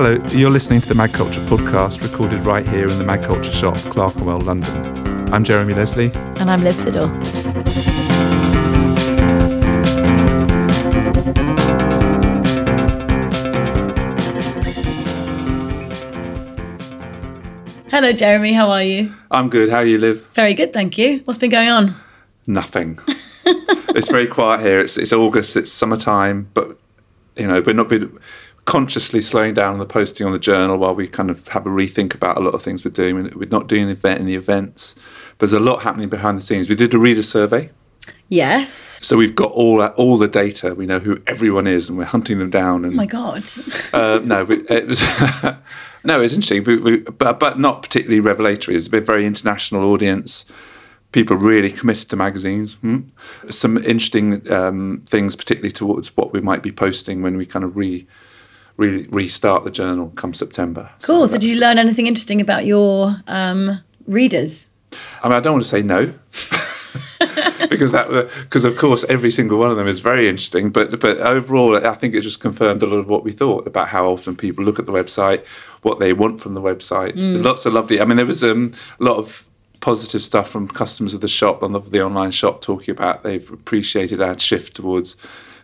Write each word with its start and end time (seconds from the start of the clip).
Hello, 0.00 0.16
you're 0.28 0.48
listening 0.48 0.80
to 0.80 0.88
the 0.88 0.94
Mag 0.94 1.12
Culture 1.12 1.40
podcast, 1.46 2.08
recorded 2.08 2.46
right 2.46 2.64
here 2.68 2.86
in 2.88 2.98
the 2.98 3.04
Mag 3.04 3.20
Culture 3.20 3.50
shop, 3.50 3.74
Clerkenwell, 3.78 4.38
London. 4.38 5.34
I'm 5.34 5.42
Jeremy 5.42 5.74
Leslie. 5.74 6.12
And 6.38 6.48
I'm 6.48 6.62
Liv 6.62 6.76
Siddall. 6.76 7.08
Hello, 17.90 18.12
Jeremy. 18.12 18.52
How 18.52 18.70
are 18.70 18.84
you? 18.84 19.12
I'm 19.32 19.50
good. 19.50 19.68
How 19.68 19.78
are 19.78 19.84
you, 19.84 19.98
Liv? 19.98 20.24
Very 20.32 20.54
good, 20.54 20.72
thank 20.72 20.96
you. 20.96 21.22
What's 21.24 21.38
been 21.38 21.50
going 21.50 21.70
on? 21.70 21.96
Nothing. 22.46 23.00
it's 23.44 24.08
very 24.08 24.28
quiet 24.28 24.60
here. 24.60 24.78
It's 24.78 24.96
it's 24.96 25.12
August. 25.12 25.56
It's 25.56 25.72
summertime, 25.72 26.48
but 26.54 26.78
you 27.36 27.48
know 27.48 27.60
we're 27.66 27.72
not 27.72 27.88
been 27.88 28.16
consciously 28.68 29.22
slowing 29.22 29.54
down 29.54 29.72
on 29.72 29.78
the 29.78 29.86
posting 29.86 30.26
on 30.26 30.32
the 30.34 30.38
journal 30.38 30.76
while 30.76 30.94
we 30.94 31.08
kind 31.08 31.30
of 31.30 31.48
have 31.48 31.66
a 31.66 31.70
rethink 31.70 32.14
about 32.14 32.36
a 32.36 32.40
lot 32.40 32.52
of 32.52 32.62
things 32.62 32.84
we're 32.84 32.90
doing. 32.90 33.14
We're 33.34 33.48
not 33.48 33.66
doing 33.66 33.88
event 33.88 34.20
any 34.20 34.34
events. 34.34 34.94
There's 35.38 35.54
a 35.54 35.58
lot 35.58 35.80
happening 35.80 36.10
behind 36.10 36.36
the 36.36 36.42
scenes. 36.42 36.68
We 36.68 36.74
did 36.74 36.92
a 36.92 36.98
reader 36.98 37.22
survey. 37.22 37.70
Yes. 38.28 38.98
So 39.00 39.16
we've 39.16 39.34
got 39.34 39.52
all 39.52 39.78
that, 39.78 39.94
all 39.94 40.18
the 40.18 40.28
data. 40.28 40.74
We 40.74 40.84
know 40.84 40.98
who 40.98 41.18
everyone 41.26 41.66
is, 41.66 41.88
and 41.88 41.96
we're 41.96 42.04
hunting 42.04 42.40
them 42.40 42.50
down. 42.50 42.84
And 42.84 42.92
Oh 42.92 42.96
my 42.96 43.06
God. 43.06 43.42
uh, 43.94 44.20
no, 44.22 44.46
it 44.50 44.86
was 44.86 45.00
no, 46.04 46.20
it's 46.20 46.34
interesting, 46.34 46.64
we, 46.64 46.76
we, 46.76 46.96
but 46.98 47.40
but 47.40 47.58
not 47.58 47.80
particularly 47.80 48.20
revelatory. 48.20 48.76
It's 48.76 48.92
a 48.92 49.00
very 49.00 49.24
international 49.24 49.82
audience. 49.84 50.44
People 51.12 51.36
really 51.36 51.72
committed 51.72 52.10
to 52.10 52.16
magazines. 52.16 52.74
Hmm. 52.74 52.98
Some 53.48 53.78
interesting 53.78 54.52
um, 54.52 55.04
things, 55.08 55.36
particularly 55.36 55.72
towards 55.72 56.14
what 56.18 56.34
we 56.34 56.42
might 56.42 56.62
be 56.62 56.70
posting 56.70 57.22
when 57.22 57.38
we 57.38 57.46
kind 57.46 57.64
of 57.64 57.78
re, 57.78 58.06
re 58.78 59.06
restart 59.10 59.64
the 59.64 59.70
journal 59.70 60.10
come 60.14 60.32
September. 60.32 60.90
Cool. 61.02 61.28
So, 61.28 61.36
did 61.36 61.50
you 61.50 61.60
learn 61.60 61.78
anything 61.78 62.06
interesting 62.06 62.40
about 62.40 62.64
your 62.64 63.16
um, 63.26 63.82
readers? 64.06 64.70
I 65.22 65.28
mean, 65.28 65.36
I 65.36 65.40
don't 65.40 65.52
want 65.52 65.64
to 65.64 65.68
say 65.68 65.82
no. 65.82 66.14
because 67.68 67.92
that 67.92 68.30
because 68.42 68.64
of 68.64 68.76
course 68.76 69.04
every 69.08 69.30
single 69.30 69.58
one 69.58 69.70
of 69.70 69.76
them 69.76 69.86
is 69.86 70.00
very 70.00 70.28
interesting 70.28 70.70
but 70.70 70.98
but 71.00 71.18
overall 71.18 71.76
I 71.76 71.94
think 71.94 72.14
it 72.14 72.22
just 72.22 72.40
confirmed 72.40 72.82
a 72.82 72.86
lot 72.86 72.96
of 72.96 73.08
what 73.08 73.24
we 73.24 73.32
thought 73.32 73.66
about 73.66 73.88
how 73.88 74.06
often 74.06 74.36
people 74.36 74.64
look 74.64 74.78
at 74.78 74.86
the 74.86 74.92
website 74.92 75.44
what 75.82 75.98
they 75.98 76.12
want 76.12 76.40
from 76.40 76.54
the 76.54 76.60
website 76.60 77.12
lots 77.16 77.66
of 77.66 77.74
lovely 77.74 78.00
I 78.00 78.04
mean 78.04 78.16
there 78.16 78.26
was 78.26 78.42
um, 78.42 78.72
a 78.98 79.04
lot 79.04 79.18
of 79.18 79.44
positive 79.80 80.22
stuff 80.22 80.48
from 80.48 80.66
customers 80.68 81.14
of 81.14 81.20
the 81.20 81.28
shop 81.28 81.62
on 81.62 81.72
the, 81.72 81.80
the 81.80 82.02
online 82.02 82.30
shop 82.30 82.62
talking 82.62 82.92
about 82.92 83.22
they've 83.22 83.50
appreciated 83.52 84.20
our 84.20 84.38
shift 84.38 84.74
towards 84.74 85.16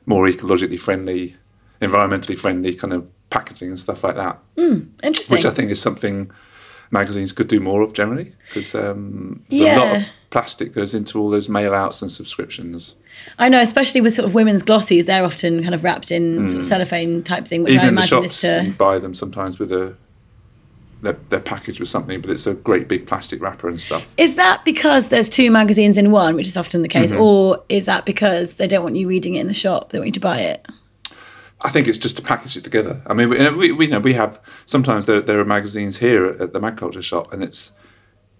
more 0.07 0.27
ecologically 0.27 0.79
friendly 0.79 1.35
environmentally 1.81 2.39
friendly 2.39 2.75
kind 2.75 2.93
of 2.93 3.11
packaging 3.31 3.69
and 3.69 3.81
stuff 3.81 4.05
like 4.05 4.15
that 4.17 4.39
Interesting. 5.03 5.35
which 5.35 5.45
I 5.45 5.51
think 5.51 5.71
is 5.71 5.81
something 5.81 6.31
magazines 6.91 7.33
could 7.33 7.49
do 7.49 7.59
more 7.61 7.83
of 7.83 7.93
generally 7.93 8.33
because 8.49 8.75
um, 8.75 9.43
there's 9.49 9.63
a 9.63 9.79
lot 9.85 9.97
of 9.97 10.03
plastic 10.31 10.73
goes 10.73 10.95
into 10.95 11.19
all 11.21 11.31
those 11.31 11.49
mail 11.49 11.75
outs 11.75 12.03
and 12.03 12.11
subscriptions. 12.11 12.95
I 13.39 13.49
know, 13.49 13.61
especially 13.61 14.01
with 14.01 14.15
sort 14.15 14.27
of 14.27 14.35
women's 14.35 14.63
glossies, 14.63 15.07
they're 15.07 15.25
often 15.25 15.63
kind 15.63 15.75
of 15.75 15.83
wrapped 15.85 16.11
in 16.13 16.47
sort 16.49 16.61
of 16.61 16.65
cellophane 16.67 17.23
type 17.23 17.47
thing, 17.47 17.63
which 17.65 17.73
Hmm. 17.73 17.79
Even 17.81 17.85
I 17.85 17.89
in 17.89 17.95
the 17.95 18.01
imagine 18.01 18.23
shops, 18.23 18.45
is 18.45 18.67
you 18.67 18.73
buy 18.73 18.99
them 18.99 19.15
sometimes 19.15 19.59
with 19.59 19.73
a 19.73 19.95
they're, 21.03 21.17
they're 21.29 21.41
packaged 21.41 21.81
with 21.81 21.89
something, 21.89 22.21
but 22.23 22.31
it's 22.31 22.47
a 22.47 22.55
great 22.55 22.89
big 22.89 23.07
plastic 23.07 23.43
wrapper 23.43 23.69
and 23.69 23.79
stuff. 23.81 24.09
Is 24.17 24.37
that 24.37 24.65
because 24.65 25.09
there's 25.09 25.29
two 25.29 25.51
magazines 25.51 25.99
in 25.99 26.11
one, 26.11 26.35
which 26.35 26.47
is 26.49 26.57
often 26.57 26.83
the 26.83 26.89
Mm-hmm. 26.89 27.01
case, 27.01 27.13
or 27.13 27.63
is 27.69 27.85
that 27.87 28.07
because 28.07 28.55
they 28.55 28.67
don't 28.67 28.83
want 28.83 28.97
you 28.97 29.07
reading 29.07 29.35
it 29.35 29.41
in 29.41 29.49
the 29.49 29.55
shop? 29.55 29.91
They 29.91 29.99
want 29.99 30.07
you 30.09 30.13
to 30.13 30.21
buy 30.21 30.39
it. 30.41 30.67
I 31.65 31.71
think 31.71 31.89
it's 31.89 31.99
just 31.99 32.17
to 32.17 32.23
package 32.23 32.59
it 32.59 32.63
together. 32.63 33.01
I 33.07 33.15
mean, 33.15 33.31
we, 33.31 33.51
we, 33.51 33.73
we 33.73 33.87
know 33.87 33.99
we 33.99 34.13
have 34.13 34.39
sometimes 34.67 35.07
there, 35.07 35.23
there 35.23 35.41
are 35.41 35.47
magazines 35.47 35.97
here 35.97 36.27
at 36.27 36.53
the 36.53 36.61
Mag 36.61 36.77
Culture 36.77 37.03
shop, 37.03 37.33
and 37.33 37.43
it's 37.43 37.73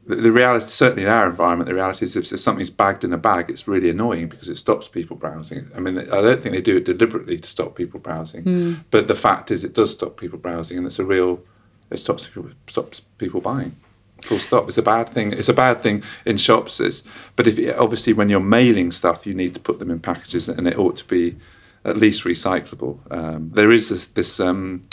the, 0.07 0.17
the 0.17 0.31
reality. 0.31 0.67
Certainly 0.67 1.05
in 1.05 1.09
our 1.09 1.29
environment, 1.29 1.67
the 1.67 1.75
reality 1.75 2.05
is 2.05 2.17
if 2.17 2.27
something's 2.39 2.69
bagged 2.69 3.03
in 3.03 3.15
a 3.15 3.19
bag, 3.19 3.49
it's 3.49 3.67
really 3.67 3.89
annoying 3.89 4.29
because 4.29 4.51
it 4.51 4.57
stops 4.57 4.89
people 4.89 5.17
browsing. 5.17 5.71
I 5.75 5.81
mean, 5.81 5.99
I 5.99 6.21
don't 6.21 6.43
think 6.43 6.55
they 6.55 6.61
do 6.61 6.77
it 6.77 6.85
deliberately 6.85 7.39
to 7.39 7.49
stop 7.49 7.75
people 7.77 7.99
browsing, 7.99 8.43
hmm. 8.43 8.75
but 8.91 9.09
the 9.09 9.15
fact 9.15 9.51
is, 9.51 9.65
it 9.65 9.75
does 9.75 9.93
stop 9.93 10.19
people 10.19 10.39
browsing, 10.39 10.77
and 10.77 10.87
it's 10.87 10.99
a 10.99 11.05
real 11.05 11.43
it 11.91 11.99
stops 11.99 12.27
people 12.27 12.51
stops 12.67 13.01
people 13.01 13.41
buying. 13.41 13.75
Full 14.23 14.41
stop. 14.41 14.69
It's 14.69 14.79
a 14.79 14.83
bad 14.83 15.11
thing. 15.11 15.33
It's 15.33 15.49
a 15.49 15.55
bad 15.55 15.83
thing 15.83 16.03
in 16.25 16.37
shops. 16.39 16.81
It's, 16.81 17.03
but 17.37 17.47
if 17.47 17.79
obviously 17.79 18.13
when 18.13 18.29
you're 18.29 18.41
mailing 18.41 18.91
stuff, 18.91 19.27
you 19.27 19.35
need 19.35 19.53
to 19.55 19.61
put 19.61 19.79
them 19.79 19.91
in 19.91 20.01
packages, 20.01 20.49
and 20.49 20.67
it 20.67 20.79
ought 20.79 20.97
to 20.97 21.05
be 21.05 21.37
at 21.85 21.97
least 21.97 22.25
recyclable. 22.25 22.99
Um, 23.11 23.51
there 23.55 23.71
is 23.71 23.89
this, 23.91 24.07
this 24.07 24.41
um, 24.41 24.85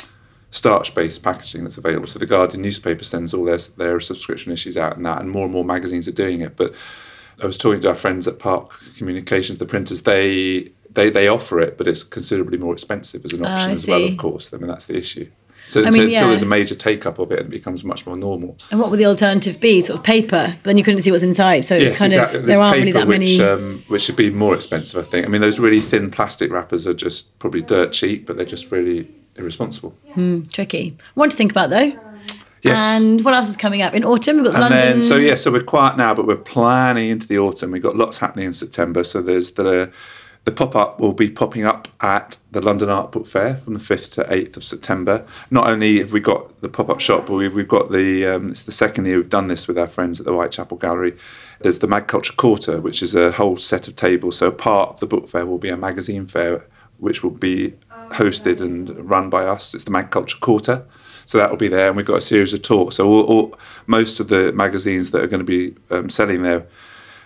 starch-based 0.52 1.24
packaging 1.24 1.64
that's 1.64 1.78
available. 1.78 2.08
So 2.08 2.20
the 2.20 2.26
Guardian 2.26 2.62
newspaper 2.62 3.04
sends 3.04 3.34
all 3.34 3.46
their 3.46 3.58
their 3.78 4.00
subscription 4.00 4.52
issues 4.52 4.78
out 4.78 4.98
and 4.98 5.06
that, 5.06 5.22
and 5.22 5.32
more 5.32 5.44
and 5.44 5.54
more 5.54 5.66
magazines 5.66 6.08
are 6.08 6.12
doing 6.12 6.42
it. 6.42 6.58
But 6.58 6.76
I 7.42 7.46
was 7.46 7.58
talking 7.58 7.82
to 7.82 7.90
our 7.90 7.96
friends 7.96 8.28
at 8.28 8.40
Park 8.40 8.78
Communications, 8.98 9.58
the 9.58 9.66
printers. 9.66 10.02
They 10.02 10.72
they 10.94 11.10
they 11.10 11.28
offer 11.28 11.60
it, 11.60 11.78
but 11.78 11.88
it's 11.88 12.04
considerably 12.04 12.58
more 12.58 12.74
expensive 12.74 13.24
as 13.26 13.34
an 13.34 13.46
Ah, 13.46 13.54
option 13.54 13.72
as 13.72 13.88
well. 13.88 14.04
Of 14.04 14.18
course, 14.18 14.54
I 14.54 14.58
mean 14.58 14.68
that's 14.68 14.86
the 14.86 14.98
issue. 14.98 15.30
So 15.72 15.82
I 15.82 15.88
until, 15.88 16.02
mean, 16.02 16.10
until 16.10 16.24
yeah. 16.24 16.30
there's 16.30 16.42
a 16.42 16.46
major 16.46 16.76
take 16.76 17.06
up 17.06 17.18
of 17.18 17.32
it 17.32 17.40
and 17.40 17.48
it 17.48 17.52
becomes 17.52 17.86
much 17.86 18.06
more 18.06 18.18
normal. 18.18 18.58
And 18.72 18.80
what 18.80 18.92
would 18.92 19.00
the 19.00 19.06
alternative 19.06 19.62
be? 19.62 19.80
Sort 19.80 20.00
of 20.00 20.04
paper, 20.04 20.58
but 20.62 20.64
then 20.64 20.78
you 20.78 20.84
couldn't 20.84 21.02
see 21.02 21.12
what's 21.12 21.24
inside. 21.24 21.62
So 21.62 21.78
it's 21.78 21.98
kind 21.98 22.12
of 22.14 22.32
There's 22.32 22.46
there 22.46 22.60
aren't 22.60 22.80
really 22.80 22.92
that 22.92 23.08
many. 23.08 23.26
Which, 23.26 23.40
um, 23.40 23.84
which 23.88 24.02
should 24.02 24.18
be 24.18 24.30
more 24.30 24.54
expensive, 24.54 25.00
I 25.00 25.08
think. 25.08 25.26
I 25.26 25.30
mean, 25.30 25.40
those 25.40 25.60
really 25.60 25.80
thin 25.80 26.12
plastic 26.12 26.52
wrappers 26.52 26.86
are 26.88 26.94
just 26.94 27.40
probably 27.40 27.62
dirt 27.62 27.94
cheap, 27.94 28.28
but 28.28 28.36
they're 28.36 28.46
just 28.46 28.70
really 28.70 29.08
irresponsible. 29.38 29.96
tricky. 30.50 30.98
One 31.14 31.30
to 31.30 31.36
think 31.36 31.52
about 31.52 31.70
though. 31.70 31.98
Yes. 32.64 32.78
And 32.78 33.24
what 33.26 33.34
else 33.34 33.50
is 33.50 33.58
coming 33.58 33.82
up 33.82 33.94
in 33.94 34.04
autumn? 34.04 34.38
We've 34.38 34.46
got 34.46 34.56
And 34.56 34.62
London. 34.64 35.00
then, 35.00 35.02
so 35.02 35.16
yeah, 35.16 35.36
so 35.36 35.52
we're 35.52 35.64
quiet 35.64 35.98
now, 35.98 36.14
but 36.14 36.28
we're 36.28 36.36
planning 36.36 37.10
into 37.10 37.28
the 37.28 37.40
autumn. 37.40 37.72
We've 37.72 37.82
got 37.82 37.96
lots 37.96 38.20
happening 38.20 38.46
in 38.46 38.54
September. 38.54 39.04
So 39.04 39.22
there's 39.22 39.52
the 39.52 39.92
the 40.44 40.52
pop 40.52 40.76
up 40.76 41.00
will 41.00 41.14
be 41.14 41.30
popping 41.30 41.66
up 41.66 41.88
at 42.02 42.38
the 42.52 42.62
London 42.62 42.90
Art 42.90 43.12
Book 43.12 43.28
Fair 43.28 43.58
from 43.58 43.76
the 43.76 43.80
fifth 43.80 44.12
to 44.12 44.34
eighth 44.34 44.58
of 44.58 44.64
September. 44.64 45.26
Not 45.52 45.68
only 45.68 46.00
have 46.00 46.14
we 46.14 46.20
got 46.20 46.62
the 46.62 46.70
pop 46.70 46.90
up 46.90 47.00
shop, 47.00 47.28
but 47.28 47.34
we've, 47.34 47.54
we've 47.54 47.68
got 47.68 47.92
the 47.92 48.26
um, 48.26 48.50
it's 48.50 48.64
the 48.64 48.72
second 48.72 49.06
year 49.06 49.18
we've 49.18 49.30
done 49.30 49.48
this 49.48 49.68
with 49.68 49.78
our 49.78 49.88
friends 49.88 50.20
at 50.20 50.26
the 50.26 50.34
Whitechapel 50.34 50.78
Gallery. 50.78 51.16
There's 51.60 51.80
the 51.80 51.88
Mag 51.88 52.08
Culture 52.08 52.34
Quarter, 52.34 52.82
which 52.82 53.04
is 53.04 53.14
a 53.14 53.32
whole 53.32 53.58
set 53.58 53.88
of 53.88 53.96
tables. 53.96 54.38
So 54.38 54.52
part 54.52 54.90
of 54.90 55.00
the 55.00 55.06
book 55.06 55.30
fair 55.30 55.46
will 55.46 55.60
be 55.60 55.70
a 55.70 55.78
magazine 55.78 56.26
fair, 56.26 56.66
which 56.98 57.22
will 57.22 57.30
be 57.30 57.76
hosted 58.10 58.60
and 58.62 58.90
run 59.08 59.30
by 59.30 59.46
us. 59.46 59.76
It's 59.76 59.84
the 59.84 59.92
Mag 59.92 60.10
Culture 60.10 60.38
Quarter. 60.40 60.86
So 61.26 61.38
that 61.38 61.52
will 61.52 61.58
be 61.58 61.68
there, 61.68 61.88
and 61.88 61.96
we've 61.96 62.06
got 62.06 62.18
a 62.18 62.22
series 62.22 62.52
of 62.52 62.64
talks. 62.64 62.96
So 62.96 63.08
all, 63.08 63.24
all, 63.24 63.60
most 63.86 64.20
of 64.20 64.28
the 64.28 64.52
magazines 64.54 65.12
that 65.12 65.24
are 65.24 65.28
going 65.28 65.46
to 65.46 65.46
be 65.46 65.76
um, 65.92 66.10
selling 66.10 66.42
their 66.42 66.66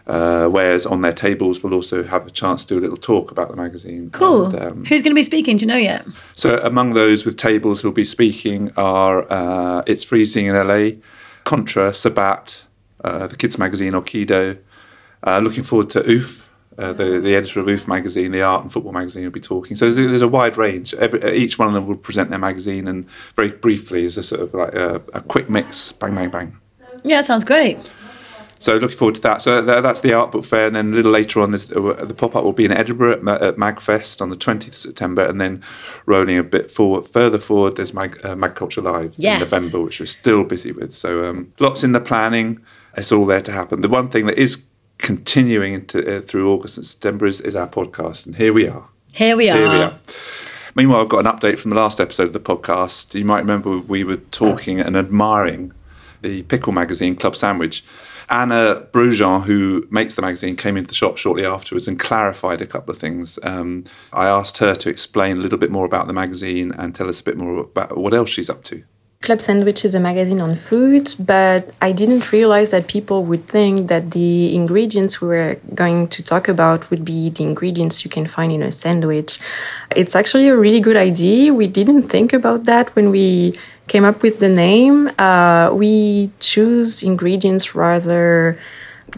uh, 0.07 0.47
wares 0.51 0.85
on 0.85 1.01
their 1.01 1.13
tables 1.13 1.63
we'll 1.63 1.73
also 1.73 2.03
have 2.03 2.27
a 2.27 2.29
chance 2.29 2.63
to 2.65 2.75
do 2.75 2.79
a 2.79 2.81
little 2.81 2.97
talk 2.97 3.31
about 3.31 3.49
the 3.49 3.55
magazine. 3.55 4.09
cool. 4.11 4.45
And, 4.45 4.55
um, 4.55 4.85
Who's 4.85 5.01
going 5.01 5.11
to 5.11 5.15
be 5.15 5.23
speaking? 5.23 5.57
Do 5.57 5.63
you 5.63 5.67
know 5.67 5.77
yet? 5.77 6.05
so 6.33 6.59
among 6.59 6.93
those 6.93 7.25
with 7.25 7.37
tables 7.37 7.81
who'll 7.81 7.91
be 7.91 8.05
speaking 8.05 8.71
are 8.77 9.25
uh, 9.31 9.83
It's 9.87 10.03
Freezing 10.03 10.45
in 10.45 10.55
LA, 10.55 11.01
Contra, 11.43 11.93
Sabat, 11.93 12.65
uh, 13.03 13.27
the 13.27 13.35
kids 13.35 13.57
magazine 13.57 13.93
Okido. 13.93 14.57
Uh, 15.23 15.39
looking 15.39 15.63
forward 15.63 15.89
to 15.89 16.03
OOF, 16.07 16.47
uh, 16.77 16.93
the, 16.93 17.19
the 17.19 17.35
editor 17.35 17.59
of 17.59 17.67
OOF 17.67 17.87
magazine, 17.87 18.31
the 18.31 18.41
art 18.43 18.61
and 18.61 18.71
football 18.71 18.91
magazine 18.91 19.23
will 19.23 19.31
be 19.31 19.39
talking. 19.39 19.75
So 19.75 19.85
there's 19.85 20.05
a, 20.05 20.07
there's 20.07 20.21
a 20.21 20.27
wide 20.27 20.57
range. 20.57 20.93
Every, 20.95 21.35
each 21.35 21.57
one 21.57 21.67
of 21.67 21.73
them 21.73 21.87
will 21.87 21.95
present 21.95 22.29
their 22.29 22.39
magazine 22.39 22.87
and 22.87 23.09
very 23.35 23.49
briefly 23.49 24.05
as 24.05 24.17
a 24.17 24.23
sort 24.23 24.41
of 24.41 24.53
like 24.53 24.73
a, 24.75 25.01
a 25.13 25.21
quick 25.21 25.49
mix, 25.49 25.91
bang, 25.93 26.13
bang, 26.13 26.29
bang. 26.29 26.57
Yeah, 27.03 27.21
sounds 27.21 27.43
great. 27.43 27.89
So 28.65 28.77
looking 28.77 28.97
forward 28.97 29.13
to 29.13 29.21
that. 29.21 29.43
So 29.43 29.61
that, 29.61 29.81
that's 29.83 30.01
the 30.01 30.13
art 30.13 30.31
book 30.31 30.43
fair, 30.43 30.65
and 30.65 30.75
then 30.75 30.91
a 30.91 30.95
little 30.95 31.11
later 31.11 31.39
on, 31.39 31.51
there's, 31.51 31.71
uh, 31.71 32.03
the 32.03 32.15
pop 32.15 32.35
up 32.35 32.43
will 32.43 32.51
be 32.51 32.65
in 32.65 32.71
Edinburgh 32.71 33.11
at, 33.29 33.41
at 33.43 33.57
Magfest 33.57 34.21
on 34.23 34.31
the 34.31 34.35
20th 34.35 34.69
of 34.69 34.75
September, 34.77 35.23
and 35.23 35.39
then 35.39 35.61
rolling 36.07 36.39
a 36.39 36.43
bit 36.43 36.71
forward, 36.71 37.05
further 37.05 37.37
forward, 37.37 37.75
there's 37.75 37.93
Mag, 37.93 38.19
uh, 38.25 38.35
Mag 38.35 38.55
Culture 38.55 38.81
Live 38.81 39.13
Yes. 39.17 39.35
in 39.35 39.39
November, 39.41 39.81
which 39.81 39.99
we're 39.99 40.07
still 40.07 40.43
busy 40.43 40.71
with. 40.71 40.95
So 40.95 41.29
um, 41.29 41.53
lots 41.59 41.83
in 41.83 41.91
the 41.91 42.01
planning. 42.01 42.59
It's 42.97 43.11
all 43.11 43.27
there 43.27 43.41
to 43.41 43.51
happen. 43.51 43.81
The 43.81 43.87
one 43.87 44.07
thing 44.07 44.25
that 44.25 44.39
is 44.39 44.63
continuing 44.97 45.75
into, 45.75 46.17
uh, 46.17 46.21
through 46.21 46.51
August 46.51 46.77
and 46.77 46.87
September 46.87 47.27
is, 47.27 47.41
is 47.41 47.55
our 47.55 47.67
podcast, 47.69 48.25
and 48.25 48.35
here 48.35 48.51
we 48.51 48.67
are. 48.67 48.89
Here 49.11 49.37
we 49.37 49.47
are. 49.47 49.57
Here 49.57 49.69
we 49.69 49.75
are. 49.75 49.99
Meanwhile, 50.73 51.01
I've 51.01 51.09
got 51.09 51.23
an 51.23 51.31
update 51.31 51.59
from 51.59 51.69
the 51.69 51.77
last 51.77 51.99
episode 52.01 52.27
of 52.29 52.33
the 52.33 52.39
podcast. 52.39 53.13
You 53.13 53.25
might 53.25 53.41
remember 53.41 53.77
we 53.77 54.03
were 54.03 54.17
talking 54.17 54.79
and 54.79 54.97
admiring 54.97 55.71
the 56.23 56.41
pickle 56.43 56.73
magazine 56.73 57.15
Club 57.15 57.35
Sandwich. 57.35 57.83
Anna 58.29 58.87
Broujean, 58.91 59.43
who 59.43 59.87
makes 59.89 60.15
the 60.15 60.21
magazine, 60.21 60.55
came 60.55 60.77
into 60.77 60.87
the 60.87 60.95
shop 60.95 61.17
shortly 61.17 61.45
afterwards 61.45 61.87
and 61.87 61.99
clarified 61.99 62.61
a 62.61 62.65
couple 62.65 62.91
of 62.91 62.97
things. 62.97 63.37
Um, 63.43 63.85
I 64.13 64.27
asked 64.27 64.57
her 64.57 64.75
to 64.75 64.89
explain 64.89 65.37
a 65.37 65.41
little 65.41 65.59
bit 65.59 65.71
more 65.71 65.85
about 65.85 66.07
the 66.07 66.13
magazine 66.13 66.71
and 66.71 66.93
tell 66.95 67.09
us 67.09 67.19
a 67.19 67.23
bit 67.23 67.37
more 67.37 67.57
about 67.57 67.97
what 67.97 68.13
else 68.13 68.29
she's 68.29 68.49
up 68.49 68.63
to. 68.63 68.83
Club 69.21 69.41
Sandwich 69.41 69.83
is 69.83 69.95
a 69.95 69.99
magazine 69.99 70.39
on 70.39 70.53
food, 70.53 71.15
but 71.17 71.73
I 71.81 71.91
didn't 71.91 72.31
realize 72.31 72.69
that 72.69 72.87
people 72.87 73.23
would 73.23 73.47
think 73.47 73.87
that 73.87 74.11
the 74.11 74.53
ingredients 74.53 75.19
we 75.19 75.29
were 75.29 75.57
going 75.73 76.09
to 76.09 76.21
talk 76.21 76.47
about 76.47 76.91
would 76.91 77.03
be 77.03 77.31
the 77.31 77.43
ingredients 77.43 78.05
you 78.05 78.11
can 78.11 78.27
find 78.27 78.51
in 78.51 78.61
a 78.61 78.71
sandwich. 78.71 79.39
It's 79.95 80.15
actually 80.15 80.47
a 80.47 80.55
really 80.55 80.79
good 80.79 80.95
idea. 80.95 81.53
We 81.55 81.65
didn't 81.65 82.03
think 82.03 82.33
about 82.33 82.65
that 82.65 82.95
when 82.95 83.09
we 83.09 83.55
came 83.87 84.03
up 84.03 84.21
with 84.21 84.39
the 84.39 84.49
name. 84.49 85.09
Uh, 85.19 85.71
we 85.73 86.31
choose 86.39 87.03
ingredients 87.03 87.75
rather 87.75 88.59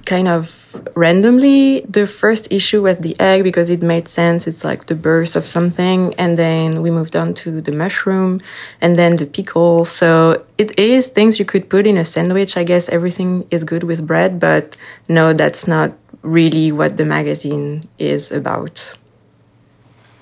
kind 0.06 0.28
of 0.28 0.82
randomly. 0.96 1.82
The 1.82 2.06
first 2.06 2.52
issue 2.52 2.84
was 2.84 2.98
the 2.98 3.20
egg 3.20 3.44
because 3.44 3.70
it 3.70 3.82
made 3.82 4.08
sense. 4.08 4.48
It's 4.48 4.64
like 4.64 4.86
the 4.86 4.96
birth 4.96 5.36
of 5.36 5.46
something. 5.46 6.14
And 6.16 6.38
then 6.38 6.82
we 6.82 6.92
moved 6.92 7.16
on 7.16 7.34
to 7.36 7.62
the 7.62 7.72
mushroom 7.72 8.42
and 8.82 8.96
then 8.96 9.16
the 9.16 9.26
pickle. 9.26 9.86
So 9.86 10.46
it 10.58 10.78
is 10.80 11.08
things 11.08 11.40
you 11.40 11.46
could 11.46 11.70
put 11.70 11.88
in 11.88 11.98
a 11.98 12.06
sandwich. 12.06 12.58
I 12.58 12.64
guess 12.64 12.90
everything 12.90 13.48
is 13.50 13.64
good 13.64 13.84
with 13.84 14.06
bread, 14.06 14.40
but 14.40 14.78
no, 15.08 15.34
that's 15.34 15.68
not 15.68 15.94
really 16.22 16.72
what 16.72 16.98
the 16.98 17.06
magazine 17.06 17.84
is 17.98 18.32
about. 18.32 18.94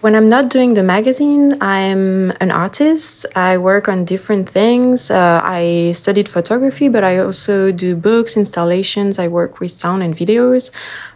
When 0.05 0.13
I'm 0.13 0.29
not 0.29 0.49
doing 0.49 0.75
the 0.75 0.83
magazine, 0.83 1.53
I'm 1.61 2.29
an 2.39 2.51
artist. 2.51 3.25
I 3.35 3.57
work 3.57 3.89
on 3.89 4.05
different 4.05 4.47
things. 4.47 5.09
Uh, 5.09 5.41
I 5.43 5.93
studied 5.95 6.29
photography, 6.29 6.89
but 6.89 7.03
I 7.03 7.17
also 7.17 7.71
do 7.71 7.95
books, 7.95 8.37
installations. 8.37 9.17
I 9.17 9.27
work 9.27 9.59
with 9.59 9.71
sound 9.71 10.03
and 10.03 10.15
videos. 10.15 10.69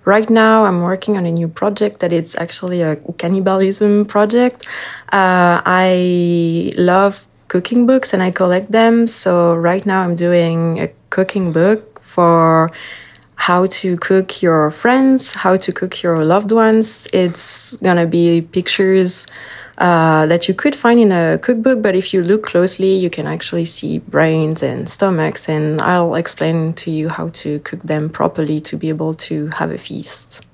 Right 0.06 0.27
now, 0.27 0.65
I'm 0.65 0.81
working 0.81 1.18
on 1.18 1.27
a 1.27 1.31
new 1.31 1.47
project 1.47 2.00
that 2.00 2.12
is 2.12 2.36
actually 2.38 2.81
a 2.81 2.95
cannibalism 3.19 4.07
project. 4.07 4.65
Uh, 5.13 5.62
I 5.63 6.71
love 6.75 7.27
cooking 7.47 7.86
books 7.86 8.12
and 8.12 8.24
I 8.24 8.31
collect 8.31 8.71
them. 8.71 9.06
So 9.06 9.53
right 9.53 9.86
now, 9.86 10.01
I'm 10.01 10.15
doing 10.15 10.80
a 10.80 10.88
cooking 11.12 11.51
book 11.51 12.01
for 12.01 12.71
how 13.39 13.65
to 13.68 13.95
cook 13.97 14.41
your 14.41 14.69
friends, 14.69 15.33
how 15.33 15.56
to 15.56 15.71
cook 15.71 16.03
your 16.03 16.25
loved 16.25 16.51
ones. 16.51 17.07
It's 17.13 17.77
gonna 17.77 18.06
be 18.06 18.41
pictures 18.41 19.25
uh, 19.77 20.25
that 20.25 20.50
you 20.50 20.53
could 20.53 20.75
find 20.75 21.00
in 21.00 21.13
a 21.13 21.39
cookbook, 21.41 21.81
but 21.81 21.95
if 21.95 22.13
you 22.13 22.21
look 22.21 22.44
closely, 22.44 22.95
you 22.95 23.09
can 23.09 23.25
actually 23.25 23.63
see 23.63 24.00
brains 24.00 24.62
and 24.62 24.89
stomachs, 24.89 25.47
and 25.47 25.81
I'll 25.81 26.15
explain 26.15 26.74
to 26.74 26.91
you 26.91 27.07
how 27.07 27.30
to 27.41 27.59
cook 27.59 27.81
them 27.83 28.09
properly 28.09 28.59
to 28.59 28.75
be 28.75 28.89
able 28.89 29.13
to 29.30 29.47
have 29.56 29.71
a 29.71 29.77
feast. 29.77 30.45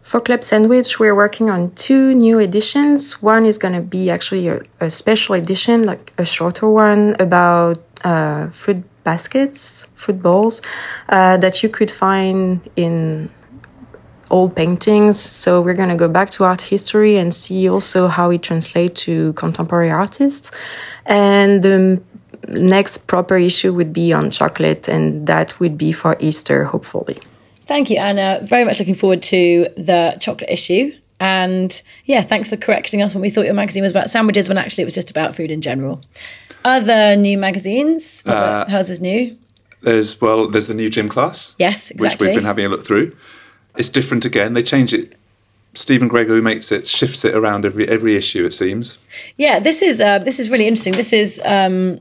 For 0.00 0.18
Club 0.18 0.42
Sandwich, 0.44 0.98
we're 0.98 1.14
working 1.14 1.50
on 1.50 1.72
two 1.74 2.14
new 2.14 2.38
editions. 2.38 3.20
One 3.20 3.44
is 3.44 3.58
going 3.58 3.74
to 3.74 3.82
be 3.82 4.08
actually 4.08 4.48
a, 4.48 4.62
a, 4.80 4.88
special 4.88 5.34
edition, 5.34 5.82
like 5.82 6.12
a 6.16 6.24
shorter 6.24 6.68
one 6.68 7.16
about 7.20 7.78
uh, 8.02 8.48
food 8.48 8.82
baskets, 9.04 9.86
footballs, 9.94 10.60
uh, 11.08 11.36
that 11.38 11.62
you 11.62 11.68
could 11.68 11.90
find 11.90 12.68
in 12.76 13.30
old 14.30 14.56
paintings. 14.56 15.20
So 15.20 15.60
we're 15.60 15.74
going 15.74 15.90
to 15.90 15.96
go 15.96 16.08
back 16.08 16.30
to 16.30 16.44
art 16.44 16.62
history 16.62 17.16
and 17.18 17.32
see 17.34 17.68
also 17.68 18.08
how 18.08 18.30
it 18.30 18.42
translates 18.42 19.04
to 19.04 19.32
contemporary 19.34 19.90
artists. 19.90 20.50
And 21.06 21.62
the 21.62 22.02
next 22.48 23.06
proper 23.06 23.36
issue 23.36 23.72
would 23.74 23.92
be 23.92 24.12
on 24.12 24.30
chocolate, 24.30 24.88
and 24.88 25.26
that 25.26 25.60
would 25.60 25.76
be 25.76 25.92
for 25.92 26.16
Easter, 26.18 26.64
hopefully. 26.64 27.18
Thank 27.66 27.90
you, 27.90 27.98
Anna. 27.98 28.40
Very 28.42 28.64
much 28.64 28.78
looking 28.78 28.94
forward 28.94 29.22
to 29.24 29.68
the 29.76 30.16
chocolate 30.20 30.50
issue. 30.50 30.92
And 31.22 31.80
yeah, 32.06 32.22
thanks 32.22 32.48
for 32.48 32.56
correcting 32.56 33.00
us 33.00 33.14
when 33.14 33.22
we 33.22 33.30
thought 33.30 33.44
your 33.44 33.54
magazine 33.54 33.84
was 33.84 33.92
about 33.92 34.10
sandwiches 34.10 34.48
when 34.48 34.58
actually 34.58 34.82
it 34.82 34.86
was 34.86 34.94
just 34.94 35.08
about 35.08 35.36
food 35.36 35.52
in 35.52 35.62
general. 35.62 36.02
Other 36.64 37.14
new 37.14 37.38
magazines, 37.38 38.24
uh, 38.26 38.68
hers 38.68 38.88
was 38.88 38.98
new. 38.98 39.38
There's 39.82 40.20
well, 40.20 40.48
there's 40.48 40.66
the 40.66 40.74
new 40.74 40.90
gym 40.90 41.08
class. 41.08 41.54
Yes, 41.60 41.92
exactly. 41.92 42.26
Which 42.26 42.32
we've 42.32 42.34
been 42.34 42.44
having 42.44 42.66
a 42.66 42.68
look 42.68 42.84
through. 42.84 43.16
It's 43.76 43.88
different 43.88 44.24
again. 44.24 44.54
They 44.54 44.64
change 44.64 44.92
it. 44.92 45.16
Steven 45.74 46.08
Gregor 46.08 46.34
who 46.34 46.42
makes 46.42 46.72
it 46.72 46.88
shifts 46.88 47.24
it 47.24 47.36
around 47.36 47.64
every 47.64 47.88
every 47.88 48.16
issue. 48.16 48.44
It 48.44 48.52
seems. 48.52 48.98
Yeah, 49.36 49.60
this 49.60 49.80
is 49.80 50.00
uh, 50.00 50.18
this 50.18 50.40
is 50.40 50.50
really 50.50 50.66
interesting. 50.66 50.94
This 50.94 51.12
is 51.12 51.40
um, 51.44 52.00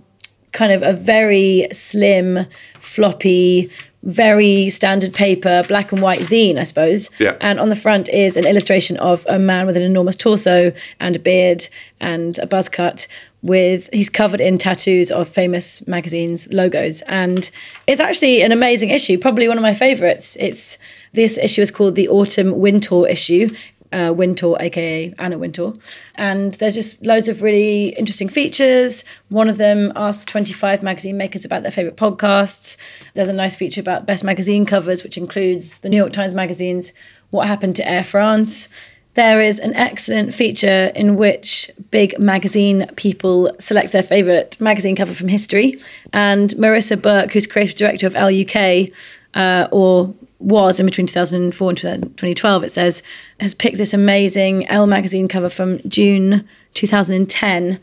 kind 0.51 0.71
of 0.71 0.81
a 0.81 0.93
very 0.93 1.67
slim, 1.71 2.47
floppy, 2.79 3.69
very 4.03 4.69
standard 4.69 5.13
paper, 5.13 5.63
black 5.67 5.91
and 5.91 6.01
white 6.01 6.21
zine, 6.21 6.57
I 6.57 6.63
suppose. 6.63 7.09
Yeah. 7.19 7.37
And 7.39 7.59
on 7.59 7.69
the 7.69 7.75
front 7.75 8.09
is 8.09 8.35
an 8.35 8.45
illustration 8.45 8.97
of 8.97 9.25
a 9.29 9.37
man 9.37 9.67
with 9.67 9.77
an 9.77 9.83
enormous 9.83 10.15
torso 10.15 10.73
and 10.99 11.15
a 11.15 11.19
beard 11.19 11.67
and 11.99 12.37
a 12.39 12.47
buzz 12.47 12.67
cut 12.69 13.07
with 13.43 13.89
he's 13.91 14.09
covered 14.09 14.39
in 14.39 14.57
tattoos 14.57 15.09
of 15.09 15.27
famous 15.27 15.85
magazines 15.87 16.47
logos 16.51 17.01
and 17.03 17.49
it's 17.87 17.99
actually 17.99 18.43
an 18.43 18.51
amazing 18.51 18.89
issue 18.89 19.17
probably 19.17 19.47
one 19.47 19.57
of 19.57 19.63
my 19.63 19.73
favorites 19.73 20.37
it's 20.39 20.77
this 21.13 21.37
issue 21.39 21.61
is 21.61 21.71
called 21.71 21.95
the 21.95 22.07
autumn 22.07 22.59
winter 22.59 23.07
issue 23.07 23.49
uh, 23.91 24.13
Wintour, 24.15 24.57
aka 24.59 25.13
Anna 25.17 25.37
Wintour. 25.37 25.73
And 26.15 26.53
there's 26.55 26.75
just 26.75 27.03
loads 27.05 27.27
of 27.27 27.41
really 27.41 27.89
interesting 27.89 28.29
features. 28.29 29.03
One 29.29 29.49
of 29.49 29.57
them 29.57 29.91
asks 29.95 30.25
25 30.25 30.83
magazine 30.83 31.17
makers 31.17 31.45
about 31.45 31.63
their 31.63 31.71
favorite 31.71 31.97
podcasts. 31.97 32.77
There's 33.13 33.29
a 33.29 33.33
nice 33.33 33.55
feature 33.55 33.81
about 33.81 34.05
best 34.05 34.23
magazine 34.23 34.65
covers, 34.65 35.03
which 35.03 35.17
includes 35.17 35.79
the 35.79 35.89
New 35.89 35.97
York 35.97 36.13
Times 36.13 36.33
magazine's 36.33 36.93
What 37.29 37.47
Happened 37.47 37.75
to 37.77 37.87
Air 37.87 38.03
France 38.03 38.69
there 39.13 39.41
is 39.41 39.59
an 39.59 39.73
excellent 39.73 40.33
feature 40.33 40.91
in 40.95 41.17
which 41.17 41.69
big 41.91 42.17
magazine 42.17 42.87
people 42.95 43.51
select 43.59 43.91
their 43.91 44.03
favourite 44.03 44.59
magazine 44.61 44.95
cover 44.95 45.13
from 45.13 45.27
history. 45.27 45.81
And 46.13 46.51
Marissa 46.51 47.01
Bourke, 47.01 47.33
who's 47.33 47.45
creative 47.45 47.75
director 47.75 48.07
of 48.07 48.15
Elle 48.15 48.41
UK, 48.41 48.89
uh, 49.33 49.67
or 49.71 50.13
was 50.41 50.79
in 50.79 50.85
between 50.85 51.07
2004 51.07 51.69
and 51.69 51.77
2012, 51.77 52.63
it 52.63 52.71
says, 52.71 53.03
has 53.39 53.55
picked 53.55 53.77
this 53.77 53.93
amazing 53.93 54.67
Elle 54.67 54.87
magazine 54.87 55.27
cover 55.27 55.49
from 55.49 55.79
June 55.87 56.47
2010 56.73 57.79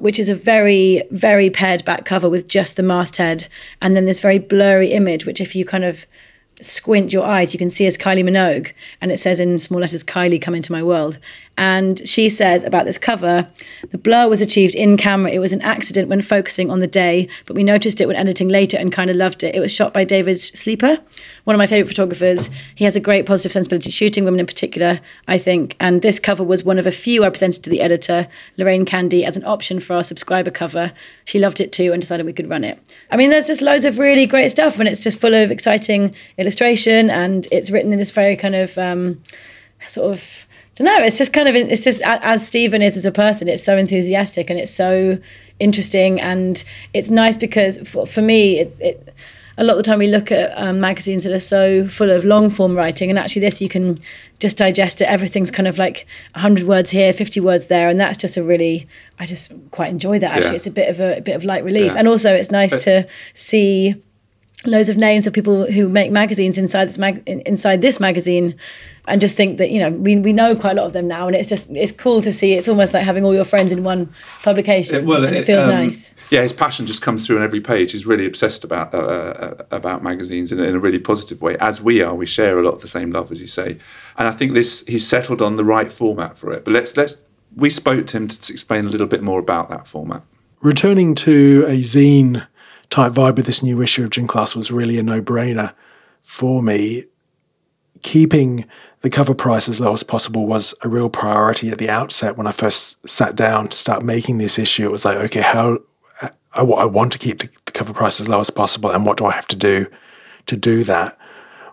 which 0.00 0.18
is 0.18 0.30
a 0.30 0.34
very, 0.34 1.02
very 1.10 1.50
pared 1.50 1.84
back 1.84 2.06
cover 2.06 2.28
with 2.28 2.48
just 2.48 2.76
the 2.76 2.82
masthead, 2.82 3.46
and 3.82 3.94
then 3.94 4.06
this 4.06 4.18
very 4.18 4.38
blurry 4.38 4.92
image, 4.92 5.26
which 5.26 5.42
if 5.42 5.54
you 5.54 5.62
kind 5.62 5.84
of 5.84 6.06
squint 6.62 7.12
your 7.12 7.24
eyes, 7.24 7.52
you 7.52 7.58
can 7.58 7.68
see 7.68 7.86
as 7.86 7.98
Kylie 7.98 8.24
Minogue, 8.24 8.72
and 9.00 9.12
it 9.12 9.18
says 9.18 9.38
in 9.38 9.58
small 9.58 9.80
letters, 9.80 10.02
Kylie, 10.02 10.40
come 10.40 10.54
into 10.54 10.72
my 10.72 10.82
world. 10.82 11.18
And 11.60 12.08
she 12.08 12.30
says 12.30 12.64
about 12.64 12.86
this 12.86 12.96
cover, 12.96 13.46
the 13.90 13.98
blur 13.98 14.30
was 14.30 14.40
achieved 14.40 14.74
in 14.74 14.96
camera. 14.96 15.30
It 15.30 15.40
was 15.40 15.52
an 15.52 15.60
accident 15.60 16.08
when 16.08 16.22
focusing 16.22 16.70
on 16.70 16.80
the 16.80 16.86
day, 16.86 17.28
but 17.44 17.54
we 17.54 17.62
noticed 17.62 18.00
it 18.00 18.06
when 18.06 18.16
editing 18.16 18.48
later 18.48 18.78
and 18.78 18.90
kind 18.90 19.10
of 19.10 19.16
loved 19.16 19.42
it. 19.42 19.54
It 19.54 19.60
was 19.60 19.70
shot 19.70 19.92
by 19.92 20.04
David 20.04 20.38
Slijper, 20.38 20.98
one 21.44 21.54
of 21.54 21.58
my 21.58 21.66
favorite 21.66 21.90
photographers. 21.90 22.48
He 22.76 22.86
has 22.86 22.96
a 22.96 23.00
great 23.00 23.26
positive 23.26 23.52
sensibility 23.52 23.90
shooting 23.90 24.24
women 24.24 24.40
in 24.40 24.46
particular, 24.46 25.00
I 25.28 25.36
think. 25.36 25.76
And 25.80 26.00
this 26.00 26.18
cover 26.18 26.42
was 26.42 26.64
one 26.64 26.78
of 26.78 26.86
a 26.86 26.90
few 26.90 27.24
I 27.24 27.28
presented 27.28 27.62
to 27.64 27.68
the 27.68 27.82
editor, 27.82 28.26
Lorraine 28.56 28.86
Candy, 28.86 29.26
as 29.26 29.36
an 29.36 29.44
option 29.44 29.80
for 29.80 29.92
our 29.96 30.02
subscriber 30.02 30.50
cover. 30.50 30.94
She 31.26 31.38
loved 31.38 31.60
it 31.60 31.74
too 31.74 31.92
and 31.92 32.00
decided 32.00 32.24
we 32.24 32.32
could 32.32 32.48
run 32.48 32.64
it. 32.64 32.78
I 33.10 33.18
mean, 33.18 33.28
there's 33.28 33.48
just 33.48 33.60
loads 33.60 33.84
of 33.84 33.98
really 33.98 34.24
great 34.24 34.48
stuff, 34.48 34.78
and 34.78 34.88
it's 34.88 35.00
just 35.00 35.18
full 35.18 35.34
of 35.34 35.50
exciting 35.50 36.14
illustration, 36.38 37.10
and 37.10 37.46
it's 37.52 37.70
written 37.70 37.92
in 37.92 37.98
this 37.98 38.12
very 38.12 38.34
kind 38.34 38.54
of 38.54 38.78
um, 38.78 39.20
sort 39.86 40.10
of 40.10 40.46
don't 40.76 40.86
know. 40.86 41.02
It's 41.02 41.18
just 41.18 41.32
kind 41.32 41.48
of 41.48 41.54
it's 41.54 41.84
just 41.84 42.00
as 42.02 42.46
Steven 42.46 42.82
is 42.82 42.96
as 42.96 43.04
a 43.04 43.12
person. 43.12 43.48
It's 43.48 43.62
so 43.62 43.76
enthusiastic 43.76 44.50
and 44.50 44.58
it's 44.58 44.72
so 44.72 45.18
interesting 45.58 46.20
and 46.20 46.64
it's 46.94 47.10
nice 47.10 47.36
because 47.36 47.78
for, 47.88 48.06
for 48.06 48.22
me 48.22 48.58
it's 48.58 48.78
it. 48.80 49.14
A 49.58 49.64
lot 49.64 49.76
of 49.76 49.78
the 49.78 49.82
time 49.82 49.98
we 49.98 50.06
look 50.06 50.32
at 50.32 50.56
um, 50.56 50.80
magazines 50.80 51.24
that 51.24 51.34
are 51.34 51.38
so 51.38 51.86
full 51.86 52.10
of 52.10 52.24
long 52.24 52.48
form 52.48 52.74
writing, 52.74 53.10
and 53.10 53.18
actually 53.18 53.40
this 53.40 53.60
you 53.60 53.68
can 53.68 53.98
just 54.38 54.56
digest 54.56 55.02
it. 55.02 55.04
Everything's 55.04 55.50
kind 55.50 55.68
of 55.68 55.76
like 55.76 56.06
100 56.32 56.66
words 56.66 56.88
here, 56.90 57.12
50 57.12 57.40
words 57.40 57.66
there, 57.66 57.90
and 57.90 58.00
that's 58.00 58.16
just 58.16 58.38
a 58.38 58.42
really 58.42 58.88
I 59.18 59.26
just 59.26 59.52
quite 59.70 59.90
enjoy 59.90 60.18
that. 60.20 60.30
Actually, 60.30 60.50
yeah. 60.50 60.56
it's 60.56 60.66
a 60.66 60.70
bit 60.70 60.88
of 60.88 60.98
a, 60.98 61.18
a, 61.18 61.20
bit 61.20 61.36
of 61.36 61.44
light 61.44 61.62
relief, 61.62 61.92
yeah. 61.92 61.98
and 61.98 62.08
also 62.08 62.32
it's 62.32 62.50
nice 62.50 62.70
but, 62.70 62.80
to 62.82 63.08
see 63.34 64.02
loads 64.66 64.88
of 64.88 64.96
names 64.96 65.26
of 65.26 65.32
people 65.32 65.70
who 65.70 65.88
make 65.88 66.10
magazines 66.10 66.58
inside 66.58 66.88
this 66.88 66.98
mag- 66.98 67.22
inside 67.26 67.80
this 67.80 67.98
magazine 67.98 68.54
and 69.06 69.20
just 69.20 69.36
think 69.36 69.56
that 69.56 69.70
you 69.70 69.78
know 69.78 69.90
we, 69.90 70.16
we 70.16 70.32
know 70.32 70.54
quite 70.54 70.72
a 70.72 70.74
lot 70.74 70.86
of 70.86 70.92
them 70.92 71.08
now 71.08 71.26
and 71.26 71.34
it's 71.34 71.48
just 71.48 71.70
it's 71.70 71.92
cool 71.92 72.20
to 72.22 72.32
see. 72.32 72.52
It's 72.52 72.68
almost 72.68 72.92
like 72.92 73.04
having 73.04 73.24
all 73.24 73.34
your 73.34 73.44
friends 73.44 73.72
in 73.72 73.82
one 73.82 74.12
publication. 74.42 74.96
It, 74.96 75.04
well, 75.04 75.24
and 75.24 75.34
it, 75.34 75.40
it 75.40 75.44
feels 75.46 75.64
um, 75.64 75.70
nice. 75.70 76.14
yeah 76.30 76.42
his 76.42 76.52
passion 76.52 76.86
just 76.86 77.00
comes 77.00 77.26
through 77.26 77.38
on 77.38 77.42
every 77.42 77.60
page. 77.60 77.92
He's 77.92 78.06
really 78.06 78.26
obsessed 78.26 78.62
about 78.62 78.94
uh, 78.94 78.98
uh, 78.98 79.64
about 79.70 80.02
magazines 80.02 80.52
in, 80.52 80.60
in, 80.60 80.74
a 80.74 80.78
really 80.78 80.98
positive 80.98 81.40
way 81.40 81.56
as 81.58 81.80
we 81.80 82.02
are. 82.02 82.14
We 82.14 82.26
share 82.26 82.58
a 82.58 82.62
lot 82.62 82.74
of 82.74 82.82
the 82.82 82.88
same 82.88 83.10
love 83.10 83.32
as 83.32 83.40
you 83.40 83.46
say. 83.46 83.78
And 84.18 84.28
I 84.28 84.32
think 84.32 84.52
this 84.52 84.84
he's 84.86 85.06
settled 85.06 85.40
on 85.40 85.56
the 85.56 85.64
right 85.64 85.90
format 85.90 86.36
for 86.36 86.52
it. 86.52 86.64
But 86.64 86.72
let's 86.72 86.96
let's 86.96 87.16
we 87.56 87.70
spoke 87.70 88.06
to 88.08 88.16
him 88.16 88.28
to 88.28 88.52
explain 88.52 88.86
a 88.86 88.88
little 88.88 89.06
bit 89.06 89.22
more 89.22 89.40
about 89.40 89.70
that 89.70 89.86
format. 89.86 90.22
Returning 90.60 91.14
to 91.14 91.64
a 91.66 91.80
zine 91.80 92.46
type 92.90 93.12
vibe 93.12 93.36
with 93.36 93.46
this 93.46 93.62
new 93.62 93.80
issue 93.80 94.04
of 94.04 94.10
Gym 94.10 94.26
Class 94.26 94.54
was 94.54 94.70
really 94.70 94.98
a 94.98 95.02
no 95.02 95.22
brainer 95.22 95.72
for 96.22 96.62
me. 96.62 97.04
Keeping 98.02 98.64
the 99.02 99.10
cover 99.10 99.34
price 99.34 99.68
as 99.68 99.80
low 99.80 99.92
as 99.92 100.02
possible 100.02 100.46
was 100.46 100.74
a 100.82 100.88
real 100.88 101.08
priority 101.08 101.70
at 101.70 101.78
the 101.78 101.88
outset 101.88 102.36
when 102.36 102.46
I 102.46 102.52
first 102.52 103.06
sat 103.08 103.36
down 103.36 103.68
to 103.68 103.76
start 103.76 104.02
making 104.02 104.38
this 104.38 104.58
issue. 104.58 104.86
It 104.86 104.92
was 104.92 105.04
like, 105.04 105.16
okay, 105.16 105.40
how 105.40 105.78
I, 106.52 106.62
I 106.62 106.84
want 106.84 107.12
to 107.12 107.18
keep 107.18 107.38
the, 107.38 107.48
the 107.64 107.72
cover 107.72 107.92
price 107.92 108.20
as 108.20 108.28
low 108.28 108.40
as 108.40 108.50
possible, 108.50 108.90
and 108.90 109.06
what 109.06 109.16
do 109.16 109.26
I 109.26 109.32
have 109.32 109.48
to 109.48 109.56
do 109.56 109.86
to 110.46 110.56
do 110.56 110.84
that? 110.84 111.16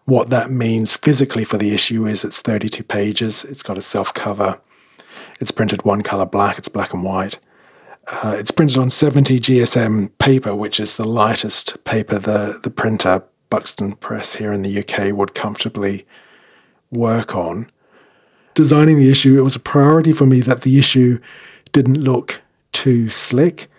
What 0.05 0.29
that 0.29 0.51
means 0.51 0.95
physically 0.95 1.43
for 1.43 1.57
the 1.57 1.73
issue 1.73 2.05
is 2.05 2.23
it's 2.23 2.41
32 2.41 2.83
pages, 2.83 3.43
it's 3.43 3.63
got 3.63 3.77
a 3.77 3.81
self 3.81 4.13
cover, 4.13 4.59
it's 5.41 5.51
printed 5.51 5.83
one 5.83 6.01
color 6.01 6.25
black, 6.25 6.57
it's 6.57 6.69
black 6.69 6.93
and 6.93 7.03
white. 7.03 7.39
Uh, 8.07 8.35
it's 8.39 8.51
printed 8.51 8.77
on 8.77 8.89
70 8.89 9.39
GSM 9.39 10.11
paper, 10.17 10.55
which 10.55 10.79
is 10.79 10.95
the 10.95 11.07
lightest 11.07 11.83
paper 11.83 12.17
the, 12.17 12.59
the 12.63 12.69
printer, 12.69 13.23
Buxton 13.49 13.95
Press 13.95 14.35
here 14.35 14.53
in 14.53 14.61
the 14.61 14.79
UK, 14.79 15.13
would 15.13 15.33
comfortably 15.33 16.05
work 16.89 17.35
on. 17.35 17.69
Designing 18.53 18.97
the 18.97 19.11
issue, 19.11 19.37
it 19.37 19.43
was 19.43 19.55
a 19.55 19.59
priority 19.59 20.13
for 20.13 20.25
me 20.25 20.39
that 20.41 20.61
the 20.61 20.79
issue 20.79 21.19
didn't 21.73 22.01
look 22.01 22.41
too 22.71 23.09
slick. 23.09 23.69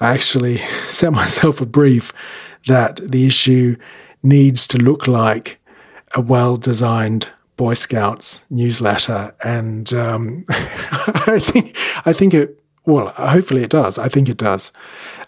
I 0.00 0.12
actually 0.12 0.58
set 0.88 1.12
myself 1.12 1.60
a 1.60 1.66
brief 1.66 2.12
that 2.66 2.96
the 2.96 3.26
issue 3.26 3.76
needs 4.22 4.66
to 4.68 4.78
look 4.78 5.06
like 5.06 5.60
a 6.14 6.20
well 6.20 6.56
designed 6.56 7.28
Boy 7.56 7.74
Scouts 7.74 8.44
newsletter, 8.50 9.34
and 9.42 9.92
um, 9.92 10.44
I 10.48 11.40
think 11.42 11.76
I 12.06 12.12
think 12.12 12.34
it. 12.34 12.60
Well, 12.88 13.08
hopefully 13.08 13.62
it 13.62 13.68
does. 13.68 13.98
I 13.98 14.08
think 14.08 14.30
it 14.30 14.38
does. 14.38 14.72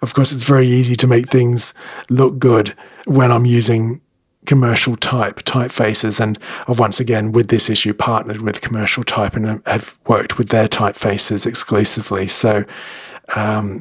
Of 0.00 0.14
course, 0.14 0.32
it's 0.32 0.44
very 0.44 0.66
easy 0.66 0.96
to 0.96 1.06
make 1.06 1.28
things 1.28 1.74
look 2.08 2.38
good 2.38 2.74
when 3.04 3.30
I'm 3.30 3.44
using 3.44 4.00
commercial 4.46 4.96
type 4.96 5.40
typefaces, 5.42 6.20
and 6.20 6.38
I've 6.66 6.78
once 6.78 7.00
again 7.00 7.32
with 7.32 7.48
this 7.48 7.68
issue 7.68 7.92
partnered 7.92 8.40
with 8.40 8.62
commercial 8.62 9.04
type 9.04 9.36
and 9.36 9.60
have 9.66 9.98
worked 10.06 10.38
with 10.38 10.48
their 10.48 10.68
typefaces 10.68 11.44
exclusively. 11.44 12.28
So 12.28 12.64
um, 13.36 13.80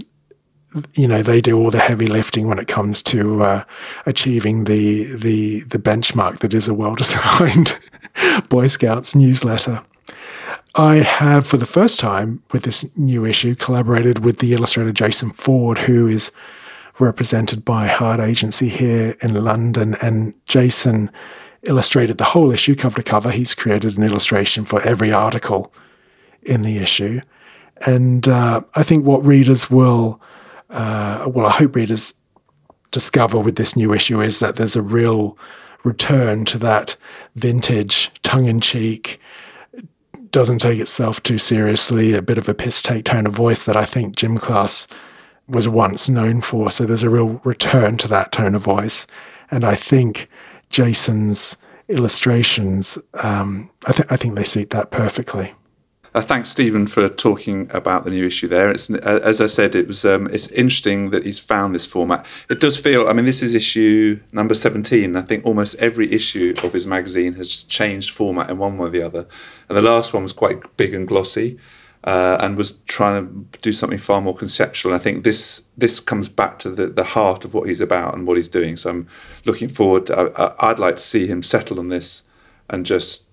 you 0.96 1.08
know 1.08 1.24
they 1.24 1.40
do 1.40 1.58
all 1.58 1.72
the 1.72 1.80
heavy 1.80 2.08
lifting 2.08 2.50
when 2.50 2.60
it 2.60 2.68
comes 2.68 3.02
to 3.04 3.44
uh, 3.44 3.64
achieving 4.06 4.66
the 4.66 5.16
the 5.16 5.62
the 5.62 5.80
benchmark 5.80 6.40
that 6.40 6.54
is 6.54 6.68
a 6.68 6.74
well 6.74 6.96
designed 6.96 7.80
Boy 8.50 8.68
Scouts 8.68 9.16
newsletter. 9.16 9.84
I 10.76 10.98
have, 10.98 11.48
for 11.48 11.58
the 11.58 11.66
first 11.66 12.00
time 12.00 12.44
with 12.52 12.64
this 12.64 12.96
new 12.98 13.26
issue, 13.26 13.56
collaborated 13.56 14.24
with 14.24 14.40
the 14.40 14.54
illustrator 14.54 14.92
Jason 14.92 15.32
Ford, 15.32 15.80
who 15.80 16.08
is 16.08 16.32
represented 17.00 17.66
by 17.66 17.88
Heart 17.88 18.20
Agency 18.20 18.70
here 18.70 19.16
in 19.22 19.34
London. 19.34 19.96
And 20.02 20.34
Jason 20.46 21.10
illustrated 21.64 22.18
the 22.18 22.24
whole 22.26 22.52
issue 22.52 22.76
cover 22.76 22.98
to 22.98 23.04
cover. 23.04 23.32
He's 23.32 23.56
created 23.56 23.98
an 23.98 24.04
illustration 24.04 24.66
for 24.66 24.82
every 24.84 25.12
article 25.12 25.74
in 26.44 26.62
the 26.62 26.78
issue. 26.78 27.22
And 27.86 28.28
uh, 28.28 28.62
I 28.76 28.84
think 28.84 29.06
what 29.06 29.26
readers 29.26 29.72
will 29.72 30.22
uh, 30.70 31.28
well, 31.28 31.48
I 31.48 31.52
hope 31.52 31.76
readers 31.76 32.14
discover 32.92 33.40
with 33.40 33.56
this 33.56 33.76
new 33.76 33.94
issue 33.94 34.22
is 34.22 34.40
that 34.40 34.56
there's 34.56 34.76
a 34.76 34.82
real 34.82 35.38
return 35.84 36.46
to 36.46 36.58
that 36.60 36.96
vintage, 37.36 38.12
tongue 38.24 38.48
in 38.48 38.62
cheek, 38.62 39.20
doesn't 40.32 40.60
take 40.60 40.80
itself 40.80 41.22
too 41.24 41.38
seriously, 41.38 42.14
a 42.14 42.22
bit 42.22 42.38
of 42.38 42.50
a 42.50 42.54
piss 42.54 42.82
take 42.82 43.06
tone 43.06 43.26
of 43.26 43.34
voice 43.34 43.66
that 43.66 43.76
I 43.76 43.86
think 43.86 44.16
Gym 44.16 44.38
Class 44.38 44.88
was 45.48 45.68
once 45.68 46.08
known 46.08 46.42
for. 46.42 46.70
So 46.70 46.86
there's 46.86 47.04
a 47.04 47.10
real 47.10 47.42
return 47.44 47.98
to 47.98 48.08
that 48.10 48.32
tone 48.32 48.56
of 48.56 48.62
voice. 48.62 49.08
And 49.52 49.64
I 49.66 49.76
think 49.76 50.30
Jason's 50.70 51.58
illustrations, 51.88 52.98
um, 53.16 53.70
I, 53.88 53.92
th- 53.92 54.08
I 54.12 54.18
think 54.18 54.36
they 54.36 54.44
suit 54.44 54.70
that 54.70 54.92
perfectly. 54.92 55.54
Uh, 56.16 56.22
thanks, 56.22 56.50
Steven, 56.50 56.88
for 56.88 57.08
talking 57.08 57.70
about 57.72 58.04
the 58.04 58.10
new 58.10 58.26
issue. 58.26 58.48
There, 58.48 58.72
it's 58.72 58.90
uh, 58.90 59.20
as 59.24 59.40
I 59.40 59.46
said, 59.46 59.76
it 59.76 59.88
was 59.88 60.04
um, 60.04 60.28
it's 60.28 60.48
interesting 60.48 61.12
that 61.12 61.24
he's 61.24 61.38
found 61.38 61.76
this 61.76 61.86
format. 61.86 62.26
It 62.50 62.60
does 62.60 62.78
feel. 62.78 63.08
I 63.08 63.14
mean, 63.14 63.26
this 63.26 63.44
is 63.44 63.54
issue 63.54 64.20
number 64.32 64.56
seventeen. 64.56 65.16
I 65.16 65.22
think 65.22 65.46
almost 65.46 65.76
every 65.76 66.12
issue 66.12 66.56
of 66.64 66.74
his 66.74 66.88
magazine 66.88 67.34
has 67.34 67.64
changed 67.64 68.14
format 68.14 68.50
in 68.50 68.58
one 68.58 68.78
way 68.78 68.88
or 68.88 68.90
the 68.90 69.04
other. 69.04 69.28
And 69.68 69.78
the 69.78 69.84
last 69.84 70.14
one 70.14 70.24
was 70.24 70.34
quite 70.34 70.78
big 70.78 70.96
and 70.96 71.08
glossy, 71.08 71.60
uh, 72.04 72.38
and 72.40 72.58
was 72.58 72.80
trying 72.88 73.48
to 73.52 73.60
do 73.60 73.72
something 73.72 74.00
far 74.00 74.20
more 74.20 74.36
conceptual. 74.36 74.92
And 74.94 75.00
I 75.00 75.04
think 75.04 75.24
this 75.24 75.62
this 75.78 76.00
comes 76.00 76.28
back 76.28 76.58
to 76.60 76.72
the, 76.72 76.88
the 76.88 77.04
heart 77.04 77.46
of 77.46 77.54
what 77.54 77.68
he's 77.68 77.82
about 77.82 78.16
and 78.16 78.26
what 78.26 78.38
he's 78.38 78.50
doing. 78.50 78.78
So 78.78 78.90
I'm 78.90 79.08
looking 79.46 79.70
forward. 79.70 80.08
To, 80.08 80.32
I, 80.36 80.72
I'd 80.72 80.80
like 80.80 80.96
to 80.96 81.04
see 81.04 81.28
him 81.28 81.44
settle 81.44 81.80
on 81.80 81.90
this 81.90 82.24
and 82.68 82.84
just 82.86 83.26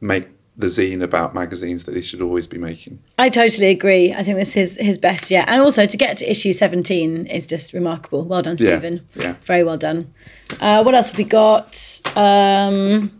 make 0.00 0.28
the 0.56 0.66
zine 0.66 1.02
about 1.02 1.34
magazines 1.34 1.84
that 1.84 1.96
he 1.96 2.02
should 2.02 2.20
always 2.20 2.46
be 2.46 2.58
making. 2.58 2.98
I 3.18 3.28
totally 3.30 3.68
agree. 3.68 4.12
I 4.12 4.22
think 4.22 4.38
this 4.38 4.56
is 4.56 4.76
his 4.76 4.98
best 4.98 5.30
yet. 5.30 5.48
And 5.48 5.62
also 5.62 5.86
to 5.86 5.96
get 5.96 6.16
to 6.18 6.30
issue 6.30 6.52
17 6.52 7.26
is 7.26 7.46
just 7.46 7.72
remarkable. 7.72 8.24
Well 8.24 8.42
done, 8.42 8.58
Steven. 8.58 9.06
Yeah. 9.14 9.22
yeah. 9.22 9.34
Very 9.42 9.64
well 9.64 9.78
done. 9.78 10.12
Uh, 10.60 10.82
what 10.82 10.94
else 10.94 11.08
have 11.08 11.18
we 11.18 11.24
got? 11.24 12.00
Um, 12.16 13.10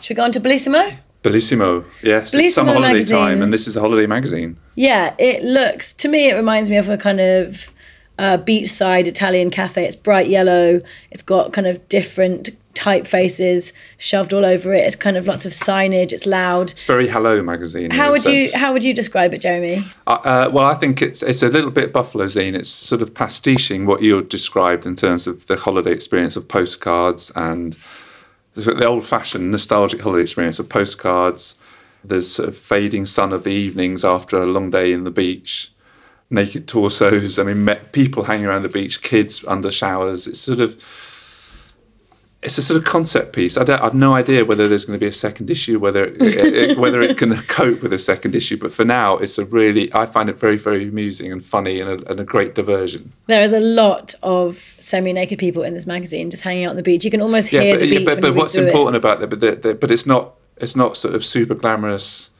should 0.00 0.10
we 0.10 0.16
go 0.16 0.24
on 0.24 0.32
to 0.32 0.40
Bellissimo? 0.40 0.98
Bellissimo, 1.22 1.84
yes. 2.02 2.34
Bellissimo 2.34 2.40
it's 2.40 2.54
summer 2.54 2.72
holiday 2.72 2.94
magazine. 2.94 3.16
time, 3.16 3.42
and 3.42 3.54
this 3.54 3.68
is 3.68 3.76
a 3.76 3.80
holiday 3.80 4.06
magazine. 4.06 4.58
Yeah, 4.74 5.14
it 5.18 5.44
looks, 5.44 5.92
to 5.94 6.08
me, 6.08 6.30
it 6.30 6.34
reminds 6.34 6.68
me 6.68 6.76
of 6.78 6.88
a 6.88 6.96
kind 6.96 7.20
of 7.20 7.66
uh, 8.18 8.38
beachside 8.38 9.06
Italian 9.06 9.50
cafe. 9.50 9.84
It's 9.84 9.94
bright 9.94 10.28
yellow. 10.28 10.80
It's 11.12 11.22
got 11.22 11.52
kind 11.52 11.68
of 11.68 11.88
different 11.88 12.50
typefaces 12.74 13.72
shoved 13.98 14.32
all 14.32 14.44
over 14.44 14.72
it. 14.72 14.84
It's 14.84 14.96
kind 14.96 15.16
of 15.16 15.26
lots 15.26 15.44
of 15.44 15.52
signage. 15.52 16.12
It's 16.12 16.26
loud. 16.26 16.70
It's 16.70 16.82
very 16.82 17.08
Hello 17.08 17.42
magazine. 17.42 17.90
How 17.90 18.10
would 18.10 18.24
you 18.24 18.48
How 18.54 18.72
would 18.72 18.84
you 18.84 18.94
describe 18.94 19.34
it, 19.34 19.40
Jeremy? 19.40 19.84
Uh, 20.06 20.18
uh, 20.24 20.50
well, 20.52 20.64
I 20.64 20.74
think 20.74 21.02
it's 21.02 21.22
it's 21.22 21.42
a 21.42 21.48
little 21.48 21.70
bit 21.70 21.92
Buffalo 21.92 22.24
zine. 22.24 22.54
It's 22.54 22.68
sort 22.68 23.02
of 23.02 23.14
pastiching 23.14 23.86
what 23.86 24.02
you 24.02 24.22
described 24.22 24.86
in 24.86 24.94
terms 24.94 25.26
of 25.26 25.46
the 25.46 25.56
holiday 25.56 25.92
experience 25.92 26.36
of 26.36 26.48
postcards 26.48 27.30
and 27.36 27.76
the 28.54 28.86
old 28.86 29.06
fashioned 29.06 29.50
nostalgic 29.50 30.00
holiday 30.00 30.22
experience 30.22 30.58
of 30.58 30.68
postcards. 30.68 31.56
There's 32.04 32.30
sort 32.30 32.48
of 32.48 32.56
fading 32.56 33.06
sun 33.06 33.32
of 33.32 33.44
the 33.44 33.52
evenings 33.52 34.04
after 34.04 34.36
a 34.36 34.46
long 34.46 34.70
day 34.70 34.92
in 34.92 35.04
the 35.04 35.10
beach. 35.10 35.72
Naked 36.30 36.66
torsos. 36.66 37.38
I 37.38 37.42
mean, 37.44 37.76
people 37.92 38.24
hanging 38.24 38.46
around 38.46 38.62
the 38.62 38.68
beach, 38.68 39.02
kids 39.02 39.44
under 39.46 39.70
showers. 39.70 40.26
It's 40.26 40.40
sort 40.40 40.60
of 40.60 40.82
it's 42.42 42.58
a 42.58 42.62
sort 42.62 42.76
of 42.76 42.84
concept 42.84 43.32
piece. 43.32 43.56
I, 43.56 43.64
have 43.70 43.94
no 43.94 44.14
idea 44.14 44.44
whether 44.44 44.66
there's 44.66 44.84
going 44.84 44.98
to 44.98 45.02
be 45.02 45.08
a 45.08 45.12
second 45.12 45.48
issue, 45.48 45.78
whether 45.78 46.04
it, 46.04 46.20
it, 46.20 46.78
whether 46.84 47.00
it 47.00 47.16
can 47.16 47.36
cope 47.42 47.82
with 47.82 47.92
a 47.92 47.98
second 47.98 48.34
issue. 48.34 48.56
But 48.56 48.72
for 48.72 48.84
now, 48.84 49.16
it's 49.16 49.38
a 49.38 49.44
really 49.44 49.92
I 49.94 50.06
find 50.06 50.28
it 50.28 50.38
very 50.38 50.56
very 50.56 50.88
amusing 50.88 51.30
and 51.30 51.44
funny 51.44 51.80
and 51.80 51.88
a, 51.88 52.10
and 52.10 52.18
a 52.18 52.24
great 52.24 52.54
diversion. 52.54 53.12
There 53.26 53.42
is 53.42 53.52
a 53.52 53.60
lot 53.60 54.14
of 54.22 54.74
semi-naked 54.80 55.38
people 55.38 55.62
in 55.62 55.74
this 55.74 55.86
magazine 55.86 56.30
just 56.30 56.42
hanging 56.42 56.64
out 56.64 56.70
on 56.70 56.76
the 56.76 56.82
beach. 56.82 57.04
You 57.04 57.12
can 57.12 57.22
almost 57.22 57.48
hear 57.48 57.62
yeah, 57.62 57.74
but, 57.74 57.80
the 57.80 57.90
beach. 57.90 58.00
Yeah, 58.00 58.14
but, 58.14 58.20
but 58.20 58.34
what's 58.34 58.56
important 58.56 58.96
it. 58.96 58.98
about 58.98 59.20
that? 59.20 59.30
But 59.30 59.40
the, 59.40 59.54
the, 59.54 59.74
but 59.74 59.92
it's 59.92 60.06
not 60.06 60.34
it's 60.56 60.74
not 60.74 60.96
sort 60.96 61.14
of 61.14 61.24
super 61.24 61.54
glamorous 61.54 62.30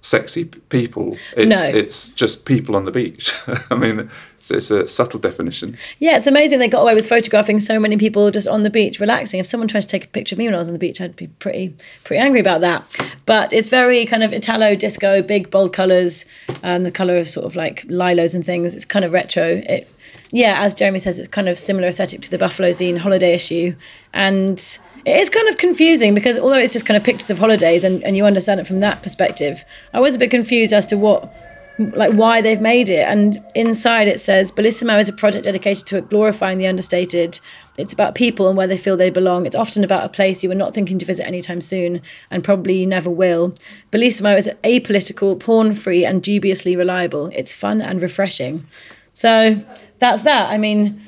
sexy 0.00 0.44
people. 0.44 1.16
It's 1.36 1.48
no. 1.48 1.78
it's 1.78 2.10
just 2.10 2.44
people 2.44 2.74
on 2.74 2.86
the 2.86 2.92
beach. 2.92 3.32
I 3.70 3.76
mean, 3.76 4.10
it's, 4.50 4.70
a 4.70 4.86
subtle 4.88 5.20
definition. 5.20 5.76
Yeah, 5.98 6.16
it's 6.16 6.26
amazing 6.26 6.58
they 6.58 6.68
got 6.68 6.82
away 6.82 6.94
with 6.94 7.08
photographing 7.08 7.60
so 7.60 7.78
many 7.78 7.96
people 7.96 8.30
just 8.30 8.48
on 8.48 8.62
the 8.62 8.70
beach 8.70 9.00
relaxing. 9.00 9.40
If 9.40 9.46
someone 9.46 9.68
tried 9.68 9.82
to 9.82 9.86
take 9.86 10.04
a 10.04 10.08
picture 10.08 10.34
of 10.34 10.38
me 10.38 10.46
when 10.46 10.54
I 10.54 10.58
was 10.58 10.68
on 10.68 10.74
the 10.74 10.78
beach, 10.78 11.00
I'd 11.00 11.16
be 11.16 11.26
pretty 11.26 11.74
pretty 12.04 12.20
angry 12.20 12.40
about 12.40 12.60
that. 12.62 12.84
But 13.26 13.52
it's 13.52 13.66
very 13.66 14.04
kind 14.06 14.22
of 14.22 14.32
Italo 14.32 14.74
disco, 14.74 15.22
big 15.22 15.50
bold 15.50 15.72
colours, 15.72 16.26
um, 16.62 16.84
the 16.84 16.90
colour 16.90 17.16
of 17.18 17.28
sort 17.28 17.46
of 17.46 17.56
like 17.56 17.84
lilos 17.88 18.34
and 18.34 18.44
things. 18.44 18.74
It's 18.74 18.84
kind 18.84 19.04
of 19.04 19.12
retro. 19.12 19.62
It, 19.66 19.90
yeah, 20.30 20.60
as 20.62 20.74
Jeremy 20.74 20.98
says, 20.98 21.18
it's 21.18 21.28
kind 21.28 21.48
of 21.48 21.58
similar 21.58 21.88
aesthetic 21.88 22.20
to 22.22 22.30
the 22.30 22.38
Buffalo 22.38 22.70
Zine 22.70 22.98
holiday 22.98 23.34
issue, 23.34 23.76
and 24.12 24.78
it 25.04 25.16
is 25.16 25.28
kind 25.28 25.48
of 25.48 25.58
confusing 25.58 26.14
because 26.14 26.38
although 26.38 26.58
it's 26.58 26.72
just 26.72 26.86
kind 26.86 26.96
of 26.96 27.04
pictures 27.04 27.30
of 27.30 27.38
holidays 27.38 27.84
and, 27.84 28.02
and 28.04 28.16
you 28.16 28.24
understand 28.24 28.58
it 28.58 28.66
from 28.66 28.80
that 28.80 29.02
perspective, 29.02 29.64
I 29.92 30.00
was 30.00 30.14
a 30.14 30.18
bit 30.18 30.30
confused 30.30 30.72
as 30.72 30.86
to 30.86 30.96
what 30.96 31.32
like 31.78 32.12
why 32.12 32.40
they've 32.40 32.60
made 32.60 32.88
it. 32.88 33.06
And 33.08 33.42
inside 33.54 34.08
it 34.08 34.20
says 34.20 34.52
Bellissimo 34.52 34.98
is 35.00 35.08
a 35.08 35.12
project 35.12 35.44
dedicated 35.44 35.86
to 35.88 36.00
glorifying 36.02 36.58
the 36.58 36.66
understated. 36.66 37.40
It's 37.76 37.92
about 37.92 38.14
people 38.14 38.46
and 38.48 38.56
where 38.56 38.66
they 38.66 38.78
feel 38.78 38.96
they 38.96 39.10
belong. 39.10 39.46
It's 39.46 39.56
often 39.56 39.82
about 39.82 40.04
a 40.04 40.08
place 40.08 40.44
you 40.44 40.50
are 40.50 40.56
not 40.56 40.74
thinking 40.74 40.98
to 40.98 41.06
visit 41.06 41.26
anytime 41.26 41.60
soon 41.60 42.00
and 42.30 42.44
probably 42.44 42.78
you 42.78 42.86
never 42.86 43.10
will. 43.10 43.54
Bellissimo 43.90 44.36
is 44.36 44.48
apolitical, 44.62 45.38
porn 45.38 45.74
free, 45.74 46.04
and 46.04 46.22
dubiously 46.22 46.76
reliable. 46.76 47.30
It's 47.34 47.52
fun 47.52 47.82
and 47.82 48.00
refreshing. 48.00 48.66
So 49.14 49.64
that's 49.98 50.22
that. 50.22 50.50
I 50.50 50.58
mean, 50.58 51.02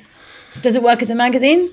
does 0.61 0.75
it 0.75 0.83
work 0.83 1.01
as 1.01 1.09
a 1.09 1.15
magazine? 1.15 1.71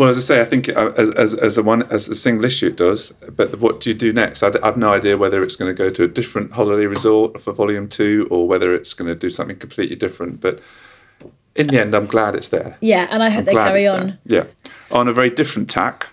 Well, 0.00 0.08
as 0.08 0.16
I 0.16 0.20
say, 0.22 0.40
I 0.40 0.46
think 0.46 0.70
uh, 0.70 0.92
as, 0.96 1.10
as, 1.10 1.34
as 1.34 1.58
a 1.58 1.62
one 1.62 1.82
as 1.92 2.08
a 2.08 2.14
single 2.14 2.46
issue 2.46 2.68
it 2.68 2.76
does. 2.76 3.12
But 3.36 3.60
what 3.60 3.80
do 3.80 3.90
you 3.90 3.94
do 3.94 4.14
next? 4.14 4.42
I, 4.42 4.50
have 4.64 4.78
no 4.78 4.94
idea 4.94 5.18
whether 5.18 5.42
it's 5.42 5.56
going 5.56 5.70
to 5.70 5.76
go 5.76 5.90
to 5.90 6.04
a 6.04 6.08
different 6.08 6.52
holiday 6.52 6.86
resort 6.86 7.38
for 7.38 7.52
volume 7.52 7.86
two, 7.86 8.26
or 8.30 8.48
whether 8.48 8.74
it's 8.74 8.94
going 8.94 9.08
to 9.08 9.14
do 9.14 9.28
something 9.28 9.58
completely 9.58 9.96
different. 9.96 10.40
But 10.40 10.60
in 11.54 11.66
the 11.66 11.78
end, 11.78 11.94
I'm 11.94 12.06
glad 12.06 12.34
it's 12.34 12.48
there. 12.48 12.78
Yeah, 12.80 13.08
and 13.10 13.22
I 13.22 13.28
hope 13.28 13.40
I'm 13.40 13.44
they 13.44 13.52
carry 13.52 13.86
on. 13.86 14.18
There. 14.24 14.46
Yeah, 14.46 14.96
on 14.96 15.06
a 15.06 15.12
very 15.12 15.28
different 15.28 15.68
tack, 15.68 16.06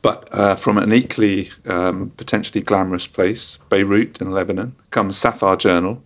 but 0.00 0.28
uh, 0.30 0.54
from 0.54 0.78
an 0.78 0.92
equally 0.92 1.50
um, 1.66 2.12
potentially 2.16 2.62
glamorous 2.62 3.08
place, 3.08 3.58
Beirut 3.68 4.20
in 4.20 4.30
Lebanon, 4.30 4.76
comes 4.92 5.18
Safar 5.18 5.56
Journal, 5.56 6.04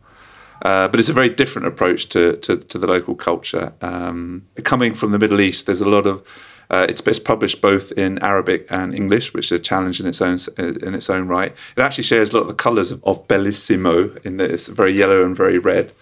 Uh, 0.62 0.88
but 0.88 0.98
it's 0.98 1.10
a 1.10 1.14
very 1.14 1.28
different 1.28 1.68
approach 1.68 2.08
to, 2.08 2.36
to, 2.38 2.56
to 2.56 2.78
the 2.78 2.86
local 2.86 3.14
culture. 3.14 3.72
Um, 3.82 4.46
coming 4.62 4.94
from 4.94 5.12
the 5.12 5.18
Middle 5.18 5.40
East, 5.40 5.66
there's 5.66 5.82
a 5.82 5.88
lot 5.88 6.06
of 6.06 6.22
uh, 6.70 6.86
it's, 6.88 7.00
it's 7.00 7.18
published 7.18 7.60
both 7.60 7.90
in 7.92 8.18
Arabic 8.20 8.66
and 8.70 8.94
English, 8.94 9.34
which 9.34 9.46
is 9.46 9.52
a 9.52 9.58
challenge 9.58 9.98
in 10.00 10.06
its 10.06 10.22
own 10.22 10.38
in 10.56 10.94
its 10.94 11.10
own 11.10 11.26
right. 11.26 11.52
It 11.76 11.80
actually 11.80 12.04
shares 12.04 12.30
a 12.30 12.36
lot 12.36 12.42
of 12.42 12.48
the 12.48 12.54
colours 12.54 12.90
of, 12.90 13.02
of 13.04 13.26
Bellissimo 13.26 14.24
in 14.24 14.36
that 14.36 14.50
it's 14.50 14.68
very 14.68 14.92
yellow 14.92 15.24
and 15.24 15.36
very 15.36 15.58
red. 15.58 15.92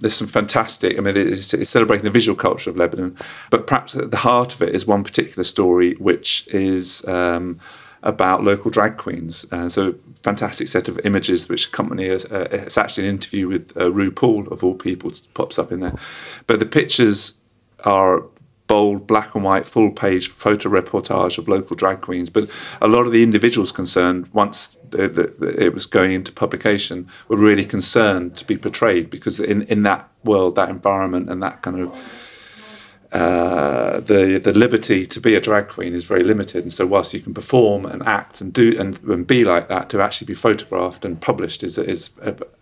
There's 0.00 0.14
some 0.14 0.28
fantastic. 0.28 0.98
I 0.98 1.00
mean, 1.00 1.16
it's, 1.16 1.52
it's, 1.54 1.70
celebrating 1.70 2.04
the 2.04 2.10
visual 2.10 2.36
culture 2.36 2.70
of 2.70 2.76
Lebanon, 2.76 3.16
but 3.50 3.66
perhaps 3.66 3.96
at 3.96 4.10
the 4.10 4.18
heart 4.18 4.54
of 4.54 4.62
it 4.62 4.74
is 4.74 4.86
one 4.86 5.04
particular 5.04 5.44
story, 5.44 5.94
which 5.94 6.46
is. 6.48 7.06
Um, 7.06 7.60
about 8.04 8.44
local 8.44 8.70
drag 8.70 8.98
queens. 8.98 9.46
Uh, 9.50 9.66
so, 9.66 9.94
fantastic 10.22 10.68
set 10.68 10.88
of 10.88 11.00
images 11.06 11.48
which 11.48 11.68
accompany 11.68 12.10
us. 12.10 12.26
Uh, 12.26 12.46
it's 12.52 12.76
actually 12.76 13.08
an 13.08 13.14
interview 13.14 13.48
with 13.48 13.74
uh, 13.78 13.88
RuPaul, 13.88 14.52
of 14.52 14.62
all 14.62 14.74
people, 14.74 15.10
pops 15.32 15.58
up 15.58 15.72
in 15.72 15.80
there. 15.80 15.94
But 16.46 16.60
the 16.60 16.66
pictures 16.66 17.38
are 17.82 18.24
bold 18.66 19.06
black 19.06 19.34
and 19.34 19.44
white 19.44 19.66
full 19.66 19.90
page 19.90 20.28
photo 20.28 20.68
reportage 20.68 21.36
of 21.36 21.48
local 21.48 21.76
drag 21.76 22.00
queens 22.00 22.30
but 22.30 22.48
a 22.80 22.88
lot 22.88 23.06
of 23.06 23.12
the 23.12 23.22
individuals 23.22 23.70
concerned 23.70 24.26
once 24.32 24.78
the, 24.90 25.08
the, 25.08 25.62
it 25.62 25.74
was 25.74 25.86
going 25.86 26.12
into 26.12 26.32
publication 26.32 27.06
were 27.28 27.36
really 27.36 27.64
concerned 27.64 28.36
to 28.36 28.44
be 28.44 28.56
portrayed 28.56 29.10
because 29.10 29.38
in, 29.38 29.62
in 29.62 29.82
that 29.82 30.08
world 30.24 30.54
that 30.54 30.70
environment 30.70 31.28
and 31.28 31.42
that 31.42 31.60
kind 31.62 31.80
of 31.80 31.94
uh, 33.14 34.00
the 34.00 34.40
the 34.42 34.52
liberty 34.52 35.06
to 35.06 35.20
be 35.20 35.36
a 35.36 35.40
drag 35.40 35.68
queen 35.68 35.94
is 35.94 36.04
very 36.04 36.24
limited, 36.24 36.64
and 36.64 36.72
so 36.72 36.84
whilst 36.84 37.14
you 37.14 37.20
can 37.20 37.32
perform 37.32 37.86
and 37.86 38.02
act 38.02 38.40
and 38.40 38.52
do 38.52 38.76
and, 38.76 38.98
and 39.04 39.24
be 39.24 39.44
like 39.44 39.68
that, 39.68 39.88
to 39.88 40.02
actually 40.02 40.26
be 40.26 40.34
photographed 40.34 41.04
and 41.04 41.20
published 41.20 41.62
is 41.62 41.78
is 41.78 42.10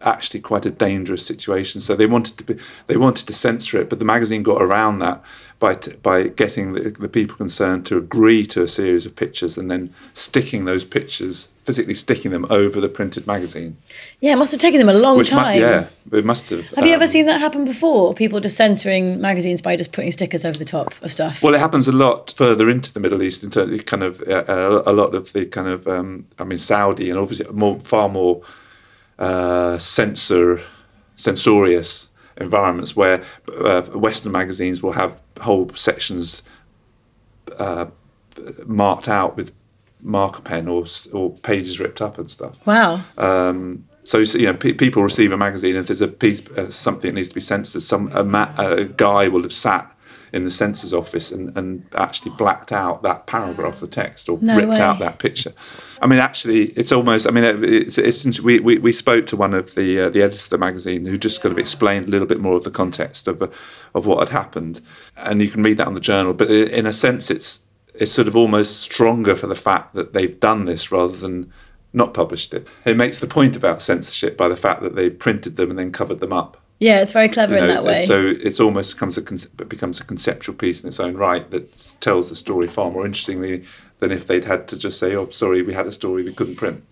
actually 0.02 0.40
quite 0.40 0.66
a 0.66 0.70
dangerous 0.70 1.24
situation. 1.24 1.80
So 1.80 1.96
they 1.96 2.04
wanted 2.04 2.36
to 2.36 2.44
be 2.44 2.58
they 2.86 2.98
wanted 2.98 3.26
to 3.28 3.32
censor 3.32 3.80
it, 3.80 3.88
but 3.88 3.98
the 3.98 4.04
magazine 4.04 4.42
got 4.42 4.60
around 4.60 4.98
that 4.98 5.24
by 5.62 5.76
t- 5.76 5.92
by 6.02 6.24
getting 6.24 6.72
the, 6.72 6.90
the 6.90 7.08
people 7.08 7.36
concerned 7.36 7.86
to 7.86 7.96
agree 7.96 8.44
to 8.44 8.64
a 8.64 8.68
series 8.68 9.06
of 9.06 9.14
pictures 9.14 9.56
and 9.56 9.70
then 9.70 9.94
sticking 10.12 10.64
those 10.64 10.84
pictures 10.84 11.48
physically 11.64 11.94
sticking 11.94 12.32
them 12.32 12.44
over 12.50 12.80
the 12.80 12.88
printed 12.88 13.24
magazine. 13.24 13.76
Yeah, 14.18 14.32
it 14.32 14.36
must 14.36 14.50
have 14.50 14.60
taken 14.60 14.80
them 14.80 14.88
a 14.88 14.98
long 14.98 15.18
Which 15.18 15.28
time. 15.28 15.60
Mu- 15.60 15.64
yeah, 15.64 15.86
it 16.10 16.24
must 16.24 16.50
have. 16.50 16.68
Have 16.70 16.78
um, 16.80 16.86
you 16.86 16.92
ever 16.92 17.04
um, 17.04 17.08
seen 17.08 17.26
that 17.26 17.38
happen 17.38 17.64
before? 17.64 18.12
People 18.12 18.40
just 18.40 18.56
censoring 18.56 19.20
magazines 19.20 19.62
by 19.62 19.76
just 19.76 19.92
putting 19.92 20.10
stickers 20.10 20.44
over 20.44 20.58
the 20.58 20.64
top 20.64 20.92
of 21.00 21.12
stuff. 21.12 21.40
Well, 21.40 21.54
it 21.54 21.60
happens 21.60 21.86
a 21.86 21.92
lot 21.92 22.34
further 22.36 22.68
into 22.68 22.92
the 22.92 22.98
Middle 22.98 23.22
East. 23.22 23.44
Into 23.44 23.78
kind 23.84 24.02
of 24.02 24.20
uh, 24.22 24.42
uh, 24.48 24.82
a 24.84 24.92
lot 24.92 25.14
of 25.14 25.32
the 25.32 25.46
kind 25.46 25.68
of 25.68 25.86
um, 25.86 26.26
I 26.40 26.44
mean 26.44 26.58
Saudi 26.58 27.08
and 27.08 27.20
obviously 27.20 27.46
more 27.52 27.78
far 27.78 28.08
more 28.08 28.42
uh, 29.20 29.78
censor 29.78 30.60
censorious 31.14 32.08
environments 32.36 32.96
where 32.96 33.22
uh, 33.58 33.82
Western 33.82 34.32
magazines 34.32 34.82
will 34.82 34.92
have 34.92 35.20
whole 35.40 35.70
sections 35.74 36.42
uh, 37.58 37.86
marked 38.64 39.08
out 39.08 39.36
with 39.36 39.52
marker 40.00 40.42
pen 40.42 40.68
or 40.68 40.84
or 41.12 41.30
pages 41.38 41.78
ripped 41.78 42.02
up 42.02 42.18
and 42.18 42.30
stuff. 42.30 42.64
Wow. 42.66 43.00
Um, 43.16 43.86
so 44.04 44.18
you 44.18 44.46
know, 44.46 44.54
pe- 44.54 44.72
people 44.72 45.02
receive 45.02 45.32
a 45.32 45.36
magazine. 45.36 45.76
If 45.76 45.86
there's 45.86 46.00
a 46.00 46.08
piece, 46.08 46.40
uh, 46.56 46.70
something 46.70 47.10
that 47.10 47.14
needs 47.14 47.28
to 47.28 47.34
be 47.34 47.40
censored, 47.40 47.82
some 47.82 48.10
a, 48.14 48.24
ma- 48.24 48.52
a, 48.58 48.84
guy 48.84 49.28
will 49.28 49.42
have 49.42 49.52
sat 49.52 49.96
in 50.32 50.44
the 50.44 50.50
censor's 50.50 50.94
office 50.94 51.30
and, 51.30 51.56
and 51.58 51.84
actually 51.94 52.30
blacked 52.36 52.72
out 52.72 53.02
that 53.02 53.26
paragraph 53.26 53.82
of 53.82 53.90
text 53.90 54.28
or 54.28 54.38
no 54.40 54.56
ripped 54.56 54.70
way. 54.70 54.78
out 54.78 54.98
that 54.98 55.18
picture. 55.18 55.52
I 56.00 56.06
mean, 56.06 56.18
actually, 56.18 56.66
it's 56.70 56.90
almost. 56.90 57.26
I 57.26 57.30
mean, 57.30 57.44
it's, 57.64 57.98
it's 57.98 58.40
we, 58.40 58.58
we, 58.60 58.78
we 58.78 58.92
spoke 58.92 59.26
to 59.28 59.36
one 59.36 59.54
of 59.54 59.74
the 59.74 60.00
uh, 60.00 60.10
the 60.10 60.22
editors 60.22 60.44
of 60.44 60.50
the 60.50 60.58
magazine 60.58 61.04
who 61.04 61.18
just 61.18 61.42
kind 61.42 61.52
of 61.52 61.58
explained 61.58 62.08
a 62.08 62.10
little 62.10 62.26
bit 62.26 62.40
more 62.40 62.56
of 62.56 62.64
the 62.64 62.70
context 62.70 63.28
of 63.28 63.42
uh, 63.42 63.48
of 63.94 64.06
what 64.06 64.18
had 64.20 64.30
happened, 64.30 64.80
and 65.16 65.42
you 65.42 65.48
can 65.48 65.62
read 65.62 65.76
that 65.78 65.86
on 65.86 65.94
the 65.94 66.00
journal. 66.00 66.32
But 66.32 66.50
in 66.50 66.86
a 66.86 66.92
sense, 66.92 67.30
it's 67.30 67.60
it's 67.94 68.12
sort 68.12 68.28
of 68.28 68.36
almost 68.36 68.80
stronger 68.80 69.34
for 69.34 69.46
the 69.46 69.54
fact 69.54 69.94
that 69.94 70.12
they've 70.12 70.38
done 70.40 70.64
this 70.64 70.90
rather 70.90 71.16
than 71.16 71.52
not 71.92 72.14
published 72.14 72.54
it. 72.54 72.66
It 72.86 72.96
makes 72.96 73.18
the 73.18 73.26
point 73.26 73.54
about 73.54 73.82
censorship 73.82 74.36
by 74.36 74.48
the 74.48 74.56
fact 74.56 74.80
that 74.82 74.96
they've 74.96 75.16
printed 75.16 75.56
them 75.56 75.70
and 75.70 75.78
then 75.78 75.92
covered 75.92 76.20
them 76.20 76.32
up. 76.32 76.56
Yeah, 76.78 77.00
it's 77.00 77.12
very 77.12 77.28
clever 77.28 77.54
you 77.54 77.60
know, 77.60 77.68
in 77.68 77.76
that 77.76 77.84
way. 77.84 78.04
So 78.04 78.26
it's 78.26 78.58
almost 78.58 78.94
becomes 78.94 79.16
a 79.16 79.22
becomes 79.64 80.00
a 80.00 80.04
conceptual 80.04 80.54
piece 80.54 80.82
in 80.82 80.88
its 80.88 80.98
own 80.98 81.16
right 81.16 81.48
that 81.50 81.96
tells 82.00 82.28
the 82.28 82.34
story 82.34 82.66
far 82.66 82.90
more 82.90 83.06
interestingly 83.06 83.64
than 84.00 84.10
if 84.10 84.26
they'd 84.26 84.44
had 84.44 84.66
to 84.68 84.78
just 84.78 84.98
say, 84.98 85.14
"Oh, 85.14 85.30
sorry, 85.30 85.62
we 85.62 85.74
had 85.74 85.86
a 85.86 85.92
story 85.92 86.24
we 86.24 86.34
couldn't 86.34 86.56
print." 86.56 86.82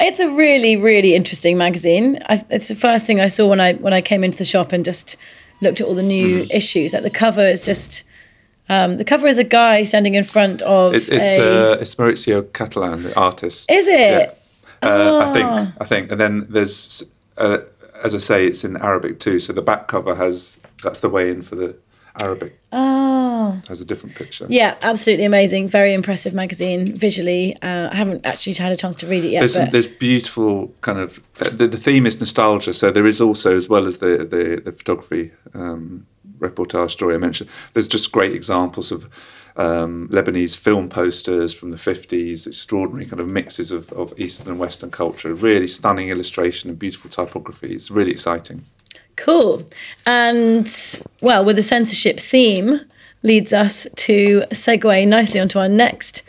It's 0.00 0.18
a 0.18 0.28
really, 0.28 0.76
really 0.76 1.14
interesting 1.14 1.56
magazine. 1.56 2.20
I, 2.28 2.44
it's 2.50 2.66
the 2.66 2.74
first 2.74 3.06
thing 3.06 3.20
I 3.20 3.28
saw 3.28 3.46
when 3.46 3.60
I 3.60 3.74
when 3.74 3.92
I 3.92 4.00
came 4.00 4.24
into 4.24 4.36
the 4.36 4.44
shop 4.44 4.72
and 4.72 4.84
just 4.84 5.16
looked 5.60 5.80
at 5.80 5.86
all 5.86 5.94
the 5.94 6.02
new 6.02 6.42
mm. 6.42 6.50
issues. 6.50 6.92
Like 6.92 7.02
the 7.02 7.10
cover 7.10 7.44
is 7.44 7.62
just. 7.62 8.04
Um, 8.66 8.96
the 8.96 9.04
cover 9.04 9.26
is 9.26 9.36
a 9.36 9.44
guy 9.44 9.84
standing 9.84 10.14
in 10.14 10.24
front 10.24 10.62
of. 10.62 10.94
It, 10.94 11.06
it's 11.10 11.38
a, 11.38 11.72
uh, 11.72 11.76
it's 11.82 11.94
Maurizio 11.96 12.42
Cattelan, 12.52 13.02
the 13.02 13.14
artist. 13.14 13.70
Is 13.70 13.86
it? 13.86 14.38
Yeah. 14.82 14.88
Uh, 14.88 15.18
I 15.18 15.32
think. 15.34 15.46
Ah. 15.46 15.72
I 15.82 15.84
think, 15.84 16.10
and 16.10 16.18
then 16.18 16.46
there's 16.48 17.04
uh, 17.36 17.58
as 18.02 18.14
I 18.14 18.18
say, 18.18 18.46
it's 18.46 18.64
in 18.64 18.76
Arabic 18.76 19.20
too. 19.20 19.40
So 19.40 19.52
the 19.52 19.62
back 19.62 19.88
cover 19.88 20.14
has 20.14 20.56
that's 20.82 21.00
the 21.00 21.08
way 21.08 21.30
in 21.30 21.42
for 21.42 21.54
the 21.54 21.76
Arabic. 22.20 22.60
Oh. 22.72 23.60
Has 23.68 23.80
a 23.80 23.84
different 23.84 24.16
picture. 24.16 24.46
Yeah, 24.48 24.76
absolutely 24.82 25.24
amazing. 25.24 25.68
Very 25.68 25.92
impressive 25.92 26.32
magazine 26.32 26.94
visually. 26.94 27.56
Uh, 27.62 27.90
I 27.90 27.96
haven't 27.96 28.24
actually 28.24 28.54
had 28.54 28.72
a 28.72 28.76
chance 28.76 28.96
to 28.96 29.06
read 29.06 29.24
it 29.24 29.30
yet. 29.30 29.40
There's, 29.40 29.54
some, 29.54 29.70
there's 29.70 29.88
beautiful 29.88 30.72
kind 30.80 30.98
of 30.98 31.20
uh, 31.40 31.50
the, 31.50 31.66
the 31.66 31.76
theme 31.76 32.06
is 32.06 32.18
nostalgia. 32.20 32.72
So 32.72 32.90
there 32.90 33.06
is 33.06 33.20
also 33.20 33.56
as 33.56 33.68
well 33.68 33.86
as 33.86 33.98
the 33.98 34.18
the, 34.18 34.60
the 34.64 34.72
photography 34.72 35.32
um, 35.54 36.06
reportage 36.38 36.90
story 36.90 37.14
I 37.14 37.18
mentioned. 37.18 37.50
There's 37.72 37.88
just 37.88 38.12
great 38.12 38.32
examples 38.32 38.92
of 38.92 39.08
um, 39.56 40.08
Lebanese 40.08 40.56
film 40.56 40.88
posters 40.88 41.54
from 41.54 41.70
the 41.70 41.76
50s, 41.76 42.46
extraordinary 42.46 43.06
kind 43.06 43.20
of 43.20 43.28
mixes 43.28 43.70
of, 43.70 43.92
of 43.92 44.18
Eastern 44.18 44.48
and 44.48 44.58
Western 44.58 44.90
culture, 44.90 45.32
really 45.32 45.68
stunning 45.68 46.08
illustration 46.08 46.70
and 46.70 46.78
beautiful 46.78 47.08
typography. 47.08 47.74
It's 47.74 47.90
really 47.90 48.10
exciting. 48.10 48.64
Cool. 49.16 49.64
And 50.06 50.68
well, 51.20 51.44
with 51.44 51.56
the 51.56 51.62
censorship 51.62 52.18
theme, 52.18 52.80
leads 53.22 53.52
us 53.52 53.86
to 53.96 54.42
segue 54.50 55.08
nicely 55.08 55.40
onto 55.40 55.58
our 55.58 55.68
next 55.68 56.22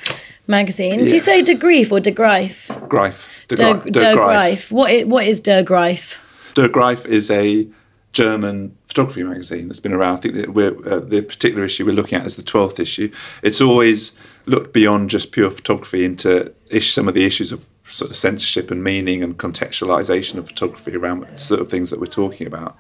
magazine. 0.48 1.00
Yeah. 1.00 1.06
Do 1.06 1.14
you 1.14 1.20
say 1.20 1.42
De 1.42 1.56
Grief 1.56 1.92
or 1.92 2.00
De 2.00 2.12
Greif? 2.12 2.70
Greif. 2.88 3.28
De, 3.48 3.56
De, 3.56 3.74
De, 3.74 3.92
De 3.92 4.14
Greif. 4.14 4.72
What 4.72 4.92
is, 4.92 5.06
what 5.06 5.26
is 5.26 5.40
De 5.40 5.64
Greif? 5.64 6.20
De 6.54 6.70
Greif 6.70 7.06
is 7.06 7.30
a 7.32 7.68
German 8.16 8.78
photography 8.88 9.24
magazine 9.24 9.68
that's 9.68 9.82
been 9.82 9.92
around. 9.92 10.16
I 10.16 10.20
think 10.22 10.38
uh, 10.38 11.00
the 11.00 11.22
particular 11.22 11.66
issue 11.66 11.86
we're 11.86 11.92
looking 11.92 12.18
at 12.18 12.26
is 12.26 12.38
the 12.38 12.44
12th 12.44 12.80
issue. 12.80 13.12
It's 13.44 13.60
always 13.60 14.14
looked 14.46 14.72
beyond 14.72 15.10
just 15.10 15.34
pure 15.34 15.52
photography 15.52 16.06
into 16.06 16.54
ish, 16.70 16.94
some 16.94 17.10
of 17.10 17.14
the 17.14 17.26
issues 17.26 17.52
of 17.52 17.66
sort 17.90 18.10
of 18.10 18.16
censorship 18.16 18.72
and 18.72 18.82
meaning 18.82 19.22
and 19.22 19.38
contextualization 19.38 20.38
of 20.38 20.48
photography 20.48 20.96
around 20.96 21.28
sort 21.38 21.60
of 21.60 21.70
things 21.70 21.90
that 21.90 22.00
we're 22.00 22.06
talking 22.06 22.48
about. 22.48 22.78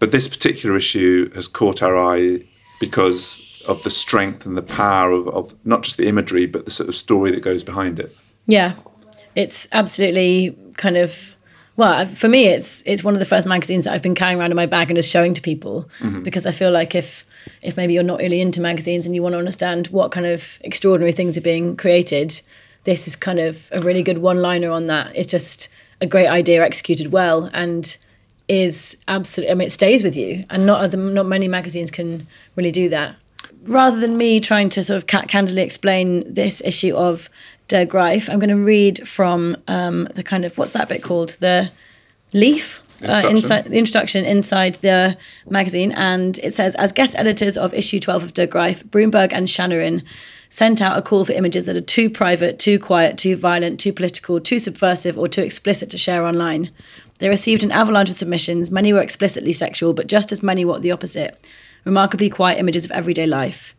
But 0.00 0.12
this 0.12 0.28
particular 0.28 0.76
issue 0.76 1.32
has 1.32 1.48
caught 1.48 1.82
our 1.82 1.96
eye 1.96 2.44
because 2.78 3.62
of 3.66 3.82
the 3.84 3.90
strength 3.90 4.44
and 4.44 4.54
the 4.54 4.62
power 4.62 5.12
of, 5.12 5.28
of 5.28 5.54
not 5.64 5.82
just 5.82 5.96
the 5.96 6.08
imagery, 6.08 6.44
but 6.44 6.66
the 6.66 6.70
sort 6.70 6.90
of 6.90 6.94
story 6.94 7.30
that 7.30 7.40
goes 7.40 7.64
behind 7.64 7.98
it. 7.98 8.14
Yeah, 8.46 8.76
it's 9.34 9.66
absolutely 9.72 10.54
kind 10.76 10.98
of 10.98 11.34
well, 11.78 12.06
for 12.06 12.28
me, 12.28 12.48
it's 12.48 12.82
it's 12.84 13.04
one 13.04 13.14
of 13.14 13.20
the 13.20 13.24
first 13.24 13.46
magazines 13.46 13.84
that 13.84 13.94
I've 13.94 14.02
been 14.02 14.16
carrying 14.16 14.40
around 14.40 14.50
in 14.50 14.56
my 14.56 14.66
bag 14.66 14.90
and 14.90 14.96
just 14.96 15.08
showing 15.08 15.32
to 15.34 15.40
people 15.40 15.86
mm-hmm. 16.00 16.24
because 16.24 16.44
I 16.44 16.50
feel 16.50 16.72
like 16.72 16.96
if 16.96 17.24
if 17.62 17.76
maybe 17.76 17.94
you're 17.94 18.02
not 18.02 18.18
really 18.18 18.40
into 18.40 18.60
magazines 18.60 19.06
and 19.06 19.14
you 19.14 19.22
want 19.22 19.34
to 19.34 19.38
understand 19.38 19.86
what 19.86 20.10
kind 20.10 20.26
of 20.26 20.58
extraordinary 20.62 21.12
things 21.12 21.38
are 21.38 21.40
being 21.40 21.76
created, 21.76 22.42
this 22.82 23.06
is 23.06 23.14
kind 23.14 23.38
of 23.38 23.68
a 23.70 23.78
really 23.78 24.02
good 24.02 24.18
one-liner 24.18 24.70
on 24.72 24.86
that. 24.86 25.12
It's 25.14 25.28
just 25.28 25.68
a 26.00 26.06
great 26.06 26.26
idea 26.26 26.64
executed 26.64 27.12
well 27.12 27.48
and 27.54 27.96
is 28.48 28.96
absolutely. 29.06 29.52
I 29.52 29.54
mean, 29.54 29.66
it 29.66 29.72
stays 29.72 30.02
with 30.02 30.16
you, 30.16 30.44
and 30.50 30.66
not 30.66 30.80
other, 30.80 30.96
not 30.96 31.26
many 31.26 31.46
magazines 31.46 31.92
can 31.92 32.26
really 32.56 32.72
do 32.72 32.88
that. 32.88 33.14
Rather 33.62 34.00
than 34.00 34.16
me 34.16 34.40
trying 34.40 34.68
to 34.70 34.82
sort 34.82 34.96
of 34.96 35.06
candidly 35.06 35.62
explain 35.62 36.34
this 36.34 36.60
issue 36.64 36.96
of 36.96 37.28
Der 37.68 37.84
Greif. 37.84 38.28
I'm 38.28 38.38
going 38.38 38.48
to 38.48 38.56
read 38.56 39.06
from 39.08 39.56
um, 39.68 40.08
the 40.14 40.22
kind 40.22 40.44
of 40.44 40.58
what's 40.58 40.72
that 40.72 40.88
bit 40.88 41.02
called? 41.02 41.36
The 41.40 41.70
leaf. 42.32 42.82
Uh, 43.00 43.22
inside 43.30 43.64
the 43.66 43.78
introduction 43.78 44.24
inside 44.24 44.74
the 44.76 45.16
magazine, 45.48 45.92
and 45.92 46.36
it 46.38 46.52
says, 46.52 46.74
as 46.74 46.90
guest 46.90 47.14
editors 47.14 47.56
of 47.56 47.72
issue 47.72 48.00
12 48.00 48.24
of 48.24 48.34
Der 48.34 48.46
Greif, 48.46 48.82
Broomberg 48.86 49.32
and 49.32 49.46
Chanarin 49.46 50.02
sent 50.48 50.82
out 50.82 50.98
a 50.98 51.02
call 51.02 51.24
for 51.24 51.30
images 51.30 51.66
that 51.66 51.76
are 51.76 51.80
too 51.80 52.10
private, 52.10 52.58
too 52.58 52.76
quiet, 52.76 53.16
too 53.16 53.36
violent, 53.36 53.78
too 53.78 53.92
political, 53.92 54.40
too 54.40 54.58
subversive, 54.58 55.16
or 55.16 55.28
too 55.28 55.42
explicit 55.42 55.90
to 55.90 55.96
share 55.96 56.26
online. 56.26 56.72
They 57.18 57.28
received 57.28 57.62
an 57.62 57.70
avalanche 57.70 58.08
of 58.08 58.16
submissions. 58.16 58.70
Many 58.70 58.92
were 58.92 59.00
explicitly 59.00 59.52
sexual, 59.52 59.92
but 59.92 60.08
just 60.08 60.32
as 60.32 60.42
many 60.42 60.64
were 60.64 60.80
the 60.80 60.90
opposite 60.90 61.38
remarkably 61.84 62.30
quiet 62.30 62.58
images 62.58 62.84
of 62.84 62.90
everyday 62.90 63.26
life. 63.26 63.76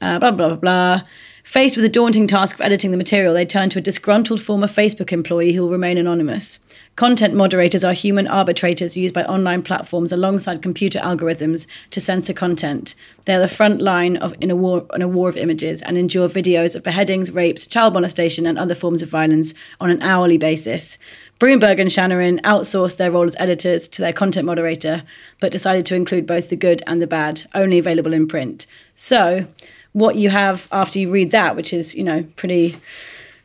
Uh, 0.00 0.18
blah, 0.18 0.30
blah, 0.30 0.48
blah, 0.48 0.56
blah. 0.56 1.02
Faced 1.48 1.76
with 1.76 1.82
the 1.82 1.88
daunting 1.88 2.26
task 2.26 2.56
of 2.56 2.60
editing 2.60 2.90
the 2.90 2.98
material, 2.98 3.32
they 3.32 3.46
turn 3.46 3.70
to 3.70 3.78
a 3.78 3.80
disgruntled 3.80 4.42
former 4.42 4.66
Facebook 4.66 5.12
employee 5.12 5.54
who 5.54 5.62
will 5.62 5.70
remain 5.70 5.96
anonymous. 5.96 6.58
Content 6.94 7.32
moderators 7.32 7.82
are 7.82 7.94
human 7.94 8.28
arbitrators 8.28 8.98
used 8.98 9.14
by 9.14 9.24
online 9.24 9.62
platforms 9.62 10.12
alongside 10.12 10.60
computer 10.60 10.98
algorithms 10.98 11.66
to 11.90 12.02
censor 12.02 12.34
content. 12.34 12.94
They 13.24 13.34
are 13.34 13.40
the 13.40 13.48
front 13.48 13.80
line 13.80 14.18
of 14.18 14.34
in 14.42 14.50
a 14.50 14.56
war 14.56 14.86
in 14.94 15.00
a 15.00 15.08
war 15.08 15.30
of 15.30 15.38
images 15.38 15.80
and 15.80 15.96
endure 15.96 16.28
videos 16.28 16.76
of 16.76 16.82
beheadings, 16.82 17.30
rapes, 17.30 17.66
child 17.66 17.94
molestation, 17.94 18.44
and 18.44 18.58
other 18.58 18.74
forms 18.74 19.00
of 19.00 19.08
violence 19.08 19.54
on 19.80 19.88
an 19.88 20.02
hourly 20.02 20.36
basis. 20.36 20.98
Broomberg 21.38 21.80
and 21.80 21.90
Chanarin 21.90 22.42
outsourced 22.42 22.98
their 22.98 23.10
role 23.10 23.26
as 23.26 23.36
editors 23.38 23.88
to 23.88 24.02
their 24.02 24.12
content 24.12 24.44
moderator, 24.44 25.02
but 25.40 25.50
decided 25.50 25.86
to 25.86 25.94
include 25.94 26.26
both 26.26 26.50
the 26.50 26.56
good 26.56 26.82
and 26.86 27.00
the 27.00 27.06
bad, 27.06 27.44
only 27.54 27.78
available 27.78 28.12
in 28.12 28.28
print. 28.28 28.66
So, 28.94 29.46
what 29.92 30.16
you 30.16 30.30
have 30.30 30.68
after 30.70 30.98
you 30.98 31.10
read 31.10 31.30
that, 31.30 31.56
which 31.56 31.72
is, 31.72 31.94
you 31.94 32.04
know, 32.04 32.24
pretty 32.36 32.76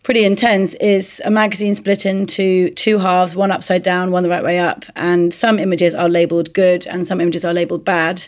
pretty 0.04 0.26
intense, 0.26 0.74
is 0.76 1.22
a 1.24 1.32
magazine 1.32 1.74
split 1.74 2.06
into 2.06 2.70
two 2.72 2.98
halves, 3.00 3.36
one 3.36 3.52
upside 3.52 3.82
down, 3.82 4.12
one 4.12 4.22
the 4.22 4.30
right 4.30 4.44
way 4.44 4.60
up, 4.60 4.84
and 4.98 5.34
some 5.34 5.58
images 5.58 5.96
are 5.96 6.10
labeled 6.10 6.54
good 6.54 6.86
and 6.88 7.08
some 7.08 7.22
images 7.22 7.46
are 7.46 7.54
labeled 7.54 7.86
bad, 7.86 8.28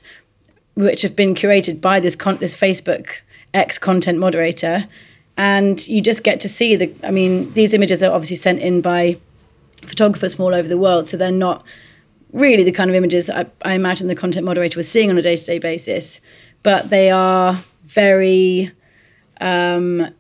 which 0.75 1.01
have 1.01 1.15
been 1.17 1.35
curated 1.35 1.81
by 1.81 1.99
this 1.99 2.15
con- 2.15 2.37
this 2.37 2.55
Facebook 2.55 3.17
ex 3.53 3.77
content 3.77 4.19
moderator. 4.19 4.87
And 5.37 5.85
you 5.87 6.01
just 6.01 6.23
get 6.23 6.39
to 6.41 6.49
see 6.49 6.77
the. 6.77 6.93
I 7.03 7.11
mean, 7.11 7.51
these 7.53 7.73
images 7.73 8.01
are 8.01 8.11
obviously 8.11 8.37
sent 8.37 8.59
in 8.59 8.79
by 8.79 9.17
photographers 9.85 10.35
from 10.35 10.45
all 10.45 10.55
over 10.55 10.67
the 10.67 10.77
world. 10.77 11.09
So 11.09 11.17
they're 11.17 11.31
not 11.31 11.63
really 12.31 12.63
the 12.63 12.71
kind 12.71 12.89
of 12.89 12.95
images 12.95 13.25
that 13.27 13.51
I, 13.63 13.71
I 13.71 13.73
imagine 13.73 14.07
the 14.07 14.15
content 14.15 14.45
moderator 14.45 14.77
was 14.77 14.89
seeing 14.89 15.09
on 15.09 15.17
a 15.17 15.21
day 15.21 15.35
to 15.35 15.45
day 15.45 15.59
basis, 15.59 16.21
but 16.63 16.89
they 16.89 17.11
are 17.11 17.57
very. 17.85 18.71
Um, 19.41 20.13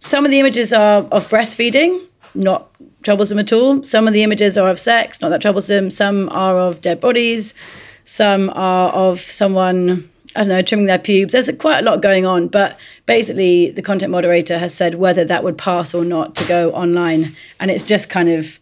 some 0.00 0.24
of 0.24 0.30
the 0.30 0.38
images 0.38 0.72
are 0.72 1.02
of 1.02 1.28
breastfeeding, 1.28 2.06
not 2.34 2.68
troublesome 3.02 3.38
at 3.38 3.52
all. 3.52 3.82
Some 3.84 4.06
of 4.06 4.14
the 4.14 4.22
images 4.22 4.56
are 4.56 4.68
of 4.68 4.78
sex, 4.78 5.20
not 5.20 5.30
that 5.30 5.42
troublesome. 5.42 5.90
Some 5.90 6.28
are 6.30 6.58
of 6.58 6.80
dead 6.80 7.00
bodies. 7.00 7.54
Some 8.04 8.50
are 8.50 8.90
of 8.90 9.20
someone 9.20 10.08
I 10.36 10.42
don't 10.42 10.50
know, 10.50 10.62
trimming 10.62 10.86
their 10.86 10.98
pubes. 10.98 11.32
There's 11.32 11.50
quite 11.58 11.80
a 11.80 11.82
lot 11.82 12.00
going 12.00 12.26
on, 12.26 12.48
but 12.48 12.78
basically, 13.06 13.70
the 13.70 13.82
content 13.82 14.12
moderator 14.12 14.58
has 14.58 14.72
said 14.74 14.94
whether 14.94 15.24
that 15.24 15.42
would 15.42 15.58
pass 15.58 15.94
or 15.94 16.04
not 16.04 16.36
to 16.36 16.44
go 16.46 16.70
online, 16.72 17.34
and 17.58 17.70
it's 17.70 17.82
just 17.82 18.08
kind 18.08 18.28
of, 18.28 18.60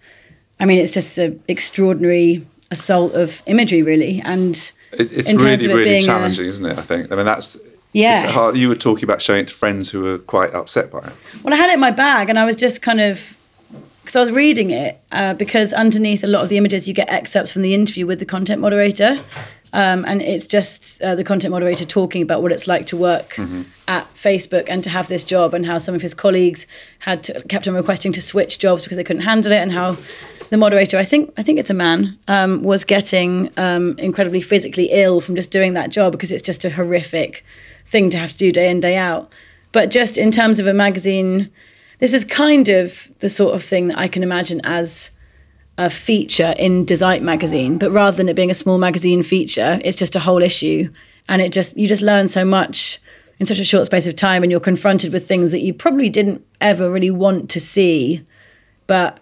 I 0.58 0.64
mean, 0.64 0.80
it's 0.80 0.92
just 0.92 1.18
an 1.18 1.42
extraordinary 1.48 2.46
assault 2.70 3.14
of 3.14 3.42
imagery, 3.46 3.82
really, 3.82 4.22
and 4.24 4.54
it's 4.92 5.30
really, 5.30 5.52
it 5.52 5.66
really 5.66 5.84
being 5.84 6.02
a- 6.02 6.06
challenging, 6.06 6.46
isn't 6.46 6.64
it? 6.64 6.78
I 6.78 6.82
think. 6.82 7.12
I 7.12 7.16
mean, 7.16 7.26
that's 7.26 7.58
Yeah. 7.96 8.30
hard. 8.30 8.56
You 8.56 8.68
were 8.68 8.74
talking 8.76 9.04
about 9.04 9.22
showing 9.22 9.40
it 9.40 9.48
to 9.48 9.54
friends 9.54 9.90
who 9.90 10.02
were 10.02 10.18
quite 10.18 10.54
upset 10.54 10.90
by 10.90 10.98
it. 10.98 11.12
Well, 11.42 11.54
I 11.54 11.56
had 11.56 11.70
it 11.70 11.74
in 11.74 11.80
my 11.80 11.90
bag, 11.90 12.28
and 12.28 12.38
I 12.38 12.44
was 12.44 12.56
just 12.56 12.82
kind 12.82 13.00
of 13.00 13.36
because 14.02 14.16
I 14.16 14.20
was 14.20 14.30
reading 14.30 14.70
it 14.70 15.00
uh, 15.12 15.34
because 15.34 15.72
underneath 15.72 16.22
a 16.22 16.28
lot 16.28 16.42
of 16.42 16.48
the 16.48 16.56
images 16.58 16.86
you 16.86 16.94
get 16.94 17.08
excerpts 17.08 17.50
from 17.50 17.62
the 17.62 17.74
interview 17.74 18.06
with 18.06 18.20
the 18.20 18.26
content 18.26 18.60
moderator, 18.60 19.18
um, 19.72 20.04
and 20.06 20.22
it's 20.22 20.46
just 20.46 21.00
uh, 21.00 21.14
the 21.14 21.24
content 21.24 21.52
moderator 21.52 21.84
talking 21.84 22.22
about 22.22 22.42
what 22.42 22.52
it's 22.52 22.66
like 22.66 22.86
to 22.86 22.96
work 22.96 23.38
at 23.88 24.14
Facebook 24.14 24.64
and 24.68 24.84
to 24.84 24.90
have 24.90 25.08
this 25.08 25.24
job, 25.24 25.54
and 25.54 25.64
how 25.64 25.78
some 25.78 25.94
of 25.94 26.02
his 26.02 26.12
colleagues 26.14 26.66
had 27.00 27.24
to, 27.24 27.42
kept 27.44 27.66
on 27.66 27.74
requesting 27.74 28.12
to 28.12 28.20
switch 28.20 28.58
jobs 28.58 28.84
because 28.84 28.96
they 28.96 29.04
couldn't 29.04 29.22
handle 29.22 29.52
it, 29.52 29.58
and 29.58 29.72
how 29.72 29.96
the 30.50 30.56
moderator, 30.56 30.98
I 30.98 31.04
think, 31.04 31.32
I 31.36 31.42
think 31.42 31.58
it's 31.58 31.70
a 31.70 31.74
man, 31.74 32.18
um, 32.28 32.62
was 32.62 32.84
getting 32.84 33.50
um, 33.56 33.98
incredibly 33.98 34.40
physically 34.40 34.88
ill 34.90 35.20
from 35.20 35.36
just 35.36 35.50
doing 35.50 35.74
that 35.74 35.90
job 35.90 36.12
because 36.12 36.32
it's 36.32 36.42
just 36.42 36.64
a 36.64 36.70
horrific 36.70 37.44
thing 37.86 38.10
to 38.10 38.18
have 38.18 38.32
to 38.32 38.38
do 38.38 38.52
day 38.52 38.70
in 38.70 38.80
day 38.80 38.96
out. 38.96 39.32
But 39.72 39.90
just 39.90 40.16
in 40.16 40.30
terms 40.30 40.58
of 40.58 40.66
a 40.66 40.74
magazine, 40.74 41.50
this 41.98 42.12
is 42.12 42.24
kind 42.24 42.68
of 42.68 43.10
the 43.18 43.28
sort 43.28 43.54
of 43.54 43.64
thing 43.64 43.88
that 43.88 43.98
I 43.98 44.08
can 44.08 44.22
imagine 44.22 44.60
as 44.64 45.10
a 45.78 45.90
feature 45.90 46.54
in 46.58 46.84
Desight 46.84 47.22
magazine, 47.22 47.78
but 47.78 47.90
rather 47.90 48.16
than 48.16 48.28
it 48.28 48.36
being 48.36 48.50
a 48.50 48.54
small 48.54 48.78
magazine 48.78 49.22
feature, 49.22 49.78
it's 49.84 49.96
just 49.96 50.16
a 50.16 50.20
whole 50.20 50.42
issue, 50.42 50.90
and 51.28 51.42
it 51.42 51.52
just 51.52 51.76
you 51.76 51.86
just 51.86 52.02
learn 52.02 52.28
so 52.28 52.44
much 52.44 52.98
in 53.38 53.44
such 53.44 53.58
a 53.58 53.64
short 53.64 53.84
space 53.86 54.06
of 54.06 54.16
time, 54.16 54.42
and 54.42 54.50
you're 54.50 54.60
confronted 54.60 55.12
with 55.12 55.28
things 55.28 55.52
that 55.52 55.60
you 55.60 55.74
probably 55.74 56.08
didn't 56.08 56.44
ever 56.60 56.90
really 56.90 57.10
want 57.10 57.50
to 57.50 57.60
see, 57.60 58.24
but 58.86 59.18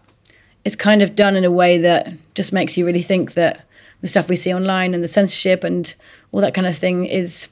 it's 0.64 0.76
kind 0.76 1.02
of 1.02 1.14
done 1.14 1.36
in 1.36 1.44
a 1.44 1.50
way 1.50 1.78
that 1.78 2.12
just 2.34 2.52
makes 2.52 2.76
you 2.76 2.86
really 2.86 3.02
think 3.02 3.34
that 3.34 3.66
the 4.00 4.08
stuff 4.08 4.28
we 4.28 4.36
see 4.36 4.52
online 4.52 4.94
and 4.94 5.02
the 5.02 5.08
censorship 5.08 5.64
and 5.64 5.94
all 6.32 6.40
that 6.40 6.54
kind 6.54 6.66
of 6.66 6.76
thing 6.76 7.06
is 7.06 7.48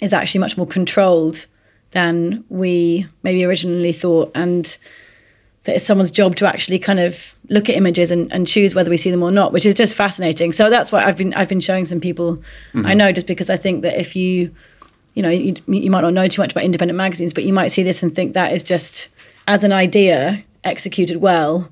is 0.00 0.12
actually 0.12 0.40
much 0.40 0.56
more 0.56 0.66
controlled 0.66 1.46
than 1.92 2.44
we 2.48 3.06
maybe 3.22 3.44
originally 3.44 3.92
thought 3.92 4.30
and 4.34 4.78
that 5.64 5.76
it's 5.76 5.84
someone's 5.84 6.10
job 6.10 6.36
to 6.36 6.46
actually 6.46 6.78
kind 6.78 7.00
of 7.00 7.34
look 7.48 7.68
at 7.68 7.76
images 7.76 8.10
and, 8.10 8.32
and 8.32 8.46
choose 8.46 8.74
whether 8.74 8.90
we 8.90 8.96
see 8.96 9.10
them 9.10 9.22
or 9.22 9.30
not, 9.30 9.52
which 9.52 9.66
is 9.66 9.74
just 9.74 9.94
fascinating. 9.94 10.52
So 10.52 10.70
that's 10.70 10.92
why 10.92 11.04
I've 11.04 11.16
been 11.16 11.34
I've 11.34 11.48
been 11.48 11.60
showing 11.60 11.84
some 11.84 12.00
people 12.00 12.42
I 12.74 12.78
mm-hmm. 12.78 12.98
know 12.98 13.12
just 13.12 13.26
because 13.26 13.50
I 13.50 13.56
think 13.56 13.82
that 13.82 13.98
if 13.98 14.14
you 14.16 14.54
you 15.14 15.22
know 15.22 15.30
you, 15.30 15.54
you 15.66 15.90
might 15.90 16.02
not 16.02 16.12
know 16.12 16.28
too 16.28 16.42
much 16.42 16.52
about 16.52 16.64
independent 16.64 16.96
magazines, 16.96 17.32
but 17.32 17.44
you 17.44 17.52
might 17.52 17.68
see 17.68 17.82
this 17.82 18.02
and 18.02 18.14
think 18.14 18.34
that 18.34 18.52
is 18.52 18.62
just 18.62 19.08
as 19.48 19.64
an 19.64 19.72
idea 19.72 20.44
executed 20.64 21.18
well, 21.18 21.70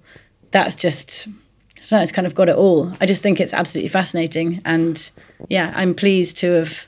that's 0.54 0.76
just 0.76 1.26
I 1.26 1.80
don't 1.80 1.98
know, 1.98 2.02
it's 2.02 2.12
kind 2.12 2.26
of 2.26 2.34
got 2.34 2.48
it 2.48 2.56
all. 2.56 2.90
I 3.00 3.06
just 3.06 3.20
think 3.20 3.40
it's 3.40 3.52
absolutely 3.52 3.90
fascinating, 3.90 4.62
and 4.64 5.10
yeah, 5.50 5.72
I'm 5.76 5.94
pleased 5.94 6.38
to 6.38 6.52
have 6.52 6.86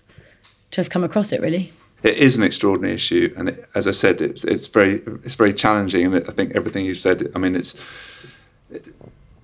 to 0.71 0.81
have 0.81 0.89
come 0.89 1.05
across 1.05 1.33
it 1.33 1.41
really. 1.43 1.73
It 2.03 2.17
is 2.17 2.37
an 2.39 2.45
extraordinary 2.45 2.95
issue, 2.95 3.35
and 3.37 3.49
it, 3.51 3.69
as 3.75 3.87
I 3.87 3.91
said, 3.91 4.21
it's 4.21 4.45
it's 4.45 4.69
very 4.69 5.03
it's 5.25 5.35
very 5.35 5.53
challenging. 5.53 6.07
And 6.07 6.17
I 6.17 6.33
think 6.33 6.55
everything 6.55 6.87
you've 6.87 6.97
said. 6.97 7.31
I 7.35 7.39
mean, 7.39 7.57
it's 7.57 7.75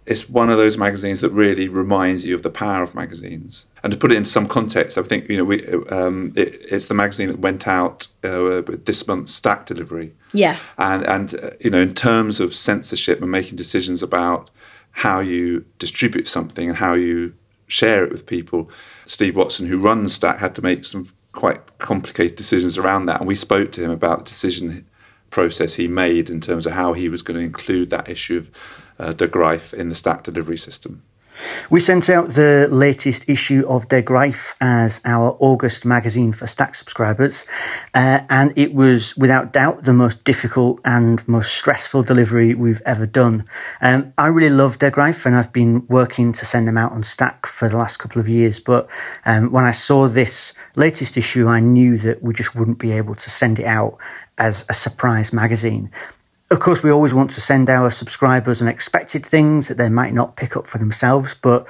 it's 0.04 0.28
one 0.28 0.50
of 0.50 0.56
those 0.56 0.76
magazines 0.76 1.20
that 1.20 1.30
really 1.30 1.68
reminds 1.68 2.26
you 2.26 2.34
of 2.34 2.42
the 2.42 2.50
power 2.50 2.82
of 2.82 2.94
magazines. 2.94 3.66
And 3.84 3.92
to 3.92 3.96
put 3.96 4.10
it 4.10 4.16
in 4.16 4.24
some 4.24 4.48
context, 4.48 4.98
I 4.98 5.02
think 5.02 5.28
you 5.28 5.36
know 5.36 5.44
we 5.44 5.66
um, 5.88 6.32
it, 6.36 6.54
it's 6.70 6.88
the 6.88 6.94
magazine 6.94 7.28
that 7.28 7.38
went 7.38 7.68
out 7.68 8.08
uh, 8.24 8.62
with 8.66 8.84
this 8.86 9.06
month's 9.06 9.32
stack 9.32 9.66
delivery. 9.66 10.12
Yeah. 10.32 10.56
and 10.78 11.06
and 11.06 11.34
uh, 11.34 11.50
you 11.60 11.70
know 11.70 11.80
in 11.80 11.94
terms 11.94 12.40
of 12.40 12.54
censorship 12.54 13.20
and 13.20 13.30
making 13.30 13.56
decisions 13.56 14.02
about 14.02 14.50
how 14.92 15.20
you 15.20 15.64
distribute 15.78 16.28
something 16.28 16.68
and 16.68 16.78
how 16.78 16.94
you 16.94 17.34
share 17.66 18.04
it 18.04 18.12
with 18.12 18.26
people 18.26 18.70
steve 19.06 19.36
watson 19.36 19.66
who 19.66 19.78
runs 19.78 20.14
stack 20.14 20.38
had 20.38 20.54
to 20.54 20.62
make 20.62 20.84
some 20.84 21.08
quite 21.32 21.78
complicated 21.78 22.36
decisions 22.36 22.76
around 22.76 23.06
that 23.06 23.20
and 23.20 23.28
we 23.28 23.36
spoke 23.36 23.72
to 23.72 23.82
him 23.82 23.90
about 23.90 24.18
the 24.18 24.24
decision 24.24 24.86
process 25.30 25.74
he 25.74 25.88
made 25.88 26.28
in 26.28 26.40
terms 26.40 26.66
of 26.66 26.72
how 26.72 26.92
he 26.92 27.08
was 27.08 27.22
going 27.22 27.38
to 27.38 27.44
include 27.44 27.88
that 27.90 28.08
issue 28.08 28.36
of 28.36 28.50
uh, 29.02 29.12
de 29.12 29.26
Greif 29.26 29.74
in 29.74 29.88
the 29.88 29.94
stack 29.94 30.22
delivery 30.22 30.56
system 30.56 31.02
We 31.70 31.80
sent 31.80 32.08
out 32.10 32.30
the 32.30 32.68
latest 32.70 33.28
issue 33.28 33.64
of 33.68 33.88
De 33.88 34.02
Greif 34.02 34.54
as 34.60 35.00
our 35.04 35.36
August 35.40 35.84
magazine 35.84 36.32
for 36.32 36.46
Stack 36.46 36.74
subscribers, 36.74 37.46
uh, 37.94 38.20
and 38.28 38.52
it 38.56 38.74
was 38.74 39.16
without 39.16 39.52
doubt 39.52 39.84
the 39.84 39.92
most 39.92 40.22
difficult 40.24 40.80
and 40.84 41.26
most 41.26 41.54
stressful 41.54 42.02
delivery 42.02 42.54
we've 42.54 42.82
ever 42.84 43.06
done. 43.06 43.44
Um, 43.80 44.12
I 44.18 44.26
really 44.26 44.54
love 44.54 44.78
De 44.78 44.90
Greif, 44.90 45.26
and 45.26 45.34
I've 45.34 45.52
been 45.52 45.86
working 45.88 46.32
to 46.32 46.44
send 46.44 46.68
them 46.68 46.78
out 46.78 46.92
on 46.92 47.02
Stack 47.02 47.46
for 47.46 47.68
the 47.68 47.76
last 47.76 47.98
couple 47.98 48.20
of 48.20 48.28
years. 48.28 48.60
But 48.60 48.88
um, 49.24 49.50
when 49.50 49.64
I 49.64 49.72
saw 49.72 50.08
this 50.08 50.54
latest 50.76 51.16
issue, 51.16 51.48
I 51.48 51.60
knew 51.60 51.96
that 51.98 52.22
we 52.22 52.34
just 52.34 52.54
wouldn't 52.54 52.78
be 52.78 52.92
able 52.92 53.14
to 53.14 53.30
send 53.30 53.58
it 53.58 53.66
out 53.66 53.98
as 54.38 54.64
a 54.68 54.74
surprise 54.74 55.32
magazine. 55.32 55.90
Of 56.52 56.60
course, 56.60 56.82
we 56.82 56.90
always 56.90 57.14
want 57.14 57.30
to 57.30 57.40
send 57.40 57.70
our 57.70 57.90
subscribers 57.90 58.60
unexpected 58.60 59.24
things 59.24 59.68
that 59.68 59.78
they 59.78 59.88
might 59.88 60.12
not 60.12 60.36
pick 60.36 60.54
up 60.54 60.66
for 60.66 60.76
themselves, 60.76 61.32
but 61.32 61.66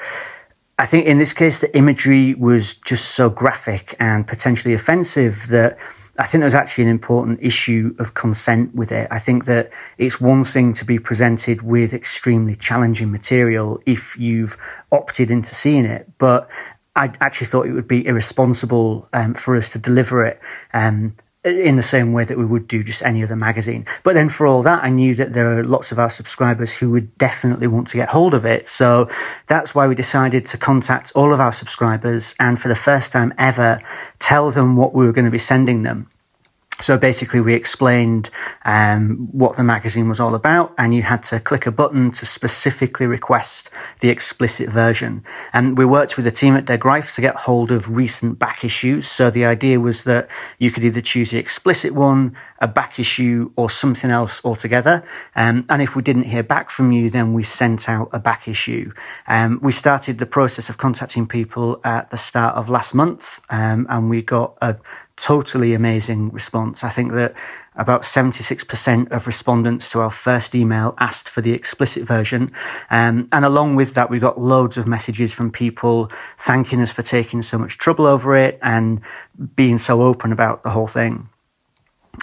I 0.77 0.87
think 0.87 1.07
in 1.07 1.19
this 1.19 1.33
case, 1.33 1.61
the 1.61 1.75
imagery 1.77 2.35
was 2.35 2.75
just 2.75 3.13
so 3.13 3.31
graphic 3.31 3.95
and 4.01 4.27
potentially 4.27 4.75
offensive 4.75 5.47
that 5.51 5.79
I 6.19 6.25
think 6.25 6.41
there's 6.41 6.53
actually 6.53 6.83
an 6.83 6.91
important 6.91 7.39
issue 7.41 7.95
of 8.01 8.15
consent 8.15 8.75
with 8.75 8.91
it. 8.91 9.07
I 9.09 9.21
think 9.21 9.45
that 9.45 9.71
it's 9.99 10.21
one 10.21 10.43
thing 10.43 10.73
to 10.73 10.85
be 10.85 10.99
presented 10.99 11.63
with 11.63 11.95
extremely 11.95 12.57
challenging 12.57 13.13
material 13.13 13.81
if 13.87 14.19
you've 14.19 14.57
opted 14.91 15.31
into 15.31 15.55
seeing 15.55 15.85
it, 15.85 16.11
but 16.19 16.49
I 16.97 17.13
actually 17.21 17.47
thought 17.47 17.69
it 17.69 17.73
would 17.73 17.87
be 17.87 18.05
irresponsible 18.05 19.09
um, 19.13 19.35
for 19.35 19.55
us 19.55 19.71
to 19.71 19.79
deliver 19.79 20.27
it 20.27 20.41
um, 20.75 21.15
in 21.45 21.75
the 21.77 21.83
same 21.83 22.13
way 22.13 22.25
that 22.25 22.39
we 22.39 22.45
would 22.45 22.69
do 22.69 22.85
just 22.85 23.03
any 23.03 23.23
other 23.23 23.35
magazine. 23.35 23.85
But 24.05 24.15
then 24.15 24.29
for 24.29 24.47
all 24.47 24.63
that, 24.63 24.85
I 24.85 24.91
knew 24.91 25.15
that 25.17 25.33
there 25.33 25.59
are 25.59 25.65
lots 25.65 25.91
of 25.91 25.99
our 25.99 26.11
subscribers 26.11 26.73
who 26.73 26.91
would 26.91 27.17
definitely 27.19 27.67
want 27.67 27.89
to 27.89 27.97
get 27.97 28.09
hold 28.09 28.33
of 28.35 28.47
it. 28.47 28.69
So 28.69 29.11
that's 29.49 29.75
why 29.75 29.89
we 29.89 29.95
decided 29.97 30.47
to 30.47 30.59
contact 30.59 31.13
all 31.17 31.33
of 31.33 31.41
our 31.41 31.53
subscribers 31.53 32.35
and 32.39 32.61
for 32.61 32.69
the 32.69 32.77
first 32.77 33.11
time 33.11 33.35
ever, 33.39 33.81
tell 34.21 34.51
them 34.53 34.77
what 34.77 34.95
we 34.95 35.05
were 35.05 35.13
going 35.13 35.25
to 35.25 35.31
be 35.33 35.39
sending 35.39 35.83
them. 35.83 36.09
So 36.83 36.99
basically, 36.99 37.41
we 37.41 37.55
explained 37.55 38.29
um, 38.65 39.29
what 39.31 39.57
the 39.57 39.63
magazine 39.63 40.09
was 40.09 40.21
all 40.21 40.35
about, 40.35 40.75
and 40.77 40.95
you 40.95 41.03
had 41.03 41.23
to 41.25 41.39
click 41.39 41.67
a 41.67 41.71
button 41.71 42.11
to 42.13 42.27
specifically 42.27 43.07
request 43.07 43.71
the 44.01 44.09
explicit 44.09 44.69
version. 44.69 45.25
And 45.53 45.79
we 45.79 45.85
worked 45.85 46.17
with 46.17 46.25
the 46.25 46.33
team 46.33 46.57
at 46.57 46.65
De 46.65 46.77
Greif 46.77 47.15
to 47.15 47.21
get 47.21 47.37
hold 47.37 47.71
of 47.71 47.97
recent 47.97 48.39
back 48.39 48.65
issues. 48.65 49.09
So 49.09 49.31
the 49.31 49.45
idea 49.45 49.79
was 49.79 50.03
that 50.05 50.29
you 50.59 50.71
could 50.73 50.85
either 50.85 51.01
choose 51.01 51.31
the 51.31 51.39
explicit 51.39 51.93
one, 51.93 52.37
a 52.61 52.67
back 52.67 52.99
issue, 52.99 53.53
or 53.57 53.71
something 53.71 54.11
else 54.11 54.45
altogether. 54.45 55.05
Um, 55.37 55.65
and 55.69 55.83
if 55.83 55.95
we 55.95 56.03
didn't 56.03 56.25
hear 56.25 56.43
back 56.43 56.69
from 56.71 56.91
you, 56.91 57.11
then 57.11 57.33
we 57.33 57.45
sent 57.45 57.89
out 57.89 58.09
a 58.13 58.19
back 58.19 58.49
issue. 58.49 58.93
Um, 59.29 59.61
we 59.63 59.73
started 59.73 60.19
the 60.19 60.27
process 60.27 60.69
of 60.69 60.79
contacting 60.79 61.29
people 61.29 61.81
at 61.85 62.11
the 62.11 62.17
start 62.17 62.57
of 62.57 62.69
last 62.69 62.93
month, 62.93 63.41
um, 63.51 63.87
and 63.89 64.11
we 64.11 64.23
got 64.23 64.59
a 64.61 64.77
totally 65.17 65.75
amazing 65.75 66.31
response. 66.31 66.85
I 66.85 66.89
think 66.89 67.13
that 67.13 67.35
about 67.75 68.03
76% 68.03 69.11
of 69.11 69.27
respondents 69.27 69.91
to 69.91 70.01
our 70.01 70.11
first 70.11 70.55
email 70.55 70.95
asked 70.99 71.29
for 71.29 71.41
the 71.41 71.53
explicit 71.53 72.05
version. 72.05 72.53
Um, 72.91 73.29
and 73.33 73.45
along 73.45 73.77
with 73.77 73.95
that, 73.95 74.11
we 74.11 74.19
got 74.19 74.41
loads 74.41 74.77
of 74.77 74.87
messages 74.87 75.33
from 75.33 75.51
people 75.51 76.11
thanking 76.39 76.81
us 76.81 76.93
for 76.93 77.03
taking 77.03 77.41
so 77.41 77.57
much 77.57 77.79
trouble 77.79 78.07
over 78.07 78.37
it 78.37 78.59
and 78.63 79.01
being 79.57 79.79
so 79.79 80.03
open 80.03 80.33
about 80.33 80.63
the 80.63 80.71
whole 80.71 80.89
thing. 80.89 81.29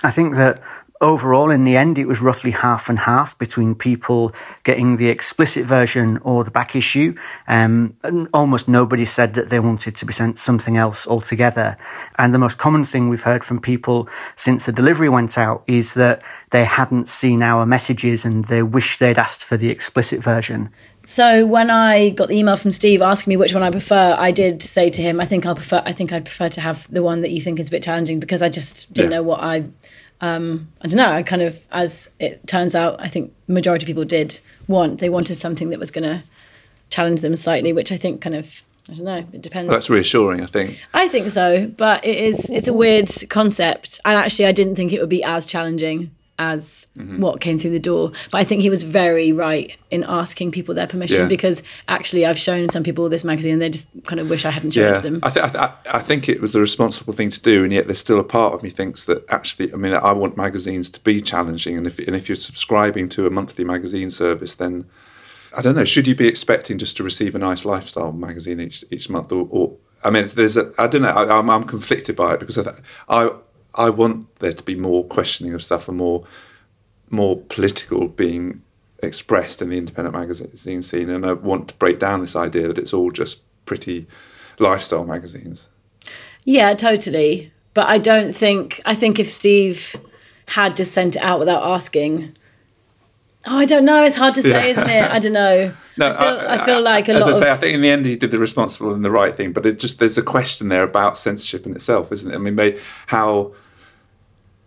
I 0.04 0.12
think 0.12 0.36
that 0.36 0.62
overall, 1.02 1.50
in 1.50 1.64
the 1.64 1.78
end, 1.78 1.98
it 1.98 2.08
was 2.08 2.22
roughly 2.22 2.52
half 2.52 2.90
and 2.90 3.00
half 3.00 3.38
between 3.38 3.74
people 3.76 4.34
getting 4.64 4.98
the 4.98 5.08
explicit 5.08 5.66
version 5.66 6.18
or 6.24 6.44
the 6.44 6.52
back 6.52 6.76
issue. 6.76 7.16
Um, 7.48 7.96
and 8.04 8.28
almost 8.34 8.68
nobody 8.68 9.06
said 9.06 9.34
that 9.36 9.50
they 9.50 9.60
wanted 9.60 9.96
to 9.96 10.06
be 10.06 10.14
sent 10.14 10.38
something 10.38 10.78
else 10.78 11.08
altogether. 11.08 11.78
And 12.18 12.34
the 12.34 12.40
most 12.40 12.58
common 12.58 12.84
thing 12.84 13.10
we've 13.10 13.24
heard 13.24 13.46
from 13.46 13.60
people 13.62 14.10
since 14.36 14.66
the 14.66 14.72
delivery 14.72 15.10
went 15.10 15.38
out 15.38 15.64
is 15.68 15.94
that 15.94 16.22
they 16.52 16.66
hadn't 16.66 17.08
seen 17.08 17.42
our 17.42 17.66
messages 17.66 18.26
and 18.26 18.44
they 18.46 18.64
wish 18.64 18.98
they'd 18.98 19.18
asked 19.18 19.44
for 19.44 19.56
the 19.56 19.70
explicit 19.70 20.22
version. 20.22 20.70
So 21.06 21.46
when 21.46 21.72
I 21.72 22.10
got 22.10 22.28
the 22.28 22.36
email 22.36 22.58
from 22.58 22.72
Steve 22.72 23.02
asking 23.02 23.32
me 23.32 23.38
which 23.38 23.54
one 23.54 23.64
I 23.64 23.72
prefer, 23.72 24.16
I 24.20 24.32
did 24.32 24.62
say 24.62 24.90
to 24.90 25.02
him, 25.02 25.20
I 25.22 25.26
think 25.26 25.46
I'll 25.46 25.56
prefer 25.56 25.82
I 25.86 25.94
think 25.94 26.12
I'd 26.12 26.26
prefer 26.26 26.50
to 26.50 26.62
have 26.62 26.92
the 26.92 27.02
one 27.02 27.22
that 27.22 27.32
you 27.32 27.42
think 27.42 27.60
is 27.60 27.70
a 27.70 27.72
bit 27.72 27.82
challenging 27.84 28.20
because 28.20 28.42
I 28.42 28.50
just 28.50 28.94
didn't 28.94 29.12
Yeah. 29.12 29.18
know 29.18 29.24
what 29.24 29.40
I 29.42 29.64
um, 30.22 30.70
I 30.82 30.88
don't 30.88 30.98
know. 30.98 31.12
I 31.12 31.24
kind 31.24 31.42
of, 31.42 31.60
as 31.72 32.10
it 32.20 32.46
turns 32.48 32.76
out, 32.76 32.96
I 33.00 33.08
think 33.08 33.34
majority 33.48 33.84
of 33.84 33.88
people 33.88 34.06
did 34.06 34.40
want. 34.68 35.00
They 35.00 35.10
wanted 35.10 35.36
something 35.36 35.70
that 35.70 35.80
was 35.80 35.92
going 35.92 36.04
to 36.04 36.24
challenge 36.90 37.22
them 37.22 37.36
slightly, 37.36 37.74
which 37.74 37.92
I 37.92 37.98
think 37.98 38.22
kind 38.22 38.36
of, 38.36 38.62
I 38.90 38.94
don't 38.94 39.06
know. 39.06 39.26
It 39.34 39.42
depends. 39.42 39.72
That's 39.72 39.90
reassuring, 39.90 40.42
I 40.42 40.46
think. 40.48 40.80
I 40.94 41.08
think 41.08 41.30
so, 41.30 41.68
but 41.68 42.04
it 42.04 42.18
is. 42.18 42.50
It's 42.50 42.68
a 42.68 42.74
weird 42.74 43.10
concept, 43.30 44.00
and 44.04 44.18
actually, 44.18 44.46
I 44.46 44.52
didn't 44.52 44.76
think 44.76 44.92
it 44.92 45.00
would 45.00 45.10
be 45.10 45.24
as 45.24 45.46
challenging 45.46 46.12
as 46.40 46.88
Mm-hmm. 46.98 47.22
what 47.22 47.40
came 47.40 47.58
through 47.58 47.72
the 47.72 47.80
door. 47.80 48.12
But 48.32 48.40
I 48.42 48.44
think 48.44 48.62
he 48.62 48.70
was 48.70 48.84
very 48.84 49.32
right 49.32 49.78
in 49.92 50.04
asking 50.04 50.52
people 50.52 50.74
their 50.76 50.88
permission 50.88 51.22
Yeah. 51.22 51.28
because 51.28 51.64
actually, 51.88 52.26
I've 52.26 52.40
shown 52.40 52.70
some 52.70 52.84
people 52.84 53.08
this 53.10 53.24
magazine, 53.24 53.54
and 53.54 53.62
they 53.62 53.70
just 53.70 53.88
kind 54.06 54.20
of 54.20 54.30
wish 54.30 54.44
I 54.44 54.50
hadn't 54.50 54.72
shown 54.72 54.94
Yeah, 54.94 55.00
them. 55.00 55.20
I, 55.24 55.30
th- 55.30 55.46
I, 55.46 55.50
th- 55.50 55.94
I 55.94 56.00
think 56.00 56.28
it 56.28 56.42
was 56.42 56.52
the 56.54 56.60
responsible 56.60 57.14
thing 57.14 57.30
to 57.30 57.40
do, 57.40 57.64
and 57.64 57.72
yet 57.72 57.88
there's 57.88 58.00
still 58.00 58.20
a 58.20 58.24
part 58.24 58.54
of 58.54 58.64
me 58.64 58.70
thinks 58.70 59.06
that 59.06 59.24
actually, 59.30 59.72
I 59.72 59.78
mean, 59.78 59.94
I 59.94 60.12
want 60.14 60.36
magazines 60.36 60.90
to 60.92 61.00
be 61.02 61.22
challenging, 61.22 61.78
and 61.78 61.86
if 61.88 62.00
and 62.00 62.16
if 62.16 62.28
you're 62.28 62.36
subscribing 62.36 63.08
to 63.10 63.28
a 63.28 63.30
monthly 63.30 63.64
magazine 63.64 64.10
service, 64.10 64.56
then 64.56 64.86
I 65.56 65.62
don't 65.62 65.76
know, 65.76 65.86
should 65.86 66.08
you 66.08 66.16
be 66.16 66.28
expecting 66.28 66.78
just 66.78 66.98
to 66.98 67.04
receive 67.04 67.34
a 67.36 67.40
nice 67.40 67.64
lifestyle 67.66 68.12
magazine 68.12 68.60
each 68.60 68.84
each 68.92 69.10
month, 69.10 69.32
or, 69.32 69.48
or 69.50 69.78
I 70.04 70.10
mean, 70.10 70.28
there's 70.36 70.58
a 70.58 70.74
I 70.78 70.88
don't 70.88 71.02
know, 71.04 71.10
I, 71.10 71.38
I'm 71.40 71.50
I'm 71.50 71.64
conflicted 71.64 72.16
by 72.16 72.34
it 72.34 72.40
because 72.40 72.58
I 72.58 72.64
th- 72.64 72.76
I 73.08 73.32
I 73.80 73.90
want 73.90 74.36
there 74.40 74.52
to 74.52 74.64
be 74.64 74.76
more 74.76 75.06
questioning 75.06 75.54
of 75.54 75.64
stuff 75.64 75.88
and 75.88 75.98
more 75.98 76.26
more 77.10 77.38
political 77.38 78.08
being 78.08 78.62
expressed 79.02 79.62
in 79.62 79.70
the 79.70 79.78
independent 79.78 80.16
magazine 80.16 80.84
scene, 80.84 81.10
and 81.10 81.26
I 81.26 81.34
want 81.34 81.70
to 81.70 81.74
break 81.76 81.98
down 81.98 82.22
this 82.22 82.36
idea 82.36 82.68
that 82.68 82.78
it's 82.78 82.94
all 82.94 83.10
just 83.10 83.40
pretty 83.66 84.06
lifestyle 84.60 85.06
magazines. 85.06 85.70
Yeah, 86.44 86.74
totally. 86.74 87.52
But 87.74 87.88
I 87.88 87.98
don't 87.98 88.34
think. 88.34 88.82
I 88.86 88.96
think 88.96 89.18
if 89.18 89.32
Steve 89.32 89.96
had 90.48 90.76
just 90.76 90.92
sent 90.92 91.16
it 91.16 91.22
out 91.22 91.40
without 91.40 91.64
asking. 91.64 92.36
Oh, 93.48 93.58
I 93.58 93.66
don't 93.66 93.86
know. 93.86 94.04
It's 94.04 94.18
hard 94.18 94.36
to 94.36 94.44
say, 94.44 94.50
Yeah. 94.50 94.72
isn't 94.72 94.90
it? 94.90 95.12
I 95.12 95.20
don't 95.20 95.32
know. 95.32 95.74
No, 95.98 96.12
I 96.12 96.18
feel, 96.18 96.50
I, 96.50 96.66
feel 96.66 96.82
like 96.82 97.08
a 97.08 97.14
as 97.14 97.26
I 97.28 97.32
say, 97.32 97.50
of 97.50 97.58
I 97.58 97.62
think 97.62 97.76
in 97.76 97.82
the 97.82 97.90
end 97.90 98.06
he 98.06 98.18
did 98.18 98.32
the 98.32 98.38
responsible 98.38 98.94
and 98.94 99.04
the 99.04 99.12
right 99.12 99.36
thing, 99.36 99.54
but 99.54 99.66
it 99.66 99.80
just 99.80 100.00
there's 100.00 100.18
a 100.18 100.22
question 100.22 100.68
there 100.68 100.84
about 100.84 101.18
censorship 101.18 101.66
in 101.66 101.74
itself, 101.74 102.12
isn't 102.12 102.32
it? 102.32 102.36
I 102.36 102.38
mean, 102.38 102.56
may, 102.56 102.78
how 103.08 103.54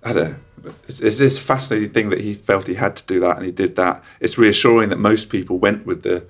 I 0.05 0.13
don't 0.13 0.31
know. 0.65 0.75
It's, 0.87 1.01
it's 1.01 1.19
this 1.19 1.39
fascinating 1.39 1.91
thing 1.91 2.11
that 2.11 2.21
he 2.21 2.35
felt 2.35 2.67
he 2.67 2.75
had 2.75 2.97
to 2.97 3.07
do 3.07 3.21
that 3.21 3.37
and 3.37 3.45
he 3.45 3.53
did 3.53 3.77
that. 3.77 4.03
It's 4.21 4.39
reassuring 4.39 4.91
that 4.91 4.99
most 4.99 5.29
people 5.29 5.59
went 5.59 5.87
with 5.87 6.03
the 6.03 6.25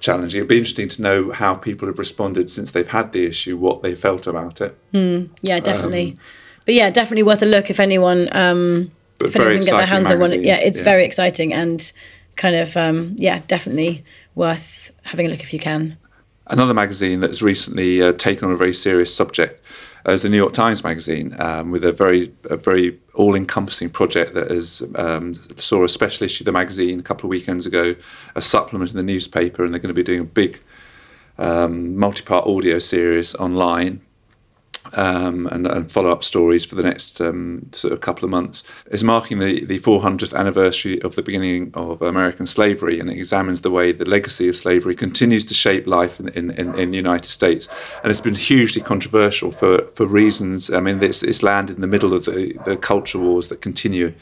challenge. 0.00 0.34
It'd 0.34 0.48
be 0.48 0.58
interesting 0.58 0.88
to 0.90 1.02
know 1.02 1.32
how 1.32 1.54
people 1.54 1.88
have 1.88 1.98
responded 1.98 2.50
since 2.50 2.70
they've 2.70 2.88
had 2.88 3.12
the 3.12 3.26
issue, 3.26 3.56
what 3.56 3.82
they 3.82 3.94
felt 3.94 4.26
about 4.26 4.60
it. 4.60 4.76
yeah, 5.42 5.60
definitely. 5.60 6.12
Um, 6.12 6.18
but 6.64 6.74
yeah, 6.74 6.90
definitely 6.90 7.24
worth 7.24 7.42
a 7.42 7.46
look 7.46 7.70
if 7.70 7.80
anyone 7.80 8.28
um, 8.36 8.90
if 9.20 9.34
anyone 9.36 9.54
can 9.56 9.64
get 9.64 9.76
their 9.76 9.86
hands 9.86 10.10
on 10.10 10.18
one. 10.18 10.44
Yeah, 10.44 10.56
it's 10.56 10.78
yeah. 10.78 10.84
very 10.84 11.04
exciting 11.04 11.52
and 11.52 11.92
kind 12.36 12.56
of 12.56 12.76
um, 12.76 13.16
yeah, 13.18 13.40
definitely 13.46 14.04
worth 14.34 14.92
having 15.02 15.26
a 15.26 15.28
look 15.28 15.40
if 15.40 15.52
you 15.52 15.58
can. 15.58 15.96
Another 16.46 16.74
magazine 16.74 17.20
that's 17.20 17.40
recently 17.40 18.02
uh, 18.02 18.12
taken 18.12 18.46
on 18.46 18.52
a 18.52 18.56
very 18.56 18.74
serious 18.74 19.14
subject 19.14 19.62
is 20.12 20.22
the 20.22 20.28
New 20.28 20.36
York 20.36 20.52
Times 20.52 20.84
magazine, 20.84 21.34
um, 21.40 21.70
with 21.70 21.84
a 21.84 21.92
very 21.92 22.32
a 22.50 22.56
very 22.56 22.98
all-encompassing 23.14 23.90
project 23.90 24.34
that 24.34 24.50
has 24.50 24.82
um, 24.96 25.34
saw 25.56 25.84
a 25.84 25.88
special 25.88 26.24
issue 26.24 26.42
of 26.42 26.46
the 26.46 26.52
magazine 26.52 27.00
a 27.00 27.02
couple 27.02 27.26
of 27.26 27.30
weekends 27.30 27.64
ago, 27.64 27.94
a 28.34 28.42
supplement 28.42 28.90
in 28.90 28.96
the 28.96 29.02
newspaper, 29.02 29.64
and 29.64 29.72
they're 29.72 29.80
going 29.80 29.94
to 29.94 29.94
be 29.94 30.02
doing 30.02 30.20
a 30.20 30.24
big 30.24 30.60
um, 31.38 31.96
multi-part 31.96 32.46
audio 32.46 32.78
series 32.78 33.34
online 33.36 34.03
um, 34.92 35.46
and, 35.46 35.66
and 35.66 35.90
follow-up 35.90 36.22
stories 36.22 36.64
for 36.64 36.74
the 36.74 36.82
next 36.82 37.20
um, 37.20 37.68
sort 37.72 37.92
of 37.92 38.00
couple 38.00 38.24
of 38.24 38.30
months. 38.30 38.62
is 38.90 39.02
marking 39.02 39.38
the, 39.38 39.64
the 39.64 39.80
400th 39.80 40.34
anniversary 40.34 41.00
of 41.02 41.16
the 41.16 41.22
beginning 41.22 41.70
of 41.74 42.02
American 42.02 42.46
slavery, 42.46 43.00
and 43.00 43.10
it 43.10 43.16
examines 43.16 43.62
the 43.62 43.70
way 43.70 43.92
the 43.92 44.04
legacy 44.04 44.48
of 44.48 44.56
slavery 44.56 44.94
continues 44.94 45.44
to 45.46 45.54
shape 45.54 45.86
life 45.86 46.20
in, 46.20 46.28
in, 46.28 46.50
in, 46.52 46.74
in 46.78 46.90
the 46.90 46.96
United 46.96 47.28
States. 47.28 47.68
And 48.02 48.10
it's 48.10 48.20
been 48.20 48.34
hugely 48.34 48.82
controversial 48.82 49.50
for, 49.50 49.86
for 49.94 50.06
reasons. 50.06 50.70
I 50.70 50.80
mean, 50.80 51.02
it's, 51.02 51.22
it's 51.22 51.42
landed 51.42 51.76
in 51.76 51.80
the 51.80 51.86
middle 51.86 52.12
of 52.12 52.26
the, 52.26 52.58
the 52.64 52.76
culture 52.76 53.18
wars 53.18 53.48
that 53.48 53.60
continue 53.60 54.14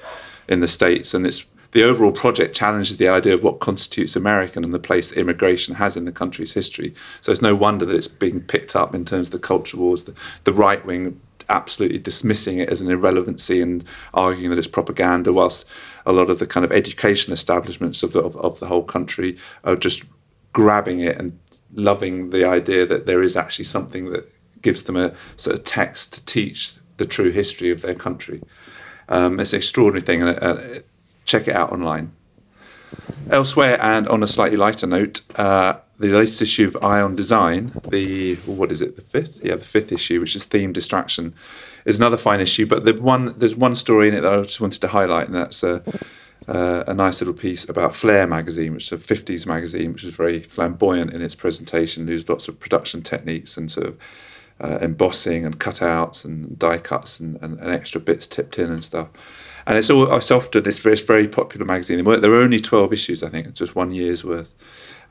in 0.48 0.61
the 0.61 0.68
States, 0.68 1.14
and 1.14 1.27
it's 1.27 1.44
the 1.72 1.82
overall 1.82 2.12
project 2.12 2.54
challenges 2.54 2.96
the 2.96 3.08
idea 3.08 3.35
of 3.35 3.42
what 3.42 3.61
constitutes 3.61 4.14
American 4.14 4.62
and 4.62 4.72
the 4.72 4.78
place 4.78 5.11
that 5.11 5.18
immigration 5.18 5.74
has 5.74 5.96
in 5.96 6.04
the 6.04 6.12
country's 6.12 6.54
history. 6.54 6.94
So 7.20 7.32
it's 7.32 7.42
no 7.42 7.54
wonder 7.54 7.85
that 7.87 7.96
it's 7.96 8.08
being 8.08 8.40
picked 8.40 8.76
up 8.76 8.94
in 8.94 9.04
terms 9.04 9.28
of 9.28 9.32
the 9.32 9.38
culture 9.38 9.78
wars, 9.78 10.04
the, 10.04 10.14
the 10.44 10.52
right 10.52 10.85
wing 10.85 11.20
absolutely 11.48 11.98
dismissing 11.98 12.58
it 12.58 12.68
as 12.68 12.80
an 12.80 12.90
irrelevancy 12.90 13.61
and 13.61 13.85
arguing 14.14 14.50
that 14.50 14.58
it's 14.58 14.68
propaganda, 14.68 15.32
whilst 15.32 15.66
a 16.06 16.12
lot 16.12 16.30
of 16.30 16.38
the 16.38 16.46
kind 16.46 16.64
of 16.64 16.72
education 16.72 17.32
establishments 17.32 18.02
of 18.02 18.12
the, 18.12 18.20
of, 18.20 18.37
of 18.37 18.58
the 18.61 18.66
whole 18.66 18.85
country 18.85 19.37
are 19.64 19.76
just 19.76 20.04
grabbing 20.52 21.00
it 21.00 21.16
and 21.16 21.38
loving 21.74 22.30
the 22.30 22.44
idea 22.44 22.87
that 22.87 23.06
there 23.06 23.22
is 23.22 23.37
actually 23.37 23.64
something 23.64 24.11
that 24.11 24.30
gives 24.61 24.85
them 24.85 24.96
a 24.96 25.12
sort 25.37 25.56
of 25.56 25.64
text 25.64 26.12
to 26.12 26.24
teach 26.24 26.74
the 26.98 27.06
true 27.06 27.30
history 27.30 27.70
of 27.70 27.82
their 27.82 27.94
country. 27.94 28.42
Um, 29.08 29.40
it's 29.40 29.52
an 29.52 29.58
extraordinary 29.58 30.02
thing, 30.02 30.22
and 30.22 30.38
uh, 30.38 30.82
check 31.24 31.48
it 31.48 31.54
out 31.54 31.72
online. 31.72 32.12
Elsewhere, 33.30 33.80
and 33.80 34.06
on 34.08 34.22
a 34.22 34.26
slightly 34.26 34.56
lighter 34.56 34.87
note, 34.87 35.22
uh, 35.37 35.74
the 35.98 36.08
latest 36.08 36.42
issue 36.42 36.66
of 36.66 36.76
Eye 36.82 37.00
on 37.00 37.16
Design, 37.16 37.72
the 37.88 38.35
what 38.44 38.72
is 38.72 38.82
it, 38.82 38.96
the 38.96 39.02
fifth? 39.02 39.40
Yeah, 39.42 39.56
the 39.56 39.64
fifth 39.64 39.92
issue, 39.92 40.20
which 40.20 40.35
is 40.35 40.44
theme 40.44 40.72
distraction, 40.72 41.35
is 41.85 41.96
another 41.96 42.16
fine 42.16 42.40
issue. 42.40 42.66
But 42.66 42.85
the 42.85 42.94
one 42.94 43.38
there's 43.38 43.54
one 43.54 43.74
story 43.74 44.08
in 44.08 44.14
it 44.14 44.22
that 44.22 44.32
I 44.32 44.42
just 44.42 44.61
wanted 44.61 44.80
to 44.80 44.88
highlight, 44.88 45.28
and 45.28 45.37
that's 45.37 45.62
a 45.62 45.82
uh, 46.48 46.85
a 46.87 46.94
nice 46.94 47.20
little 47.20 47.35
piece 47.35 47.68
about 47.68 47.94
Flair 47.94 48.26
magazine, 48.26 48.74
which 48.74 48.90
is 48.90 48.92
a 48.92 49.14
50s 49.14 49.46
magazine, 49.46 49.92
which 49.92 50.04
is 50.04 50.14
very 50.14 50.40
flamboyant 50.40 51.12
in 51.12 51.22
its 51.22 51.35
presentation, 51.35 52.08
used 52.08 52.28
lots 52.28 52.48
of 52.48 52.58
production 52.58 53.02
techniques 53.02 53.56
and 53.56 53.70
sort 53.70 53.87
of 53.87 53.98
uh, 54.61 54.78
embossing 54.80 55.44
and 55.44 55.61
cutouts 55.61 56.24
and 56.24 56.58
die 56.58 56.78
cuts 56.78 57.20
and, 57.20 57.38
and, 57.42 57.58
and 57.58 57.70
extra 57.70 58.00
bits 58.00 58.26
tipped 58.26 58.58
in 58.58 58.70
and 58.70 58.82
stuff. 58.85 59.08
And 59.66 59.79
it's 59.79 59.90
all 59.90 60.12
it's 60.14 60.31
often 60.31 60.66
it's 60.66 60.79
very, 60.79 60.94
it's 60.94 61.05
very 61.05 61.29
popular 61.29 61.64
magazine. 61.64 62.05
There 62.05 62.33
are 62.33 62.42
only 62.42 62.61
twelve 62.61 62.92
issues, 62.92 63.22
I 63.22 63.29
think. 63.29 63.46
It's 63.46 63.59
just 63.59 63.75
one 63.75 63.92
year's 63.92 64.25
worth, 64.25 64.53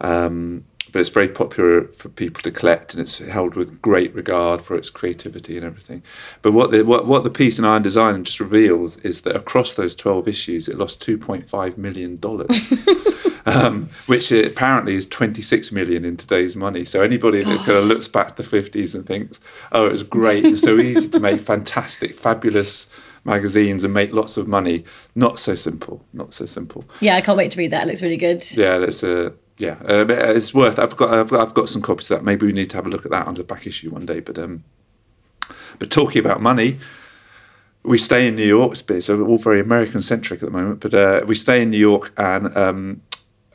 um, 0.01 0.65
but 0.91 0.99
it's 0.99 1.09
very 1.09 1.27
popular 1.27 1.85
for 1.87 2.09
people 2.09 2.41
to 2.43 2.51
collect, 2.51 2.93
and 2.93 3.01
it's 3.01 3.19
held 3.19 3.55
with 3.55 3.81
great 3.81 4.13
regard 4.13 4.61
for 4.61 4.75
its 4.75 4.89
creativity 4.89 5.57
and 5.57 5.65
everything. 5.65 6.03
But 6.41 6.51
what 6.51 6.71
the 6.71 6.83
what, 6.83 7.07
what 7.07 7.23
the 7.23 7.29
piece 7.29 7.59
in 7.59 7.65
Eye 7.65 7.75
on 7.75 7.83
Design 7.83 8.23
just 8.23 8.39
reveals 8.39 8.97
is 8.97 9.21
that 9.21 9.35
across 9.35 9.73
those 9.73 9.95
twelve 9.95 10.27
issues, 10.27 10.67
it 10.67 10.77
lost 10.77 11.01
two 11.01 11.17
point 11.17 11.49
five 11.49 11.77
million 11.77 12.17
dollars. 12.17 12.73
um, 13.45 13.89
which 14.05 14.31
apparently 14.31 14.95
is 14.95 15.05
26 15.07 15.71
million 15.71 16.05
in 16.05 16.17
today's 16.17 16.55
money. 16.55 16.85
So 16.85 17.01
anybody 17.01 17.43
that 17.43 17.57
kind 17.59 17.77
of 17.77 17.85
looks 17.85 18.07
back 18.07 18.35
to 18.35 18.43
the 18.43 18.61
50s 18.61 18.93
and 18.93 19.05
thinks, 19.05 19.39
oh, 19.71 19.87
it 19.87 19.91
was 19.91 20.03
great, 20.03 20.45
it's 20.45 20.61
so 20.61 20.77
easy 20.77 21.09
to 21.09 21.19
make 21.19 21.41
fantastic, 21.41 22.15
fabulous 22.15 22.87
magazines 23.23 23.83
and 23.83 23.93
make 23.93 24.11
lots 24.11 24.37
of 24.37 24.47
money. 24.47 24.83
Not 25.15 25.39
so 25.39 25.55
simple. 25.55 26.05
Not 26.13 26.33
so 26.33 26.45
simple. 26.45 26.85
Yeah, 26.99 27.15
I 27.15 27.21
can't 27.21 27.37
wait 27.37 27.51
to 27.51 27.59
read 27.59 27.71
that. 27.71 27.83
It 27.83 27.87
looks 27.87 28.01
really 28.01 28.17
good. 28.17 28.43
Yeah, 28.55 28.77
that's 28.79 29.03
a 29.03 29.33
yeah. 29.57 29.77
Uh, 29.87 30.05
it's 30.09 30.53
worth. 30.53 30.79
I've 30.79 30.95
got 30.95 31.13
I've 31.13 31.29
got 31.29 31.41
I've 31.41 31.53
got 31.53 31.69
some 31.69 31.81
copies 31.81 32.09
of 32.09 32.19
that. 32.19 32.25
Maybe 32.25 32.45
we 32.45 32.51
need 32.51 32.69
to 32.71 32.77
have 32.77 32.85
a 32.85 32.89
look 32.89 33.05
at 33.05 33.11
that 33.11 33.27
on 33.27 33.35
the 33.35 33.43
back 33.43 33.67
issue 33.67 33.91
one 33.91 34.05
day. 34.05 34.19
But 34.19 34.37
um, 34.37 34.63
but 35.79 35.91
talking 35.91 36.19
about 36.19 36.41
money, 36.41 36.79
we 37.83 37.97
stay 37.97 38.27
in 38.27 38.35
New 38.35 38.45
York. 38.45 38.77
It's 38.89 39.09
all 39.09 39.37
very 39.37 39.59
American 39.59 40.01
centric 40.01 40.41
at 40.41 40.45
the 40.51 40.57
moment. 40.57 40.79
But 40.79 40.93
uh, 40.93 41.21
we 41.27 41.35
stay 41.35 41.61
in 41.61 41.71
New 41.71 41.79
York 41.79 42.13
and. 42.17 42.55
Um, 42.55 43.01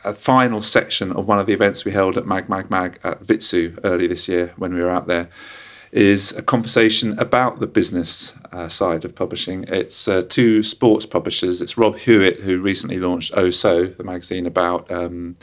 a 0.04 0.12
final 0.14 0.62
section 0.62 1.10
of 1.10 1.26
one 1.26 1.40
of 1.40 1.46
the 1.46 1.52
events 1.52 1.84
we 1.84 1.90
held 1.90 2.16
at 2.16 2.24
Mag 2.24 2.48
Mag 2.48 2.70
Mag 2.70 3.00
at 3.02 3.24
Vitsoe 3.24 3.76
early 3.82 4.06
this 4.06 4.28
year 4.28 4.52
when 4.56 4.72
we 4.72 4.80
were 4.80 4.88
out 4.88 5.08
there 5.08 5.28
is 5.96 6.36
a 6.36 6.42
conversation 6.42 7.18
about 7.18 7.58
the 7.58 7.66
business 7.66 8.34
uh, 8.52 8.68
side 8.68 9.04
of 9.04 9.14
publishing. 9.14 9.64
It's 9.68 10.06
uh, 10.06 10.22
two 10.28 10.62
sports 10.62 11.06
publishers. 11.06 11.62
It's 11.62 11.78
Rob 11.78 11.96
Hewitt, 11.96 12.40
who 12.40 12.60
recently 12.60 12.98
launched 12.98 13.32
Oh 13.34 13.50
So, 13.50 13.86
the 13.86 14.04
magazine 14.04 14.46
about 14.46 14.90
um, 14.90 15.36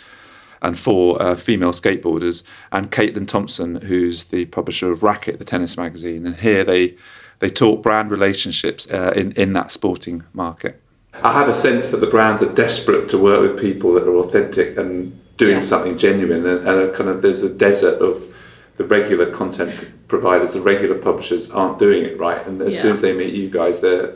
and 0.62 0.80
for 0.80 1.22
uh, 1.22 1.36
female 1.36 1.74
skateboarders, 1.74 2.44
and 2.72 2.90
Caitlin 2.90 3.28
Thompson, 3.28 3.82
who's 3.82 4.26
the 4.26 4.46
publisher 4.46 4.92
of 4.92 5.02
Racquet, 5.02 5.38
the 5.38 5.44
tennis 5.44 5.76
magazine. 5.76 6.26
And 6.26 6.36
here 6.36 6.64
they 6.64 6.96
they 7.40 7.50
talk 7.50 7.82
brand 7.82 8.12
relationships 8.12 8.88
uh, 8.88 9.12
in 9.16 9.32
in 9.34 9.54
that 9.54 9.72
sporting 9.72 10.24
market. 10.34 10.80
I 11.22 11.34
have 11.34 11.50
a 11.50 11.54
sense 11.54 11.90
that 11.90 11.98
the 11.98 12.08
brands 12.08 12.42
are 12.42 12.54
desperate 12.54 13.10
to 13.10 13.18
work 13.18 13.42
with 13.42 13.60
people 13.60 13.94
that 13.94 14.04
are 14.04 14.18
authentic 14.18 14.78
and 14.78 15.20
doing 15.38 15.56
yeah. 15.56 15.62
something 15.62 15.98
genuine, 15.98 16.46
and, 16.46 16.68
and 16.68 16.94
kind 16.94 17.10
of 17.10 17.22
there's 17.24 17.44
a 17.44 17.54
desert 17.54 18.02
of 18.02 18.33
the 18.78 18.86
regular 18.86 19.30
content 19.32 19.74
providers, 20.08 20.54
the 20.54 20.62
regular 20.62 20.98
publishers 20.98 21.52
aren't 21.52 21.80
doing 21.80 22.04
it 22.04 22.20
right, 22.20 22.46
and 22.46 22.62
as 22.62 22.76
yeah. 22.76 22.82
soon 22.82 22.94
as 22.94 23.02
they 23.02 23.16
meet 23.16 23.34
you 23.34 23.50
guys, 23.50 23.82
they're 23.82 24.16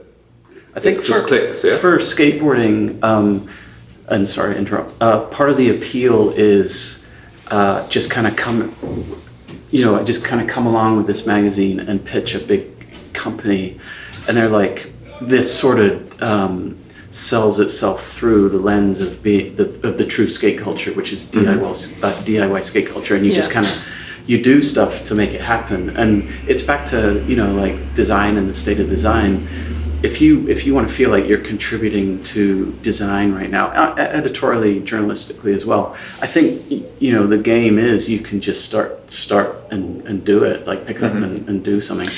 I 0.75 0.79
think 0.79 1.03
just 1.03 1.23
for, 1.23 1.27
clicks. 1.27 1.63
Yeah. 1.63 1.77
For 1.77 1.97
skateboarding, 1.97 3.03
um, 3.03 3.49
and 4.07 4.27
sorry 4.27 4.53
to 4.53 4.59
interrupt. 4.59 4.93
Uh, 5.01 5.25
part 5.25 5.49
of 5.49 5.57
the 5.57 5.69
appeal 5.69 6.29
is 6.31 7.07
uh, 7.47 7.87
just 7.87 8.11
kind 8.11 8.27
of 8.27 8.35
come, 8.35 8.75
you 9.71 9.83
know, 9.83 10.03
just 10.03 10.23
kind 10.23 10.41
of 10.41 10.47
come 10.47 10.65
along 10.65 10.97
with 10.97 11.07
this 11.07 11.25
magazine 11.25 11.79
and 11.79 12.03
pitch 12.03 12.35
a 12.35 12.39
big 12.39 13.13
company, 13.13 13.79
and 14.27 14.37
they're 14.37 14.49
like 14.49 14.93
this 15.21 15.53
sort 15.53 15.79
of. 15.79 16.21
Um, 16.21 16.83
sells 17.09 17.61
itself 17.61 18.01
through 18.01 18.49
the 18.49 18.57
lens 18.57 18.99
of 18.99 19.23
being 19.23 19.55
the, 19.55 19.63
of 19.87 19.97
the 19.97 20.05
true 20.05 20.27
skate 20.27 20.59
culture, 20.59 20.91
which 20.91 21.13
is 21.13 21.31
DIY, 21.31 21.57
mm-hmm. 21.57 22.03
uh, 22.03 22.11
DIY 22.11 22.61
skate 22.61 22.87
culture, 22.89 23.15
and 23.15 23.25
you 23.25 23.31
yeah. 23.31 23.37
just 23.37 23.49
kind 23.49 23.65
of 23.65 23.71
you 24.27 24.41
do 24.41 24.61
stuff 24.61 25.03
to 25.05 25.15
make 25.15 25.33
it 25.33 25.41
happen. 25.41 25.89
And 25.97 26.29
it's 26.47 26.61
back 26.61 26.85
to 26.87 27.23
you 27.25 27.35
know 27.35 27.53
like 27.53 27.93
design 27.93 28.37
and 28.37 28.47
the 28.47 28.53
state 28.53 28.79
of 28.79 28.87
design. 28.87 29.47
If 30.03 30.21
you 30.21 30.47
if 30.47 30.65
you 30.65 30.75
want 30.75 30.87
to 30.87 30.93
feel 30.93 31.09
like 31.09 31.25
you're 31.25 31.41
contributing 31.41 32.21
to 32.23 32.71
design 32.83 33.33
right 33.33 33.49
now, 33.49 33.67
uh, 33.69 33.95
editorially, 33.97 34.79
journalistically 34.81 35.55
as 35.55 35.65
well, 35.65 35.95
I 36.21 36.27
think 36.27 36.71
you 36.99 37.11
know 37.13 37.25
the 37.25 37.39
game 37.39 37.79
is 37.79 38.07
you 38.09 38.19
can 38.19 38.39
just 38.39 38.65
start 38.65 39.09
start 39.09 39.55
and, 39.71 40.05
and 40.07 40.23
do 40.23 40.43
it, 40.43 40.67
like 40.67 40.85
pick 40.85 40.97
mm-hmm. 40.97 41.05
up 41.17 41.23
and, 41.23 41.49
and 41.49 41.63
do 41.63 41.81
something. 41.81 42.09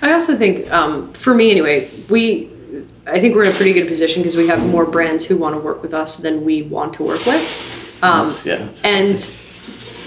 I 0.00 0.12
also 0.12 0.36
think, 0.36 0.70
um, 0.70 1.12
for 1.14 1.34
me 1.34 1.50
anyway, 1.50 1.90
we 2.10 2.50
I 3.06 3.18
think 3.20 3.34
we're 3.34 3.44
in 3.44 3.52
a 3.52 3.54
pretty 3.54 3.72
good 3.72 3.88
position 3.88 4.22
because 4.22 4.36
we 4.36 4.46
have 4.46 4.64
more 4.64 4.84
brands 4.84 5.24
who 5.26 5.36
want 5.36 5.54
to 5.54 5.60
work 5.60 5.82
with 5.82 5.92
us 5.92 6.18
than 6.18 6.44
we 6.44 6.62
want 6.62 6.94
to 6.94 7.02
work 7.02 7.24
with. 7.26 7.42
Um, 8.02 8.28
that's, 8.28 8.46
yeah, 8.46 8.56
that's 8.56 8.84
and 8.84 9.43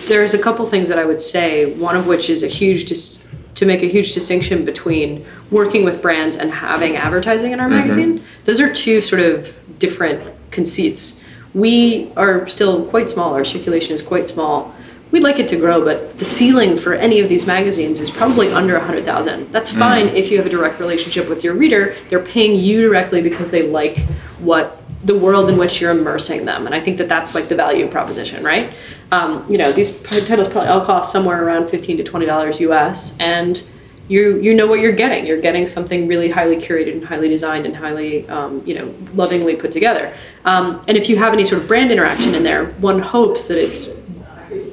there's 0.08 0.34
a 0.34 0.42
couple 0.42 0.66
things 0.66 0.90
that 0.90 1.00
I 1.00 1.06
would 1.06 1.22
say. 1.22 1.74
One 1.74 1.96
of 1.96 2.08
which 2.08 2.30
is 2.30 2.44
a 2.44 2.48
huge 2.48 2.86
dis- 2.86 3.28
to 3.56 3.66
make 3.66 3.82
a 3.82 3.88
huge 3.88 4.14
distinction 4.14 4.66
between 4.66 5.26
working 5.52 5.84
with 5.84 6.02
brands 6.02 6.36
and 6.36 6.52
having 6.52 6.96
advertising 6.96 7.52
in 7.52 7.60
our 7.60 7.68
mm-hmm. 7.68 7.78
magazine. 7.78 8.24
Those 8.46 8.60
are 8.60 8.72
two 8.72 9.02
sort 9.02 9.22
of 9.22 9.64
different 9.80 10.34
conceits. 10.52 11.24
We 11.54 12.12
are 12.16 12.48
still 12.48 12.86
quite 12.86 13.10
small. 13.10 13.34
Our 13.34 13.46
circulation 13.46 13.96
is 13.96 14.02
quite 14.02 14.30
small 14.30 14.76
we'd 15.12 15.24
like 15.24 15.40
it 15.40 15.48
to 15.50 15.58
grow, 15.58 15.84
but 15.84 16.18
the 16.20 16.26
ceiling 16.26 16.78
for 16.78 16.94
any 16.94 17.20
of 17.20 17.30
these 17.30 17.48
magazines 17.48 18.02
is 18.02 18.10
probably 18.10 18.52
under 18.52 18.78
100,000. 18.78 19.52
That's 19.52 19.72
mm. 19.72 19.80
fine 19.80 20.08
mm. 20.10 20.16
if 20.16 20.32
you 20.32 20.38
have 20.38 20.46
a 20.46 20.50
direct 20.50 20.80
relationship 20.80 21.30
with 21.30 21.44
your 21.44 21.54
reader. 21.54 21.96
They're 22.10 22.20
paying 22.20 22.60
you 22.60 22.82
directly 22.82 23.22
because 23.22 23.52
they 23.52 23.68
like 23.68 24.00
what 24.40 24.82
the 25.08 25.18
world 25.18 25.50
in 25.50 25.58
which 25.58 25.80
you're 25.80 25.92
immersing 25.92 26.46
them. 26.46 26.66
And 26.66 26.76
I 26.76 26.82
think 26.82 26.98
that 26.98 27.08
that's 27.08 27.34
like 27.34 27.48
the 27.48 27.56
value 27.56 27.88
proposition, 27.88 28.44
right? 28.44 28.74
Um, 29.12 29.46
you 29.50 29.58
know, 29.58 29.72
these 29.72 30.04
titles 30.04 30.50
probably 30.50 30.68
all 30.68 30.86
cost 30.86 31.12
somewhere 31.14 31.44
around 31.44 31.70
15 31.70 31.98
to 31.98 32.04
$20 32.04 32.60
US 32.60 33.18
and 33.20 33.68
you 34.10 34.40
you 34.40 34.54
know 34.54 34.68
what 34.68 34.80
you're 34.80 34.94
getting. 34.94 35.26
You're 35.26 35.42
getting 35.42 35.68
something 35.68 36.08
really 36.08 36.30
highly 36.30 36.56
curated 36.56 36.94
and 36.94 37.04
highly 37.06 37.28
designed 37.28 37.66
and 37.66 37.76
highly 37.76 38.28
um, 38.30 38.64
you 38.66 38.74
know 38.74 38.94
lovingly 39.14 39.56
put 39.58 39.72
together. 39.74 40.14
Um, 40.46 40.82
and 40.88 40.98
if 40.98 41.10
you 41.10 41.18
have 41.18 41.34
any 41.34 41.44
sort 41.44 41.62
of 41.62 41.68
brand 41.68 41.92
interaction 41.92 42.34
in 42.34 42.44
there, 42.44 42.68
one 42.80 43.00
hopes 43.00 43.50
that 43.50 43.58
it's 43.58 43.90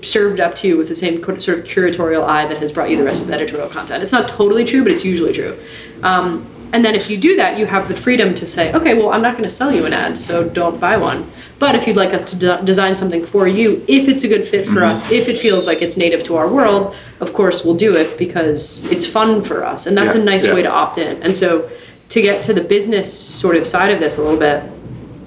served 0.02 0.38
up 0.38 0.54
to 0.54 0.68
you 0.68 0.76
with 0.76 0.88
the 0.88 0.94
same 0.94 1.22
sort 1.40 1.58
of 1.58 1.64
curatorial 1.64 2.24
eye 2.24 2.46
that 2.46 2.58
has 2.58 2.70
brought 2.70 2.90
you 2.90 2.96
the 2.96 3.02
rest 3.02 3.22
of 3.22 3.28
the 3.28 3.34
editorial 3.34 3.68
content. 3.68 4.02
It's 4.02 4.12
not 4.12 4.28
totally 4.28 4.64
true, 4.64 4.84
but 4.84 4.92
it's 4.92 5.04
usually 5.04 5.32
true. 5.32 5.58
Um, 6.04 6.46
and 6.74 6.84
then 6.84 6.96
if 6.96 7.08
you 7.08 7.16
do 7.16 7.36
that, 7.36 7.56
you 7.56 7.66
have 7.66 7.86
the 7.86 7.94
freedom 7.94 8.34
to 8.34 8.46
say, 8.48 8.72
okay, 8.72 8.94
well, 8.94 9.12
I'm 9.12 9.22
not 9.22 9.34
going 9.34 9.44
to 9.44 9.54
sell 9.54 9.70
you 9.70 9.86
an 9.86 9.92
ad, 9.92 10.18
so 10.18 10.48
don't 10.48 10.80
buy 10.80 10.96
one. 10.96 11.30
But 11.60 11.76
if 11.76 11.86
you'd 11.86 11.94
like 11.94 12.12
us 12.12 12.24
to 12.30 12.36
de- 12.36 12.62
design 12.64 12.96
something 12.96 13.24
for 13.24 13.46
you, 13.46 13.84
if 13.86 14.08
it's 14.08 14.24
a 14.24 14.28
good 14.28 14.44
fit 14.44 14.64
for 14.64 14.72
mm-hmm. 14.72 14.90
us, 14.90 15.08
if 15.12 15.28
it 15.28 15.38
feels 15.38 15.68
like 15.68 15.82
it's 15.82 15.96
native 15.96 16.24
to 16.24 16.34
our 16.34 16.52
world, 16.52 16.96
of 17.20 17.32
course 17.32 17.64
we'll 17.64 17.76
do 17.76 17.94
it 17.94 18.18
because 18.18 18.86
it's 18.86 19.06
fun 19.06 19.44
for 19.44 19.64
us. 19.64 19.86
And 19.86 19.96
that's 19.96 20.16
yeah, 20.16 20.22
a 20.22 20.24
nice 20.24 20.46
yeah. 20.46 20.54
way 20.54 20.62
to 20.62 20.68
opt 20.68 20.98
in. 20.98 21.22
And 21.22 21.36
so 21.36 21.70
to 22.08 22.20
get 22.20 22.42
to 22.42 22.52
the 22.52 22.64
business 22.64 23.16
sort 23.16 23.54
of 23.54 23.68
side 23.68 23.92
of 23.92 24.00
this 24.00 24.18
a 24.18 24.22
little 24.22 24.36
bit, 24.36 24.64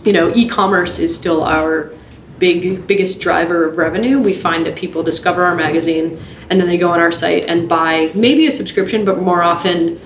you 0.05 0.11
know, 0.11 0.33
e 0.35 0.49
commerce 0.49 0.99
is 0.99 1.17
still 1.17 1.43
our 1.43 1.93
big 2.39 2.85
biggest 2.85 3.19
driver 3.21 3.65
of 3.65 3.77
revenue 3.77 4.21
we 4.21 4.31
find 4.31 4.63
that 4.63 4.75
people 4.75 5.01
discover 5.01 5.43
our 5.43 5.55
magazine 5.55 6.21
and 6.51 6.61
then 6.61 6.67
they 6.67 6.77
go 6.77 6.91
on 6.91 6.99
our 6.99 7.11
site 7.11 7.43
and 7.45 7.67
buy 7.67 8.11
maybe 8.13 8.45
a 8.45 8.51
subscription 8.51 9.03
but 9.03 9.19
more 9.19 9.41
often 9.41 9.99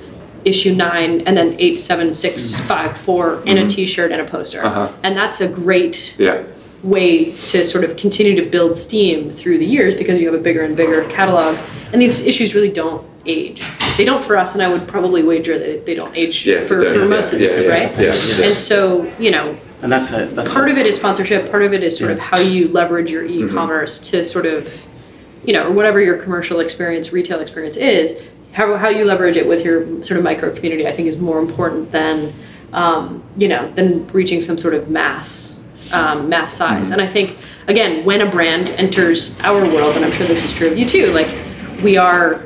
issue 0.45 0.73
nine 0.75 1.21
and 1.21 1.35
then 1.37 1.55
eight 1.59 1.77
seven 1.77 2.13
six 2.13 2.59
five 2.61 2.97
four 2.97 3.35
and 3.39 3.57
mm-hmm. 3.57 3.67
a 3.67 3.69
t-shirt 3.69 4.11
and 4.11 4.21
a 4.21 4.25
poster 4.25 4.63
uh-huh. 4.63 4.91
and 5.03 5.15
that's 5.15 5.41
a 5.41 5.51
great 5.51 6.15
yeah. 6.17 6.43
way 6.83 7.25
to 7.31 7.65
sort 7.65 7.83
of 7.83 7.95
continue 7.97 8.35
to 8.35 8.49
build 8.49 8.77
steam 8.77 9.31
through 9.31 9.57
the 9.57 9.65
years 9.65 9.95
because 9.95 10.19
you 10.19 10.31
have 10.31 10.39
a 10.39 10.43
bigger 10.43 10.63
and 10.63 10.75
bigger 10.75 11.07
catalog 11.09 11.57
and 11.93 12.01
these 12.01 12.25
issues 12.25 12.55
really 12.55 12.71
don't 12.71 13.07
age 13.25 13.63
they 13.97 14.05
don't 14.05 14.23
for 14.23 14.35
us 14.35 14.55
and 14.55 14.63
i 14.63 14.71
would 14.71 14.87
probably 14.87 15.21
wager 15.21 15.59
that 15.59 15.85
they 15.85 15.93
don't 15.93 16.15
age 16.15 16.45
yeah, 16.45 16.61
for, 16.61 16.79
don't, 16.79 16.93
for 16.93 17.05
most 17.05 17.33
yeah, 17.33 17.49
of 17.49 17.55
this 17.55 17.67
right 17.67 17.99
yeah, 17.99 18.45
and 18.47 18.57
so 18.57 19.03
you 19.19 19.29
know 19.29 19.55
and 19.83 19.91
that's 19.91 20.11
a, 20.11 20.25
that's 20.27 20.53
part 20.53 20.69
a, 20.69 20.71
of 20.71 20.77
it 20.77 20.85
is 20.85 20.97
sponsorship 20.97 21.49
part 21.51 21.63
of 21.63 21.73
it 21.73 21.83
is 21.83 21.97
sort 21.97 22.09
yeah. 22.09 22.15
of 22.15 22.19
how 22.19 22.39
you 22.39 22.67
leverage 22.69 23.11
your 23.11 23.23
mm-hmm. 23.23 23.47
e-commerce 23.47 23.99
mm-hmm. 23.99 24.17
to 24.17 24.25
sort 24.25 24.47
of 24.47 24.87
you 25.43 25.53
know 25.53 25.71
whatever 25.71 25.99
your 25.99 26.17
commercial 26.17 26.59
experience 26.59 27.13
retail 27.13 27.39
experience 27.39 27.77
is 27.77 28.30
how, 28.53 28.75
how 28.77 28.89
you 28.89 29.05
leverage 29.05 29.37
it 29.37 29.47
with 29.47 29.63
your 29.63 30.03
sort 30.03 30.17
of 30.17 30.23
micro 30.23 30.53
community 30.53 30.87
i 30.87 30.91
think 30.91 31.07
is 31.07 31.19
more 31.19 31.39
important 31.39 31.91
than 31.91 32.33
um, 32.73 33.23
you 33.37 33.47
know 33.47 33.71
than 33.73 34.07
reaching 34.07 34.41
some 34.41 34.57
sort 34.57 34.73
of 34.73 34.89
mass 34.89 35.63
um, 35.91 36.29
mass 36.29 36.53
size 36.53 36.91
mm-hmm. 36.91 36.93
and 36.93 37.01
i 37.01 37.07
think 37.07 37.37
again 37.67 38.05
when 38.05 38.21
a 38.21 38.29
brand 38.29 38.69
enters 38.69 39.39
our 39.41 39.61
world 39.73 39.95
and 39.95 40.05
i'm 40.05 40.11
sure 40.11 40.27
this 40.27 40.43
is 40.43 40.53
true 40.53 40.69
of 40.71 40.77
you 40.77 40.87
too 40.87 41.11
like 41.11 41.33
we 41.83 41.97
are 41.97 42.43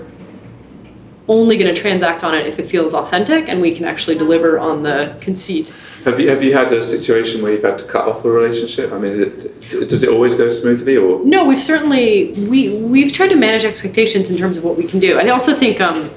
only 1.27 1.57
going 1.57 1.73
to 1.73 1.79
transact 1.79 2.23
on 2.23 2.35
it 2.35 2.45
if 2.45 2.59
it 2.59 2.67
feels 2.67 2.93
authentic 2.93 3.49
and 3.49 3.59
we 3.59 3.75
can 3.75 3.85
actually 3.85 4.15
deliver 4.15 4.59
on 4.59 4.83
the 4.83 5.15
conceit 5.21 5.73
have 6.05 6.19
you 6.19 6.29
have 6.29 6.43
you 6.43 6.53
had 6.53 6.71
a 6.71 6.83
situation 6.83 7.41
where 7.41 7.51
you've 7.51 7.63
had 7.63 7.79
to 7.79 7.85
cut 7.85 8.07
off 8.07 8.23
a 8.23 8.29
relationship? 8.29 8.91
I 8.91 8.99
mean, 8.99 9.21
it, 9.21 9.89
does 9.89 10.03
it 10.03 10.09
always 10.09 10.35
go 10.35 10.51
smoothly, 10.51 10.97
or 10.97 11.25
no? 11.25 11.45
We've 11.45 11.61
certainly 11.61 12.31
we 12.33 12.77
we've 12.77 13.11
tried 13.11 13.29
to 13.29 13.35
manage 13.35 13.65
expectations 13.65 14.29
in 14.29 14.37
terms 14.37 14.55
of 14.55 14.63
what 14.63 14.77
we 14.77 14.85
can 14.85 14.99
do. 14.99 15.19
I 15.19 15.29
also 15.29 15.55
think 15.55 15.81
um, 15.81 16.11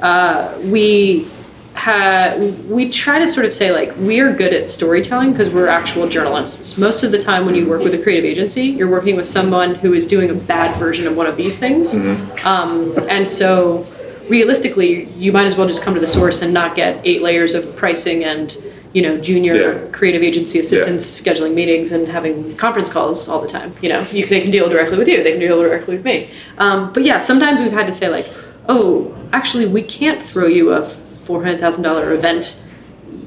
uh, 0.00 0.56
we 0.66 1.26
ha- 1.74 2.36
we 2.68 2.88
try 2.88 3.18
to 3.18 3.26
sort 3.26 3.46
of 3.46 3.52
say 3.52 3.72
like 3.72 3.96
we 3.96 4.20
are 4.20 4.32
good 4.32 4.52
at 4.52 4.70
storytelling 4.70 5.32
because 5.32 5.50
we're 5.50 5.66
actual 5.66 6.08
journalists. 6.08 6.78
Most 6.78 7.02
of 7.02 7.10
the 7.10 7.18
time, 7.18 7.46
when 7.46 7.56
you 7.56 7.68
work 7.68 7.82
with 7.82 7.94
a 7.94 7.98
creative 7.98 8.24
agency, 8.24 8.66
you're 8.66 8.90
working 8.90 9.16
with 9.16 9.26
someone 9.26 9.74
who 9.74 9.92
is 9.92 10.06
doing 10.06 10.30
a 10.30 10.34
bad 10.34 10.78
version 10.78 11.04
of 11.08 11.16
one 11.16 11.26
of 11.26 11.36
these 11.36 11.58
things, 11.58 11.96
mm-hmm. 11.96 12.46
um, 12.46 12.96
and 13.08 13.26
so 13.26 13.84
realistically, 14.28 15.06
you 15.14 15.32
might 15.32 15.46
as 15.46 15.56
well 15.56 15.66
just 15.66 15.82
come 15.82 15.94
to 15.94 16.00
the 16.00 16.06
source 16.06 16.42
and 16.42 16.54
not 16.54 16.76
get 16.76 17.00
eight 17.04 17.22
layers 17.22 17.54
of 17.54 17.74
pricing 17.74 18.22
and 18.22 18.56
you 18.96 19.02
know, 19.02 19.18
junior 19.18 19.54
yeah. 19.54 19.90
creative 19.92 20.22
agency 20.22 20.58
assistants 20.58 21.04
yeah. 21.04 21.30
scheduling 21.30 21.52
meetings 21.52 21.92
and 21.92 22.08
having 22.08 22.56
conference 22.56 22.90
calls 22.90 23.28
all 23.28 23.42
the 23.42 23.46
time. 23.46 23.76
You 23.82 23.90
know, 23.90 24.00
you 24.10 24.22
can, 24.22 24.30
they 24.30 24.40
can 24.40 24.50
deal 24.50 24.70
directly 24.70 24.96
with 24.96 25.06
you, 25.06 25.22
they 25.22 25.32
can 25.32 25.40
deal 25.40 25.60
directly 25.60 25.96
with 25.96 26.04
me. 26.06 26.30
Um, 26.56 26.94
but 26.94 27.04
yeah, 27.04 27.20
sometimes 27.20 27.60
we've 27.60 27.72
had 27.72 27.86
to 27.88 27.92
say 27.92 28.08
like, 28.08 28.26
oh, 28.70 29.14
actually, 29.34 29.66
we 29.66 29.82
can't 29.82 30.22
throw 30.22 30.46
you 30.46 30.72
a 30.72 30.82
four 30.82 31.44
hundred 31.44 31.60
thousand 31.60 31.82
dollar 31.82 32.14
event. 32.14 32.64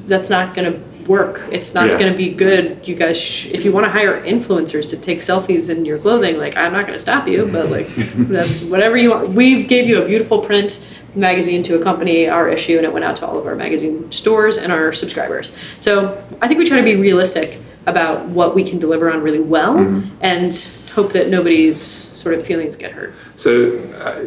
That's 0.08 0.32
not 0.32 0.56
going 0.56 0.74
to 0.74 1.08
work. 1.08 1.48
It's 1.52 1.76
not 1.76 1.88
yeah. 1.88 2.00
going 2.00 2.12
to 2.12 2.18
be 2.18 2.32
good. 2.34 2.88
You 2.88 2.96
guys, 2.96 3.22
sh- 3.22 3.52
if 3.52 3.64
you 3.64 3.72
want 3.72 3.86
to 3.86 3.92
hire 3.92 4.24
influencers 4.24 4.90
to 4.90 4.98
take 4.98 5.20
selfies 5.20 5.70
in 5.70 5.86
your 5.86 6.00
clothing, 6.00 6.38
like 6.38 6.58
I'm 6.58 6.74
not 6.74 6.88
going 6.88 6.94
to 6.94 7.00
stop 7.00 7.28
you, 7.28 7.48
but 7.52 7.70
like 7.70 7.86
that's 8.34 8.64
whatever 8.64 8.98
you 8.98 9.12
want. 9.12 9.30
We 9.30 9.62
gave 9.66 9.86
you 9.86 10.02
a 10.02 10.06
beautiful 10.08 10.42
print 10.42 10.84
magazine 11.16 11.64
to 11.64 11.80
accompany 11.80 12.28
our 12.28 12.50
issue, 12.50 12.78
and 12.78 12.86
it 12.86 12.94
went 12.94 13.06
out 13.06 13.16
to 13.18 13.28
all 13.28 13.38
of 13.38 13.46
our 13.46 13.56
magazine 13.56 14.12
stores 14.12 14.58
and 14.58 14.72
our 14.72 14.94
subscribers. 14.94 15.52
So 15.80 16.12
I 16.42 16.48
think 16.48 16.60
we 16.60 16.66
try 16.66 16.78
to 16.78 16.84
be 16.84 16.96
realistic 16.96 17.60
about 17.86 18.28
what 18.28 18.56
we 18.56 18.64
can 18.64 18.80
deliver 18.80 19.12
on 19.12 19.22
really 19.22 19.40
well, 19.40 19.76
mm-hmm. 19.76 20.10
and 20.22 20.54
hope 20.94 21.12
that 21.14 21.30
nobody's 21.30 21.82
sort 21.82 22.36
of 22.36 22.46
feelings 22.46 22.76
get 22.76 22.92
hurt. 22.92 23.14
So 23.36 23.80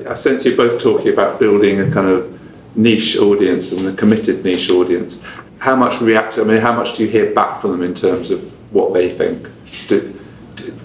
I, 0.07 0.13
I 0.13 0.15
sense 0.15 0.45
you're 0.45 0.57
both 0.57 0.81
talking 0.81 1.13
about 1.13 1.39
building 1.39 1.81
a 1.81 1.91
kind 1.91 2.09
of 2.09 2.41
niche 2.77 3.19
audience 3.19 3.73
and 3.73 3.87
a 3.87 3.93
committed 3.93 4.45
niche 4.45 4.71
audience. 4.71 5.25
How 5.59 5.77
much 5.77 6.01
react? 6.01 6.39
I 6.39 6.45
mean, 6.45 6.61
how 6.61 6.73
much 6.73 6.97
do 6.97 7.05
you 7.05 7.11
hear 7.11 7.33
back 7.33 7.61
from 7.61 7.73
them 7.73 7.83
in 7.83 7.95
terms 7.95 8.31
of 8.31 8.53
what 8.73 8.95
they 8.95 9.11
think? 9.11 9.49
Do, 9.87 10.13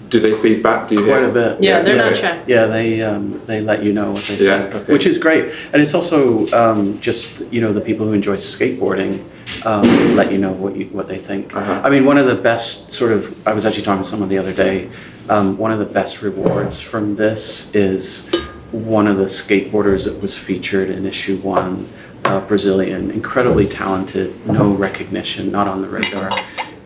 do, 0.08 0.20
do 0.20 0.20
they 0.20 0.40
feedback? 0.40 0.88
Do 0.88 0.94
you 0.96 1.04
Quite 1.04 1.20
hear? 1.20 1.30
a 1.30 1.32
bit. 1.32 1.62
Yeah, 1.62 1.82
they're 1.82 1.96
yeah. 1.96 2.02
not 2.02 2.16
shy. 2.16 2.44
Yeah, 2.46 2.66
they 2.66 3.02
um, 3.02 3.40
they 3.46 3.60
let 3.60 3.82
you 3.82 3.92
know 3.92 4.12
what 4.12 4.24
they 4.24 4.36
Yeah, 4.44 4.62
think, 4.62 4.74
okay. 4.74 4.92
which 4.92 5.06
is 5.06 5.18
great. 5.18 5.52
And 5.72 5.82
it's 5.82 5.94
also 5.94 6.46
um, 6.48 7.00
just 7.00 7.40
you 7.52 7.60
know 7.60 7.72
the 7.72 7.80
people 7.80 8.06
who 8.06 8.12
enjoy 8.12 8.36
skateboarding 8.36 9.24
um, 9.64 10.16
let 10.16 10.30
you 10.32 10.38
know 10.38 10.52
what 10.52 10.76
you 10.76 10.86
what 10.86 11.06
they 11.06 11.18
think. 11.18 11.54
Uh-huh. 11.54 11.80
I 11.84 11.90
mean, 11.90 12.04
one 12.04 12.18
of 12.18 12.26
the 12.26 12.34
best 12.34 12.90
sort 12.90 13.12
of 13.12 13.46
I 13.46 13.52
was 13.52 13.66
actually 13.66 13.82
talking 13.82 14.02
to 14.02 14.08
someone 14.08 14.28
the 14.28 14.38
other 14.38 14.52
day. 14.52 14.90
Um, 15.28 15.58
one 15.58 15.72
of 15.72 15.78
the 15.78 15.84
best 15.84 16.22
rewards 16.22 16.80
from 16.80 17.14
this 17.14 17.74
is 17.74 18.30
one 18.72 19.06
of 19.06 19.16
the 19.16 19.24
skateboarders 19.24 20.04
that 20.04 20.20
was 20.22 20.36
featured 20.36 20.90
in 20.90 21.04
issue 21.04 21.36
one, 21.38 21.88
uh, 22.24 22.40
Brazilian, 22.40 23.10
incredibly 23.10 23.66
talented, 23.66 24.46
no 24.46 24.72
recognition, 24.72 25.50
not 25.50 25.66
on 25.66 25.82
the 25.82 25.88
radar, 25.88 26.30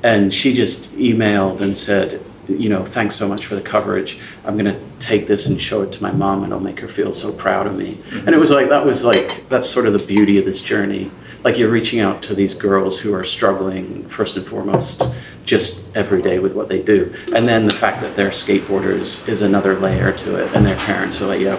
and 0.02 0.32
she 0.34 0.52
just 0.52 0.96
emailed 0.96 1.60
and 1.60 1.76
said 1.76 2.20
you 2.58 2.68
know, 2.68 2.84
thanks 2.84 3.14
so 3.14 3.28
much 3.28 3.46
for 3.46 3.54
the 3.54 3.60
coverage. 3.60 4.18
I'm 4.44 4.56
gonna 4.56 4.78
take 4.98 5.26
this 5.26 5.46
and 5.46 5.60
show 5.60 5.82
it 5.82 5.92
to 5.92 6.02
my 6.02 6.12
mom, 6.12 6.44
and 6.44 6.52
it'll 6.52 6.62
make 6.62 6.80
her 6.80 6.88
feel 6.88 7.12
so 7.12 7.32
proud 7.32 7.66
of 7.66 7.76
me. 7.76 7.98
And 8.12 8.30
it 8.30 8.38
was 8.38 8.50
like 8.50 8.68
that 8.68 8.84
was 8.84 9.04
like 9.04 9.48
that's 9.48 9.68
sort 9.68 9.86
of 9.86 9.92
the 9.92 10.04
beauty 10.06 10.38
of 10.38 10.44
this 10.44 10.60
journey. 10.60 11.10
Like 11.44 11.58
you're 11.58 11.70
reaching 11.70 11.98
out 11.98 12.22
to 12.22 12.34
these 12.34 12.54
girls 12.54 13.00
who 13.00 13.12
are 13.14 13.24
struggling 13.24 14.08
first 14.08 14.36
and 14.36 14.46
foremost, 14.46 15.02
just 15.44 15.94
every 15.96 16.22
day 16.22 16.38
with 16.38 16.54
what 16.54 16.68
they 16.68 16.80
do, 16.80 17.12
and 17.34 17.46
then 17.46 17.66
the 17.66 17.72
fact 17.72 18.00
that 18.00 18.14
they're 18.14 18.30
skateboarders 18.30 19.28
is 19.28 19.42
another 19.42 19.78
layer 19.78 20.12
to 20.12 20.36
it, 20.36 20.54
and 20.54 20.64
their 20.64 20.78
parents 20.78 21.20
are 21.20 21.26
like, 21.26 21.40
yeah, 21.40 21.56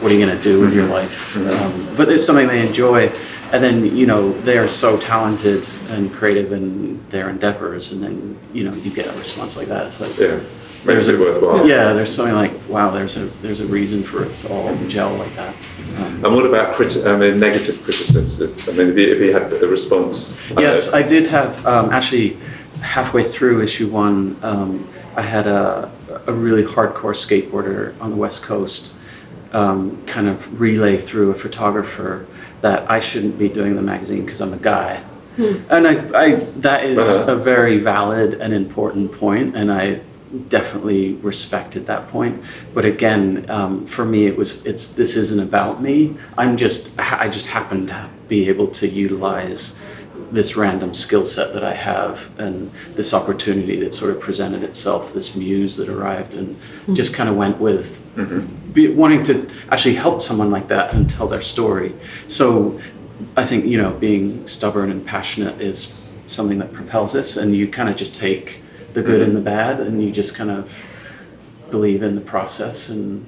what 0.00 0.12
are 0.12 0.14
you 0.14 0.24
gonna 0.24 0.40
do 0.40 0.60
with 0.60 0.72
your 0.72 0.86
life? 0.86 1.36
Um, 1.36 1.96
but 1.96 2.08
it's 2.10 2.24
something 2.24 2.46
they 2.46 2.64
enjoy. 2.66 3.12
And 3.54 3.62
then 3.62 3.96
you 3.96 4.04
know 4.04 4.32
they 4.40 4.58
are 4.58 4.66
so 4.66 4.96
talented 4.98 5.64
and 5.90 6.12
creative 6.12 6.50
in 6.50 6.98
their 7.10 7.28
endeavors, 7.28 7.92
and 7.92 8.02
then 8.02 8.36
you 8.52 8.64
know 8.64 8.74
you 8.74 8.90
get 8.90 9.06
a 9.06 9.16
response 9.16 9.56
like 9.56 9.68
that. 9.68 9.86
It's 9.86 10.00
like 10.00 10.18
Yeah, 10.18 10.40
makes 10.84 11.06
it 11.06 11.20
worthwhile. 11.20 11.64
yeah, 11.64 11.92
there's 11.92 12.12
something 12.12 12.34
like 12.34 12.50
wow, 12.68 12.90
there's 12.90 13.16
a 13.16 13.26
there's 13.42 13.60
a 13.60 13.66
reason 13.66 14.02
for 14.02 14.24
it 14.24 14.34
to 14.40 14.52
all 14.52 14.76
gel 14.88 15.14
like 15.14 15.32
that. 15.36 15.54
Um, 15.98 16.24
And 16.24 16.34
what 16.34 16.46
about 16.46 16.74
criti- 16.74 17.06
I 17.06 17.16
mean, 17.16 17.38
negative 17.38 17.80
criticism? 17.84 18.52
I 18.68 18.72
mean, 18.76 18.88
if 18.90 18.96
you, 18.98 19.26
you 19.26 19.32
had 19.32 19.52
a 19.52 19.68
response. 19.68 20.50
I 20.56 20.60
yes, 20.62 20.90
know- 20.90 20.98
I 20.98 21.02
did 21.02 21.28
have 21.28 21.64
um, 21.64 21.90
actually 21.90 22.36
halfway 22.82 23.22
through 23.22 23.62
issue 23.62 23.86
one, 23.86 24.36
um, 24.42 24.88
I 25.14 25.22
had 25.22 25.46
a 25.46 25.92
a 26.26 26.32
really 26.32 26.64
hardcore 26.64 27.14
skateboarder 27.24 27.94
on 28.00 28.10
the 28.10 28.16
west 28.16 28.42
coast 28.42 28.96
um, 29.54 29.96
kind 30.06 30.28
of 30.28 30.60
relay 30.60 30.96
through 30.98 31.30
a 31.30 31.34
photographer 31.34 32.26
that 32.60 32.90
I 32.90 33.00
shouldn't 33.00 33.38
be 33.38 33.48
doing 33.48 33.76
the 33.76 33.82
magazine 33.82 34.22
because 34.24 34.40
I'm 34.40 34.52
a 34.52 34.58
guy. 34.58 35.02
And 35.36 35.86
I, 35.88 35.94
I 36.24 36.34
that 36.60 36.84
is 36.84 36.98
Uh-huh. 37.00 37.32
a 37.32 37.36
very 37.36 37.78
valid 37.78 38.34
and 38.42 38.52
important 38.54 39.10
point, 39.12 39.56
and 39.56 39.70
I 39.72 40.00
definitely 40.48 41.14
respected 41.22 41.86
that 41.86 42.06
point. 42.08 42.34
But 42.74 42.84
again, 42.84 43.44
um, 43.48 43.84
for 43.86 44.04
me, 44.04 44.26
it 44.26 44.36
was 44.36 44.64
it's 44.66 44.94
this 44.94 45.16
isn't 45.16 45.40
about 45.40 45.82
me. 45.82 46.14
I'm 46.38 46.56
just 46.56 46.82
I 46.98 47.28
just 47.28 47.46
happen 47.48 47.86
to 47.86 48.08
be 48.28 48.48
able 48.48 48.68
to 48.80 48.86
utilize 48.86 49.74
this 50.30 50.56
random 50.56 50.94
skill 50.94 51.24
set 51.24 51.52
that 51.54 51.64
I 51.64 51.74
have 51.74 52.30
and 52.38 52.70
this 52.96 53.14
opportunity 53.14 53.76
that 53.80 53.94
sort 53.94 54.14
of 54.14 54.20
presented 54.20 54.62
itself, 54.62 55.12
this 55.12 55.36
muse 55.36 55.76
that 55.76 55.88
arrived, 55.88 56.34
and 56.34 56.56
mm-hmm. 56.56 56.94
just 56.94 57.14
kind 57.14 57.28
of 57.28 57.36
went 57.36 57.58
with 57.58 58.08
mm-hmm. 58.16 58.72
be, 58.72 58.88
wanting 58.88 59.22
to 59.24 59.48
actually 59.70 59.94
help 59.94 60.20
someone 60.20 60.50
like 60.50 60.68
that 60.68 60.94
and 60.94 61.08
tell 61.08 61.26
their 61.26 61.42
story. 61.42 61.94
So 62.26 62.78
I 63.36 63.44
think 63.44 63.66
you 63.66 63.78
know 63.78 63.92
being 63.92 64.46
stubborn 64.46 64.90
and 64.90 65.04
passionate 65.04 65.60
is 65.60 66.06
something 66.26 66.58
that 66.58 66.72
propels 66.72 67.14
us, 67.14 67.36
and 67.36 67.54
you 67.54 67.68
kind 67.68 67.88
of 67.88 67.96
just 67.96 68.14
take 68.14 68.62
the 68.92 69.02
good 69.02 69.20
mm-hmm. 69.20 69.28
and 69.28 69.36
the 69.36 69.40
bad, 69.40 69.80
and 69.80 70.02
you 70.02 70.10
just 70.10 70.34
kind 70.34 70.50
of 70.50 70.86
believe 71.70 72.02
in 72.02 72.14
the 72.14 72.20
process 72.20 72.88
and 72.88 73.26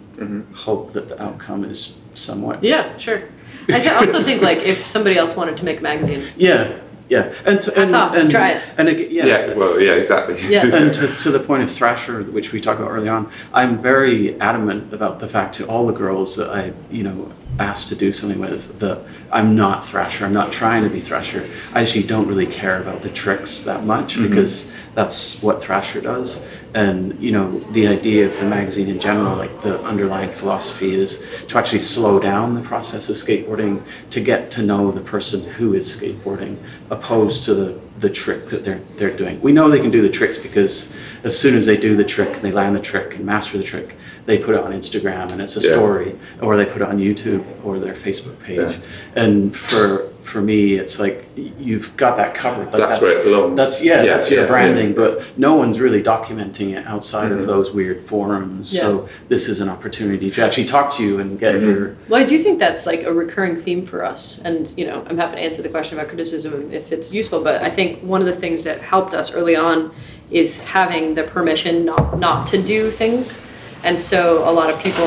hope 0.55 0.93
that 0.93 1.09
the 1.09 1.23
outcome 1.23 1.65
is 1.65 1.99
somewhat 2.15 2.63
Yeah, 2.63 2.97
sure. 2.97 3.29
I 3.69 3.81
th- 3.81 3.93
also 3.93 4.23
think 4.23 4.43
like 4.43 4.59
if 4.59 4.79
somebody 4.79 5.19
else 5.19 5.37
wanted 5.37 5.57
to 5.57 5.65
make 5.65 5.81
a 5.81 5.83
magazine, 5.83 6.25
yeah 6.37 6.81
yeah 7.09 7.33
and 7.47 7.67
and, 7.69 7.95
off, 7.95 8.15
and 8.15 8.31
try 8.31 8.51
it. 8.53 8.63
and 8.79 8.89
ag- 8.89 9.11
yeah, 9.11 9.27
Yeah, 9.27 9.55
well, 9.55 9.81
yeah, 9.81 9.93
exactly. 9.93 10.41
Yeah. 10.49 10.67
and 10.75 10.93
to, 10.95 11.07
to 11.07 11.31
the 11.31 11.39
point 11.39 11.63
of 11.63 11.71
Thrasher, 11.71 12.23
which 12.25 12.53
we 12.53 12.61
talked 12.61 12.81
about 12.81 12.91
early 12.91 13.09
on, 13.09 13.31
I'm 13.53 13.79
very 13.79 14.39
adamant 14.41 14.93
about 14.93 15.21
the 15.21 15.29
fact 15.29 15.55
to 15.57 15.67
all 15.67 15.87
the 15.87 15.93
girls 15.93 16.37
that 16.37 16.51
I, 16.51 16.73
you 16.91 17.03
know, 17.03 17.33
asked 17.59 17.89
to 17.89 17.97
do 17.97 18.13
something 18.13 18.39
with 18.39 18.79
that 18.81 19.03
I'm 19.33 19.55
not 19.55 19.85
Thrasher. 19.85 20.25
I'm 20.25 20.33
not 20.33 20.53
trying 20.53 20.83
to 20.85 20.91
be 20.91 21.01
Thrasher. 21.01 21.49
I 21.73 21.83
actually 21.83 22.05
don't 22.05 22.27
really 22.27 22.47
care 22.47 22.81
about 22.81 23.03
the 23.03 23.11
tricks 23.11 23.63
that 23.63 23.85
much 23.85 24.15
mm-hmm. 24.15 24.29
because 24.29 24.75
that's 24.95 25.43
what 25.43 25.63
Thrasher 25.63 26.01
does. 26.01 26.47
And 26.77 27.19
you 27.19 27.33
know, 27.33 27.59
the 27.73 27.87
idea 27.87 28.27
of 28.27 28.39
the 28.39 28.45
magazine 28.45 28.91
in 28.91 29.01
general, 29.01 29.35
like 29.35 29.63
the 29.63 29.83
underlying 29.83 30.31
philosophy, 30.31 30.93
is 30.93 31.45
to 31.49 31.57
actually 31.57 31.79
slow 31.79 32.21
down 32.21 32.55
the 32.55 32.61
process 32.61 33.09
of 33.09 33.17
skateboarding 33.17 33.83
to 34.11 34.21
get 34.21 34.51
to 34.53 34.63
know 34.63 34.91
the 34.91 35.01
person 35.01 35.43
who 35.53 35.73
is 35.73 35.87
skateboarding, 35.87 36.59
opposed 36.91 37.45
to 37.45 37.55
the 37.55 37.81
the 37.97 38.11
trick 38.11 38.47
that 38.47 38.65
they're 38.65 38.81
they're 38.97 39.17
doing. 39.17 39.41
We 39.41 39.53
know 39.53 39.69
they 39.71 39.81
can 39.81 39.91
do 39.91 40.03
the 40.03 40.11
tricks 40.11 40.37
because 40.39 40.97
as 41.25 41.39
soon 41.39 41.57
as 41.57 41.67
they 41.67 41.77
do 41.77 41.97
the 41.97 42.05
trick 42.05 42.29
and 42.35 42.43
they 42.43 42.53
land 42.53 42.77
the 42.77 42.81
trick 42.81 43.17
and 43.17 43.25
master 43.25 43.57
the 43.59 43.65
trick, 43.65 43.97
they 44.27 44.39
put 44.39 44.55
it 44.55 44.61
on 44.63 44.73
Instagram 44.73 45.33
and 45.33 45.41
it's 45.41 45.57
a 45.57 45.61
Yeah. 45.61 45.71
story, 45.77 46.15
or 46.43 46.57
they 46.57 46.67
put 46.67 46.83
it 46.83 46.89
on 46.89 46.99
YouTube 46.99 47.45
or 47.65 47.79
their 47.81 47.95
Facebook 47.95 48.39
page. 48.41 48.79
And 49.15 49.55
for 49.55 50.09
for 50.21 50.41
me, 50.43 50.73
it's 50.75 50.99
like 50.99 51.25
you've 51.37 51.97
got 51.97 52.17
that 52.17 52.35
covered. 52.35 52.65
Like 52.73 52.79
That's 52.91 53.01
where 53.01 53.21
it 53.21 53.25
belongs. 53.25 53.57
That's 53.57 53.85
yeah, 53.85 54.03
Yeah, 54.03 54.15
that's 54.15 54.29
your 54.29 54.41
yeah, 54.43 54.49
branding. 54.49 54.93
But 54.93 55.25
no 55.37 55.55
one's 55.55 55.79
really 55.79 56.03
documenting 56.03 56.71
it 56.77 56.85
outside 56.85 57.31
Mm-hmm. 57.31 57.39
of 57.39 57.47
those 57.47 57.71
weird 57.71 58.03
forums. 58.03 58.75
Yeah. 58.75 58.81
So 58.81 59.09
this 59.29 59.49
is 59.49 59.61
an 59.61 59.69
opportunity 59.69 60.29
to 60.31 60.45
actually 60.45 60.65
talk 60.65 60.87
to 60.95 61.05
you 61.07 61.21
and 61.21 61.39
get 61.39 61.55
Mm-hmm. 61.55 61.71
your 61.71 61.97
Well, 62.09 62.21
I 62.21 62.25
do 62.25 62.37
think 62.43 62.59
that's 62.59 62.87
like 62.87 63.05
a 63.05 63.13
recurring 63.13 63.55
theme 63.65 63.83
for 63.91 64.05
us. 64.05 64.43
And, 64.45 64.63
you 64.77 64.85
know, 64.89 65.05
I'm 65.09 65.17
happy 65.17 65.37
to 65.37 65.41
answer 65.49 65.63
the 65.63 65.69
question 65.77 65.97
about 65.97 66.09
criticism 66.09 66.73
if 66.73 66.91
it's 66.91 67.15
useful. 67.15 67.41
But 67.49 67.63
I 67.63 67.71
think 67.71 67.86
one 67.95 68.21
of 68.21 68.27
the 68.27 68.35
things 68.35 68.65
that 68.65 68.81
helped 68.81 69.15
us 69.15 69.35
early 69.35 69.57
on 69.57 69.95
is 70.31 70.63
having 70.63 71.15
the 71.15 71.23
permission 71.23 71.85
not, 71.85 72.19
not 72.19 72.47
to 72.49 72.63
do 72.63 72.91
things. 72.91 73.47
And 73.85 73.99
so 74.01 74.49
a 74.49 74.53
lot 74.53 74.71
of 74.71 74.83
people, 74.83 75.07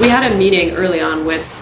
we 0.00 0.08
had 0.08 0.30
a 0.30 0.36
meeting 0.36 0.74
early 0.74 1.00
on 1.00 1.24
with 1.24 1.54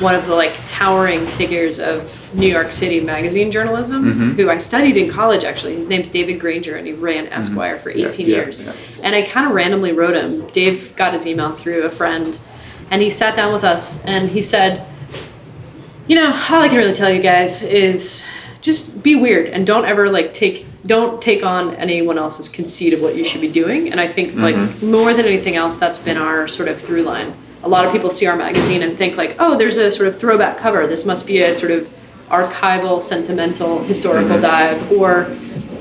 one 0.00 0.14
of 0.14 0.26
the 0.26 0.34
like 0.34 0.52
towering 0.66 1.26
figures 1.26 1.80
of 1.80 2.32
New 2.34 2.46
York 2.46 2.70
City 2.70 3.00
magazine 3.00 3.50
journalism, 3.50 4.04
mm-hmm. 4.04 4.30
who 4.32 4.48
I 4.48 4.58
studied 4.58 4.96
in 4.96 5.10
college 5.10 5.44
actually. 5.44 5.74
His 5.74 5.88
name's 5.88 6.08
David 6.08 6.38
Granger, 6.40 6.76
and 6.76 6.86
he 6.86 6.92
ran 6.92 7.26
mm-hmm. 7.26 7.34
Esquire 7.34 7.78
for 7.78 7.90
18 7.90 8.04
yeah, 8.04 8.36
years. 8.36 8.60
yeah. 8.60 8.72
And 9.02 9.14
I 9.14 9.22
kind 9.22 9.46
of 9.46 9.52
randomly 9.54 9.92
wrote 9.92 10.14
him. 10.14 10.48
Dave 10.50 10.94
got 10.96 11.12
his 11.12 11.26
email 11.26 11.52
through 11.52 11.82
a 11.82 11.90
friend, 11.90 12.38
and 12.90 13.02
he 13.02 13.10
sat 13.10 13.34
down 13.34 13.52
with 13.52 13.64
us 13.64 14.04
and 14.04 14.30
he 14.30 14.40
said, 14.40 14.86
You 16.06 16.16
know, 16.16 16.26
all 16.26 16.62
I 16.62 16.68
can 16.68 16.76
really 16.76 16.94
tell 16.94 17.10
you 17.10 17.20
guys 17.20 17.62
is 17.62 18.24
just 18.60 19.02
be 19.02 19.14
weird 19.14 19.46
and 19.46 19.66
don't 19.66 19.84
ever 19.84 20.08
like 20.10 20.32
take 20.32 20.66
don't 20.86 21.20
take 21.20 21.44
on 21.44 21.74
anyone 21.74 22.18
else's 22.18 22.48
conceit 22.48 22.92
of 22.92 23.02
what 23.02 23.14
you 23.16 23.24
should 23.24 23.40
be 23.40 23.50
doing. 23.50 23.90
And 23.90 24.00
I 24.00 24.08
think 24.08 24.34
like 24.34 24.54
mm-hmm. 24.54 24.90
more 24.90 25.12
than 25.12 25.26
anything 25.26 25.56
else, 25.56 25.76
that's 25.76 25.98
been 25.98 26.16
our 26.16 26.48
sort 26.48 26.68
of 26.68 26.80
through 26.80 27.02
line. 27.02 27.34
A 27.62 27.68
lot 27.68 27.84
of 27.84 27.92
people 27.92 28.10
see 28.10 28.26
our 28.26 28.36
magazine 28.36 28.82
and 28.82 28.96
think 28.96 29.16
like, 29.16 29.36
oh, 29.38 29.58
there's 29.58 29.76
a 29.76 29.90
sort 29.90 30.08
of 30.08 30.18
throwback 30.18 30.58
cover. 30.58 30.86
This 30.86 31.04
must 31.04 31.26
be 31.26 31.42
a 31.42 31.54
sort 31.54 31.72
of 31.72 31.90
archival, 32.28 33.02
sentimental, 33.02 33.82
historical 33.84 34.36
mm-hmm. 34.36 34.42
dive, 34.42 34.92
or 34.92 35.24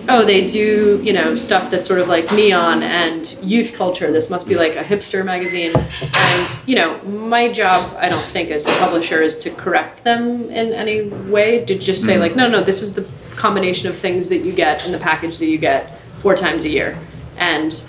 oh, 0.10 0.26
they 0.26 0.48
do, 0.48 1.02
you 1.04 1.14
know, 1.14 1.36
stuff 1.36 1.70
that's 1.70 1.88
sort 1.88 2.00
of 2.00 2.08
like 2.08 2.32
neon 2.32 2.84
and 2.84 3.38
youth 3.42 3.74
culture. 3.76 4.12
This 4.12 4.30
must 4.30 4.48
be 4.48 4.56
like 4.56 4.76
a 4.76 4.84
hipster 4.84 5.24
magazine. 5.26 5.72
And, 5.76 6.60
you 6.66 6.76
know, 6.76 7.02
my 7.04 7.52
job, 7.52 7.96
I 8.00 8.10
don't 8.10 8.22
think, 8.22 8.50
as 8.50 8.66
the 8.66 8.76
publisher 8.80 9.22
is 9.22 9.38
to 9.40 9.50
correct 9.52 10.04
them 10.04 10.50
in 10.50 10.74
any 10.74 11.10
way, 11.30 11.66
to 11.66 11.78
just 11.78 12.06
say, 12.06 12.18
like, 12.18 12.36
no, 12.36 12.50
no, 12.50 12.62
this 12.62 12.82
is 12.82 12.96
the 12.96 13.08
combination 13.36 13.90
of 13.90 13.98
things 13.98 14.30
that 14.30 14.40
you 14.40 14.52
get 14.52 14.86
in 14.86 14.92
the 14.92 14.98
package 14.98 15.38
that 15.40 15.48
you 15.48 15.58
get 15.58 16.00
four 16.00 16.36
times 16.36 16.66
a 16.66 16.70
year. 16.70 16.98
And 17.38 17.84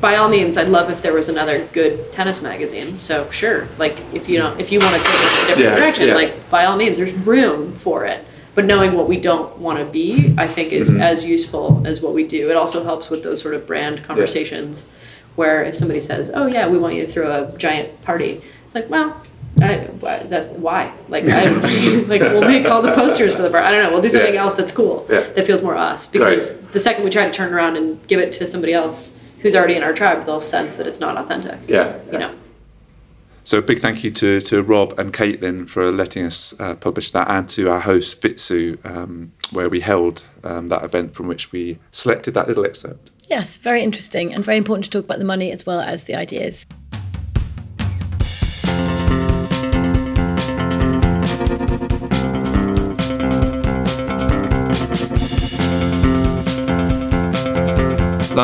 by 0.00 0.16
all 0.16 0.28
means, 0.28 0.56
I'd 0.56 0.68
love 0.68 0.90
if 0.90 1.00
there 1.02 1.14
was 1.14 1.28
another 1.28 1.66
good 1.72 2.12
tennis 2.12 2.42
magazine. 2.42 3.00
So 3.00 3.28
sure, 3.30 3.66
like 3.78 3.98
if 4.12 4.28
you 4.28 4.38
don't, 4.38 4.60
if 4.60 4.70
you 4.70 4.78
want 4.78 4.94
to 4.94 5.02
take 5.02 5.14
it 5.14 5.38
in 5.38 5.44
a 5.44 5.46
different 5.48 5.70
Yeah, 5.70 5.76
direction, 5.76 6.08
yeah. 6.08 6.14
like 6.14 6.50
by 6.50 6.66
all 6.66 6.76
means, 6.76 6.98
there's 6.98 7.14
room 7.14 7.72
for 7.74 8.04
it. 8.04 8.24
But 8.56 8.64
knowing 8.64 8.94
what 8.94 9.06
we 9.06 9.20
don't 9.20 9.56
want 9.58 9.78
to 9.78 9.84
be, 9.84 10.34
I 10.38 10.48
think 10.48 10.72
is 10.72 10.90
Mm-hmm. 10.90 11.02
as 11.02 11.24
useful 11.24 11.82
as 11.86 12.00
what 12.00 12.14
we 12.14 12.26
do. 12.26 12.50
It 12.50 12.56
also 12.56 12.82
helps 12.82 13.10
with 13.10 13.22
those 13.22 13.40
sort 13.40 13.54
of 13.54 13.66
brand 13.66 14.02
conversations, 14.02 14.90
where 15.36 15.62
if 15.62 15.76
somebody 15.76 16.00
says, 16.00 16.30
"Oh 16.34 16.46
yeah, 16.46 16.66
we 16.66 16.78
want 16.78 16.94
you 16.94 17.04
to 17.06 17.12
throw 17.12 17.30
a 17.30 17.56
giant 17.58 18.02
party," 18.02 18.40
it's 18.64 18.74
like, 18.74 18.88
well, 18.88 19.22
I, 19.60 19.76
why- 20.00 20.22
that, 20.24 20.58
why? 20.58 20.92
Like, 21.08 21.24
I, 21.28 21.44
like 22.08 22.22
we'll 22.22 22.48
make 22.48 22.66
all 22.70 22.80
the 22.82 22.92
posters 22.92 23.34
for 23.36 23.42
the 23.42 23.50
bar. 23.50 23.60
I 23.62 23.70
don't 23.70 23.82
know. 23.82 23.90
We'll 23.92 24.02
do 24.02 24.08
something 24.10 24.34
Yeah. 24.34 24.42
else 24.44 24.54
that's 24.56 24.72
cool. 24.72 25.06
Yeah. 25.10 25.20
That 25.20 25.46
feels 25.46 25.62
more 25.62 25.76
us. 25.76 26.06
Because 26.06 26.62
the 26.68 26.80
second 26.80 27.04
we 27.04 27.10
try 27.10 27.26
to 27.26 27.32
turn 27.32 27.52
around 27.54 27.76
and 27.76 28.04
give 28.08 28.20
it 28.20 28.32
to 28.38 28.46
somebody 28.46 28.72
else 28.72 29.22
who's 29.40 29.54
already 29.54 29.74
in 29.76 29.82
our 29.82 29.92
tribe, 29.92 30.24
they'll 30.24 30.40
sense 30.40 30.76
that 30.78 30.86
it's 30.86 31.00
not 31.00 31.16
authentic. 31.18 31.58
Yeah, 31.68 31.98
You 32.10 32.18
know. 32.18 32.34
So 33.46 33.58
a 33.58 33.62
big 33.62 33.78
thank 33.78 34.02
you 34.02 34.10
to, 34.10 34.40
to 34.40 34.60
Rob 34.60 34.98
and 34.98 35.12
Caitlin 35.12 35.68
for 35.68 35.92
letting 35.92 36.26
us 36.26 36.52
uh, 36.58 36.74
publish 36.74 37.12
that, 37.12 37.30
and 37.30 37.48
to 37.50 37.70
our 37.70 37.78
host 37.78 38.20
Fitsu, 38.20 38.84
um, 38.84 39.30
where 39.52 39.68
we 39.68 39.78
held 39.78 40.24
um, 40.42 40.66
that 40.66 40.82
event 40.82 41.14
from 41.14 41.28
which 41.28 41.52
we 41.52 41.78
selected 41.92 42.34
that 42.34 42.48
little 42.48 42.66
excerpt. 42.66 43.12
Yes, 43.30 43.56
very 43.56 43.84
interesting 43.84 44.34
and 44.34 44.44
very 44.44 44.56
important 44.56 44.86
to 44.86 44.90
talk 44.90 45.04
about 45.04 45.20
the 45.20 45.24
money 45.24 45.52
as 45.52 45.64
well 45.64 45.78
as 45.78 46.04
the 46.04 46.16
ideas. 46.16 46.66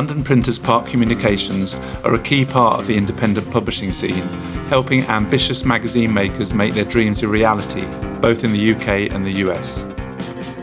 London 0.02 0.24
Printers 0.24 0.58
Park 0.58 0.86
Communications 0.86 1.76
are 2.02 2.14
a 2.14 2.18
key 2.18 2.44
part 2.44 2.80
of 2.80 2.88
the 2.88 2.96
independent 2.96 3.48
publishing 3.52 3.92
scene, 3.92 4.26
helping 4.68 5.02
ambitious 5.02 5.64
magazine 5.64 6.12
makers 6.12 6.52
make 6.52 6.74
their 6.74 6.84
dreams 6.84 7.22
a 7.22 7.28
reality, 7.28 7.84
both 8.20 8.42
in 8.42 8.50
the 8.52 8.74
UK 8.74 9.12
and 9.12 9.24
the 9.24 9.30
US. 9.46 9.84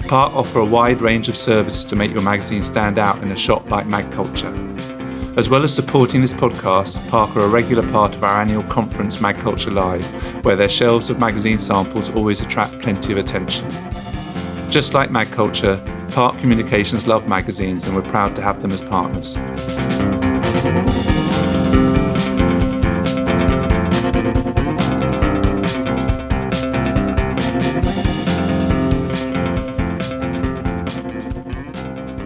Park 0.10 0.36
offer 0.36 0.60
a 0.60 0.66
wide 0.66 1.00
range 1.00 1.30
of 1.30 1.38
services 1.38 1.86
to 1.86 1.96
make 1.96 2.12
your 2.12 2.22
magazine 2.22 2.66
stand 2.66 3.00
out 3.00 3.24
in 3.24 3.32
a 3.32 3.38
shop 3.38 3.72
like 3.72 3.88
magCulture. 3.88 4.54
As 5.38 5.48
well 5.48 5.64
as 5.64 5.74
supporting 5.74 6.22
this 6.22 6.34
podcast, 6.34 7.00
Park 7.08 7.38
are 7.38 7.46
a 7.46 7.48
regular 7.48 7.90
part 7.94 8.16
of 8.16 8.26
our 8.26 8.42
annual 8.42 8.64
conference 8.64 9.22
magCulture 9.22 9.74
Live, 9.74 10.44
where 10.44 10.58
their 10.58 10.68
shelves 10.68 11.10
of 11.10 11.18
magazine 11.18 11.60
samples 11.60 12.14
always 12.14 12.42
attract 12.42 12.78
plenty 12.80 13.14
of 13.14 13.18
attention. 13.18 13.70
Just 14.70 14.94
like 14.94 15.12
magCulture, 15.12 15.80
Park 16.20 16.38
Communications 16.40 17.08
love 17.08 17.30
magazines 17.30 17.86
and 17.86 17.96
we're 17.96 18.02
proud 18.02 18.36
to 18.36 18.42
have 18.42 18.62
them 18.62 18.72
as 18.72 18.82
partners. 18.82 19.38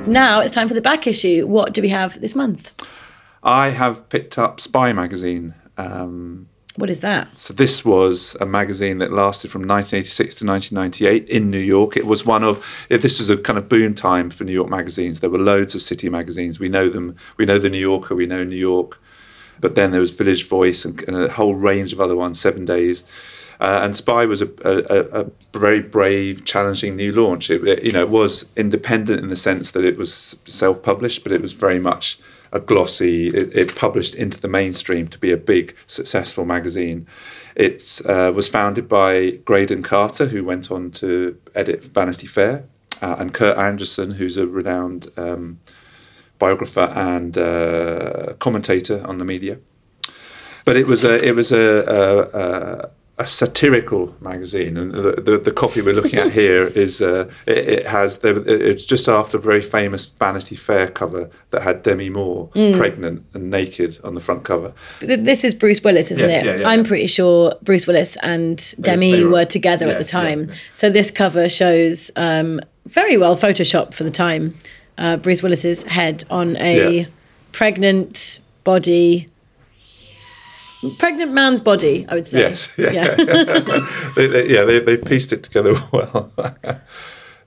Now 0.07 0.39
it's 0.39 0.51
time 0.51 0.67
for 0.67 0.73
the 0.73 0.81
back 0.81 1.05
issue. 1.05 1.45
What 1.45 1.75
do 1.75 1.83
we 1.83 1.89
have 1.89 2.19
this 2.19 2.33
month? 2.33 2.71
I 3.43 3.69
have 3.69 4.09
picked 4.09 4.39
up 4.39 4.59
Spy 4.59 4.91
magazine. 4.91 5.53
Um, 5.77 6.49
What 6.75 6.89
is 6.89 7.01
that? 7.01 7.37
so 7.37 7.53
this 7.53 7.85
was 7.85 8.35
a 8.41 8.45
magazine 8.47 8.97
that 8.97 9.11
lasted 9.11 9.51
from 9.51 9.61
1986 9.61 10.35
to 10.35 10.45
1998 10.45 11.29
in 11.29 11.51
New 11.51 11.59
York. 11.59 11.95
It 11.95 12.07
was 12.07 12.25
one 12.25 12.43
of 12.43 12.65
this 12.89 13.19
was 13.19 13.29
a 13.29 13.37
kind 13.37 13.59
of 13.59 13.69
boom 13.69 13.93
time 13.93 14.31
for 14.31 14.43
New 14.43 14.53
York 14.53 14.69
magazines. 14.69 15.19
There 15.19 15.29
were 15.29 15.37
loads 15.37 15.75
of 15.75 15.81
city 15.83 16.09
magazines. 16.09 16.59
We 16.59 16.69
know 16.69 16.89
them. 16.89 17.15
We 17.37 17.45
know 17.45 17.59
the 17.59 17.69
New 17.69 17.77
Yorker. 17.79 18.15
We 18.15 18.25
know 18.25 18.43
New 18.43 18.55
York. 18.55 18.99
But 19.59 19.75
then 19.75 19.91
there 19.91 20.01
was 20.01 20.11
Village 20.11 20.47
Voice 20.49 20.83
and, 20.83 21.01
and 21.07 21.15
a 21.15 21.29
whole 21.31 21.53
range 21.53 21.93
of 21.93 22.01
other 22.01 22.15
ones. 22.15 22.39
Seven 22.39 22.65
Days. 22.65 23.03
Uh, 23.59 23.81
and 23.83 23.95
Spy 23.95 24.25
was 24.25 24.41
a, 24.41 24.49
a, 24.65 25.21
a- 25.21 25.31
very 25.57 25.79
brave, 25.79 26.43
challenging 26.43 26.95
new 26.95 27.13
launch. 27.13 27.49
It, 27.51 27.65
it- 27.67 27.83
you 27.83 27.91
know, 27.91 28.01
it 28.01 28.09
was 28.09 28.47
independent 28.57 29.21
in 29.21 29.29
the 29.29 29.35
sense 29.35 29.71
that 29.71 29.85
it 29.85 29.95
was 29.95 30.35
self-published, 30.45 31.21
but 31.23 31.31
it 31.31 31.39
was 31.41 31.53
very 31.53 31.79
much 31.79 32.17
a 32.53 32.59
glossy. 32.59 33.27
It, 33.27 33.53
it 33.55 33.75
published 33.75 34.15
into 34.15 34.39
the 34.39 34.47
mainstream 34.47 35.09
to 35.09 35.17
be 35.17 35.31
a 35.31 35.37
big, 35.37 35.75
successful 35.85 36.45
magazine. 36.45 37.05
It 37.55 38.01
uh, 38.05 38.31
was 38.33 38.47
founded 38.47 38.87
by 38.87 39.31
Graydon 39.43 39.83
Carter, 39.83 40.27
who 40.27 40.45
went 40.45 40.71
on 40.71 40.91
to 40.91 41.37
edit 41.53 41.83
Vanity 41.83 42.27
Fair, 42.27 42.63
uh, 43.01 43.17
and 43.19 43.33
Kurt 43.33 43.57
Andersen, 43.57 44.11
who's 44.11 44.37
a 44.37 44.47
renowned 44.47 45.07
um, 45.17 45.59
biographer 46.39 46.91
and 46.95 47.37
uh, 47.37 48.33
commentator 48.39 49.05
on 49.05 49.17
the 49.17 49.25
media 49.25 49.59
but 50.65 50.77
it 50.77 50.87
was 50.87 51.03
a 51.03 51.25
it 51.25 51.35
was 51.35 51.51
a 51.51 51.83
a, 51.87 52.39
a, 52.39 52.89
a 53.19 53.27
satirical 53.27 54.15
magazine, 54.21 54.75
and 54.75 54.91
the, 54.91 55.11
the, 55.21 55.37
the 55.37 55.51
copy 55.51 55.81
we're 55.81 55.93
looking 55.93 56.17
at 56.17 56.31
here 56.41 56.65
is 56.67 56.99
uh, 57.01 57.29
it, 57.45 57.57
it 57.57 57.85
has 57.85 58.19
it's 58.23 58.85
just 58.85 59.07
after 59.07 59.37
a 59.37 59.39
very 59.41 59.61
famous 59.61 60.05
Vanity 60.07 60.55
Fair 60.55 60.87
cover 60.87 61.29
that 61.51 61.61
had 61.61 61.83
Demi 61.83 62.09
Moore 62.09 62.47
pregnant 62.53 63.23
and 63.35 63.51
naked 63.51 63.99
on 64.03 64.15
the 64.15 64.19
front 64.21 64.43
cover. 64.43 64.73
This 64.99 65.43
is 65.43 65.53
Bruce 65.53 65.81
Willis, 65.83 66.09
isn't 66.11 66.27
Yes, 66.27 66.43
it? 66.43 66.45
yeah, 66.45 66.55
yeah, 66.61 66.67
I'm 66.67 66.81
yeah. 66.81 66.87
pretty 66.87 67.07
sure 67.07 67.53
Bruce 67.61 67.85
Willis 67.85 68.17
and 68.23 68.73
Demi 68.81 69.11
they 69.11 69.23
were- 69.25 69.29
were, 69.31 69.45
together 69.45 69.87
at 69.89 69.99
the 69.99 70.03
time. 70.03 70.49
So 70.73 70.89
this 70.89 71.11
cover 71.11 71.49
shows 71.49 72.09
um, 72.15 72.61
very 72.87 73.17
well 73.17 73.37
photoshopped 73.37 73.93
for 73.93 74.03
the 74.03 74.11
time. 74.11 74.57
Uh, 74.97 75.17
Bruce 75.17 75.43
Willis's 75.43 75.83
head 75.83 76.23
on 76.29 76.55
a 76.57 77.07
pregnant 77.51 78.39
body, 78.63 79.29
pregnant 80.91 81.31
man's 81.33 81.61
body, 81.61 82.05
I 82.09 82.15
would 82.15 82.27
say. 82.27 82.39
Yes, 82.39 82.75
yeah, 82.77 83.15
they, 84.15 84.27
they, 84.27 84.49
yeah, 84.49 84.63
they, 84.63 84.79
they 84.79 84.97
pieced 84.97 85.33
it 85.33 85.43
together 85.43 85.75
well. 85.91 86.31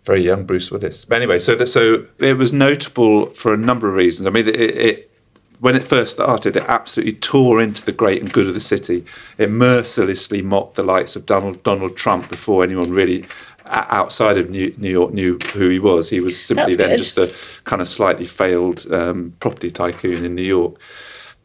Very 0.04 0.20
young 0.20 0.44
Bruce 0.44 0.70
Willis. 0.70 1.04
But 1.04 1.16
anyway, 1.16 1.38
so 1.38 1.56
that, 1.56 1.66
so 1.66 2.06
it 2.18 2.36
was 2.36 2.52
notable 2.52 3.26
for 3.30 3.52
a 3.52 3.56
number 3.56 3.88
of 3.88 3.94
reasons. 3.94 4.26
I 4.26 4.30
mean, 4.30 4.46
it, 4.46 4.56
it 4.56 5.10
when 5.58 5.74
it 5.74 5.82
first 5.82 6.12
started, 6.12 6.56
it 6.56 6.64
absolutely 6.64 7.14
tore 7.14 7.60
into 7.60 7.84
the 7.84 7.92
great 7.92 8.22
and 8.22 8.32
good 8.32 8.46
of 8.46 8.54
the 8.54 8.60
city. 8.60 9.04
It 9.38 9.50
mercilessly 9.50 10.42
mocked 10.42 10.76
the 10.76 10.82
likes 10.82 11.16
of 11.16 11.26
Donald 11.26 11.62
Donald 11.62 11.96
Trump 11.96 12.28
before 12.28 12.62
anyone 12.62 12.90
really 12.90 13.24
outside 13.68 14.38
of 14.38 14.50
New, 14.50 14.74
New 14.78 14.90
York 14.90 15.12
knew 15.12 15.38
who 15.52 15.68
he 15.68 15.78
was. 15.78 16.08
He 16.08 16.20
was 16.20 16.40
simply 16.40 16.76
That's 16.76 16.76
then 16.76 16.90
good. 16.90 16.96
just 16.98 17.18
a 17.18 17.62
kind 17.64 17.82
of 17.82 17.88
slightly 17.88 18.26
failed 18.26 18.86
um, 18.92 19.34
property 19.40 19.70
tycoon 19.70 20.24
in 20.24 20.34
New 20.34 20.42
York. 20.42 20.80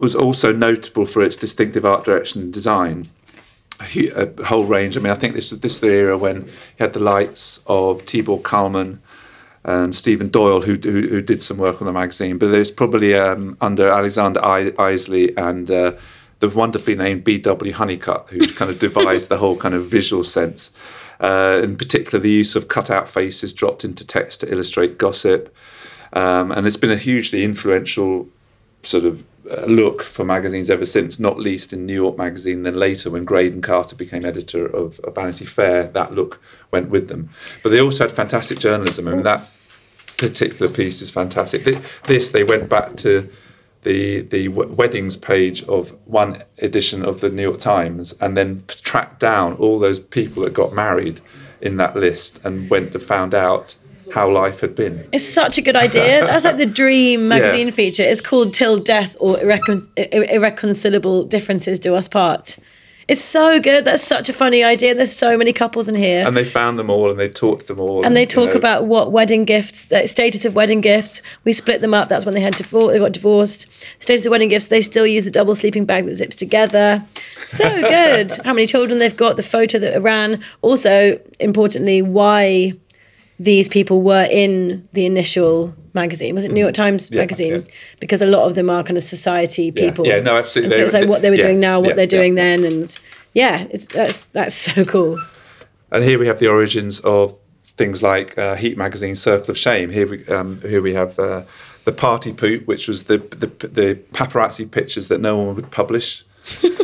Was 0.02 0.16
also 0.16 0.52
notable 0.52 1.06
for 1.06 1.22
its 1.22 1.38
distinctive 1.38 1.86
art 1.86 2.04
direction 2.04 2.42
and 2.42 2.52
design 2.52 3.10
a 3.80 4.32
a 4.40 4.46
whole 4.46 4.66
range. 4.66 4.98
I 4.98 5.00
mean, 5.00 5.14
I 5.14 5.16
think 5.16 5.36
this 5.36 5.50
this 5.52 5.76
is 5.76 5.80
the 5.80 5.92
era 5.92 6.18
when 6.18 6.46
he 6.46 6.52
had 6.80 6.94
the 6.94 7.00
likes 7.00 7.60
of 7.68 8.04
Tibor 8.06 8.44
Kalman 8.44 9.02
and 9.64 9.96
Stephen 9.96 10.30
Doyle, 10.30 10.62
who, 10.62 10.74
who 10.74 11.08
who 11.08 11.22
did 11.22 11.44
some 11.44 11.58
work 11.58 11.82
on 11.82 11.86
the 11.88 11.94
magazine. 11.94 12.38
But 12.38 12.52
there's 12.52 12.72
probably 12.72 13.16
um, 13.16 13.58
under 13.62 13.90
Alexander 13.90 14.44
I- 14.44 14.74
Isley 14.78 15.36
and 15.38 15.70
uh, 15.70 15.94
the 16.40 16.50
wonderfully 16.50 16.96
named 16.96 17.24
B.W. 17.24 17.74
Honeycutt, 17.74 18.30
who 18.32 18.40
kind 18.54 18.72
of 18.72 18.80
devised 18.80 19.30
the 19.30 19.38
whole 19.38 19.58
kind 19.58 19.76
of 19.76 19.86
visual 19.86 20.24
sense. 20.24 20.72
Uh, 21.20 21.62
in 21.64 21.78
particular, 21.78 22.20
the 22.20 22.32
use 22.32 22.56
of 22.56 22.68
cutout 22.68 23.08
faces 23.08 23.54
dropped 23.54 23.86
into 23.86 24.06
text 24.06 24.40
to 24.40 24.52
illustrate 24.52 24.98
gossip. 24.98 25.56
Um, 26.14 26.52
and 26.52 26.66
it's 26.66 26.78
been 26.78 26.92
a 26.92 26.98
hugely 26.98 27.44
influential 27.44 28.28
sort 28.82 29.06
of 29.06 29.24
look 29.68 30.04
for 30.04 30.24
magazines 30.24 30.70
ever 30.70 30.86
since, 30.86 31.20
not 31.20 31.40
least 31.40 31.74
in 31.74 31.86
New 31.86 31.94
York 31.96 32.18
Magazine. 32.18 32.64
Then 32.64 32.76
later, 32.76 33.10
when 33.10 33.26
Graydon 33.26 33.62
Carter 33.62 33.96
became 33.96 34.26
editor 34.26 34.66
of, 34.66 35.00
of 35.02 35.16
Vanity 35.16 35.46
Fair, 35.46 35.88
that 35.90 36.14
look 36.14 36.42
went 36.72 36.90
with 36.90 37.08
them. 37.08 37.30
But 37.64 37.70
they 37.70 37.82
also 37.82 38.04
had 38.04 38.12
fantastic 38.12 38.60
journalism. 38.60 39.08
I 39.08 39.12
mean, 39.14 39.24
that 39.24 39.48
particular 40.18 40.72
piece 40.72 41.02
is 41.02 41.10
fantastic. 41.10 41.64
Thi- 41.66 41.80
This, 42.08 42.32
they 42.32 42.44
went 42.44 42.70
back 42.70 42.96
to 42.98 43.28
the 43.84 44.22
the 44.22 44.48
weddings 44.50 45.18
page 45.18 45.64
of 45.64 45.98
one 46.06 46.44
edition 46.60 47.04
of 47.04 47.20
the 47.22 47.30
New 47.30 47.42
York 47.42 47.58
Times, 47.58 48.14
and 48.22 48.38
then 48.38 48.64
tracked 48.84 49.20
down 49.20 49.54
all 49.54 49.80
those 49.80 50.00
people 50.00 50.44
that 50.44 50.54
got 50.54 50.74
married 50.74 51.20
in 51.62 51.78
that 51.78 51.96
list, 51.96 52.40
and 52.44 52.70
went 52.70 52.94
and 52.94 53.02
found 53.04 53.34
out 53.34 53.76
how 54.12 54.30
life 54.30 54.60
had 54.60 54.76
been. 54.76 55.08
It's 55.12 55.28
such 55.28 55.58
a 55.58 55.62
good 55.62 55.76
idea. 55.76 56.26
That's 56.26 56.46
like 56.46 56.58
the 56.58 56.66
dream 56.66 57.28
magazine 57.28 57.68
Yeah. 57.68 57.74
feature. 57.74 58.04
It's 58.04 58.22
called 58.22 58.54
Till 58.54 58.78
Death 58.80 59.16
or 59.20 59.38
Irrecon- 59.38 59.88
Ir- 59.98 60.26
Irreconcilable 60.30 61.24
Differences 61.26 61.80
Do 61.80 61.96
Us 61.96 62.08
Part. 62.08 62.58
It's 63.08 63.20
so 63.22 63.60
good. 63.60 63.84
That's 63.84 64.04
such 64.04 64.30
a 64.30 64.34
funny 64.34 64.64
idea. 64.64 64.96
There's 64.96 65.12
so 65.12 65.36
many 65.38 65.52
couples 65.52 65.90
in 65.90 65.96
here. 65.96 66.26
And 66.26 66.38
they 66.38 66.46
found 66.46 66.80
them 66.80 66.90
all, 66.90 67.10
and 67.10 67.20
they 67.20 67.28
talked 67.28 67.68
them 67.68 67.78
all, 67.80 68.06
and 68.06 68.16
they 68.16 68.22
you 68.22 68.26
talk 68.28 68.52
know, 68.52 68.56
about 68.56 68.86
what 68.86 69.12
wedding 69.12 69.44
gifts, 69.44 69.86
the 69.86 70.08
status 70.08 70.46
of 70.46 70.56
wedding 70.56 70.80
gifts. 70.80 71.22
We 71.44 71.52
split 71.52 71.82
them 71.82 71.94
up. 71.94 72.08
That's 72.08 72.26
when 72.26 72.36
they 72.36 72.40
had 72.42 72.54
divor- 72.54 72.94
they 72.94 73.00
got 73.00 73.12
divorced. 73.12 73.66
Status 74.00 74.26
of 74.28 74.32
wedding 74.32 74.48
gifts. 74.48 74.68
They 74.68 74.82
still 74.82 75.06
use 75.06 75.28
a 75.28 75.32
double 75.32 75.56
sleeping 75.56 75.84
bag 75.84 76.06
that 76.06 76.16
zips 76.16 76.38
together. 76.38 77.04
So 77.44 77.66
good. 77.82 78.32
How 78.46 78.54
many 78.54 78.66
children 78.68 79.00
they've 79.00 79.18
got. 79.18 79.36
The 79.36 79.44
photo 79.44 79.78
that 79.80 80.02
ran. 80.02 80.42
Also, 80.62 81.20
importantly, 81.42 82.02
why 82.02 82.74
these 83.44 83.68
people 83.68 84.02
were 84.02 84.28
in 84.30 84.88
the 84.94 85.06
initial 85.06 85.74
magazine. 85.94 86.36
Was 86.36 86.46
it 86.46 86.52
New 86.52 86.60
York 86.62 86.76
Times 86.76 87.08
Mm. 87.10 87.14
Yeah, 87.16 87.22
magazine? 87.22 87.54
yeah. 87.54 87.72
Because 88.00 88.22
a 88.22 88.28
lot 88.28 88.44
of 88.48 88.56
them 88.56 88.70
are 88.70 88.84
kind 88.84 88.98
of 88.98 89.04
society 89.04 89.72
people. 89.72 90.06
yeah, 90.06 90.20
no, 90.20 90.38
absolutely. 90.38 90.76
So 90.78 90.84
it's 90.86 90.94
like 90.94 91.08
what 91.10 91.22
they 91.22 91.30
were 91.30 91.36
yeah, 91.38 91.48
doing 91.48 91.60
now, 91.60 91.80
what 91.80 91.90
yeah, 91.90 91.96
they're 91.96 92.08
doing 92.20 92.38
yeah. 92.38 92.44
then, 92.44 92.64
and 92.66 92.98
yeah, 93.34 93.68
it's 93.72 93.88
that's 93.88 94.24
that's 94.34 94.56
so 94.56 94.86
cool. 94.86 95.20
And 95.92 96.04
here 96.04 96.20
we 96.20 96.28
have 96.28 96.40
the 96.40 96.48
origins 96.48 97.00
of 97.02 97.38
things 97.78 98.02
like 98.02 98.38
uh, 98.38 98.56
Heat 98.56 98.78
Magazine, 98.78 99.16
Circle 99.16 99.52
of 99.52 99.58
Shame. 99.58 99.90
Here 99.92 100.08
we 100.08 100.26
um, 100.28 100.62
here 100.62 100.82
we 100.82 100.94
have 100.94 101.18
uh, 101.20 101.44
the 101.86 101.92
party 101.92 102.34
poop, 102.34 102.68
which 102.68 102.88
was 102.88 103.06
the, 103.06 103.18
the 103.18 103.48
the 103.68 103.96
paparazzi 104.14 104.70
pictures 104.70 105.08
that 105.08 105.20
no 105.20 105.36
one 105.38 105.56
would 105.56 105.72
publish 105.72 106.24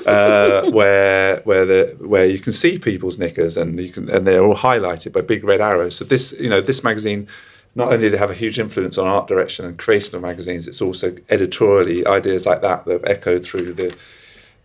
uh, 0.06 0.70
where 0.72 1.42
where 1.42 1.66
the 1.66 1.96
where 2.00 2.26
you 2.26 2.40
can 2.40 2.54
see 2.54 2.78
people's 2.80 3.18
knickers 3.18 3.58
and 3.58 3.80
you 3.80 3.92
can 3.92 4.10
and 4.10 4.26
they're 4.28 4.44
all 4.44 4.56
highlighted 4.56 5.12
by 5.14 5.22
big 5.22 5.44
red 5.44 5.62
arrows. 5.62 5.96
So 5.96 6.06
this 6.06 6.34
you 6.40 6.50
know 6.50 6.62
this 6.62 6.84
magazine 6.84 7.28
not 7.76 7.88
only 7.94 8.00
did 8.06 8.14
it 8.14 8.20
have 8.20 8.32
a 8.32 8.34
huge 8.34 8.58
influence 8.60 8.98
on 8.98 9.06
art 9.08 9.28
direction 9.28 9.64
and 9.66 9.78
creation 9.78 10.16
of 10.16 10.22
magazines, 10.22 10.68
it's 10.68 10.82
also 10.82 11.16
editorially 11.30 12.06
ideas 12.08 12.46
like 12.46 12.62
that 12.62 12.86
that 12.86 12.94
have 12.94 13.06
echoed 13.06 13.46
through 13.46 13.74
the 13.74 13.96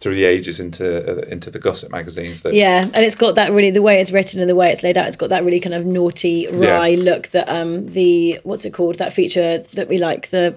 through 0.00 0.14
the 0.14 0.24
ages 0.24 0.58
into 0.58 0.84
uh, 1.08 1.22
into 1.28 1.50
the 1.50 1.58
gossip 1.58 1.90
magazines. 1.90 2.40
That 2.42 2.54
Yeah, 2.54 2.82
and 2.94 3.04
it's 3.04 3.14
got 3.14 3.34
that 3.34 3.52
really 3.52 3.70
the 3.70 3.82
way 3.82 4.00
it's 4.00 4.10
written 4.12 4.40
and 4.40 4.48
the 4.48 4.56
way 4.56 4.70
it's 4.72 4.82
laid 4.82 4.96
out. 4.96 5.06
It's 5.08 5.16
got 5.16 5.28
that 5.30 5.44
really 5.44 5.60
kind 5.60 5.74
of 5.74 5.84
naughty, 5.84 6.48
wry 6.48 6.88
Yeah. 6.88 7.02
look. 7.02 7.28
That 7.28 7.48
um 7.48 7.86
the 7.92 8.40
what's 8.44 8.64
it 8.64 8.72
called? 8.72 8.96
That 8.96 9.12
feature 9.12 9.64
that 9.74 9.88
we 9.88 9.98
like 9.98 10.30
the 10.30 10.56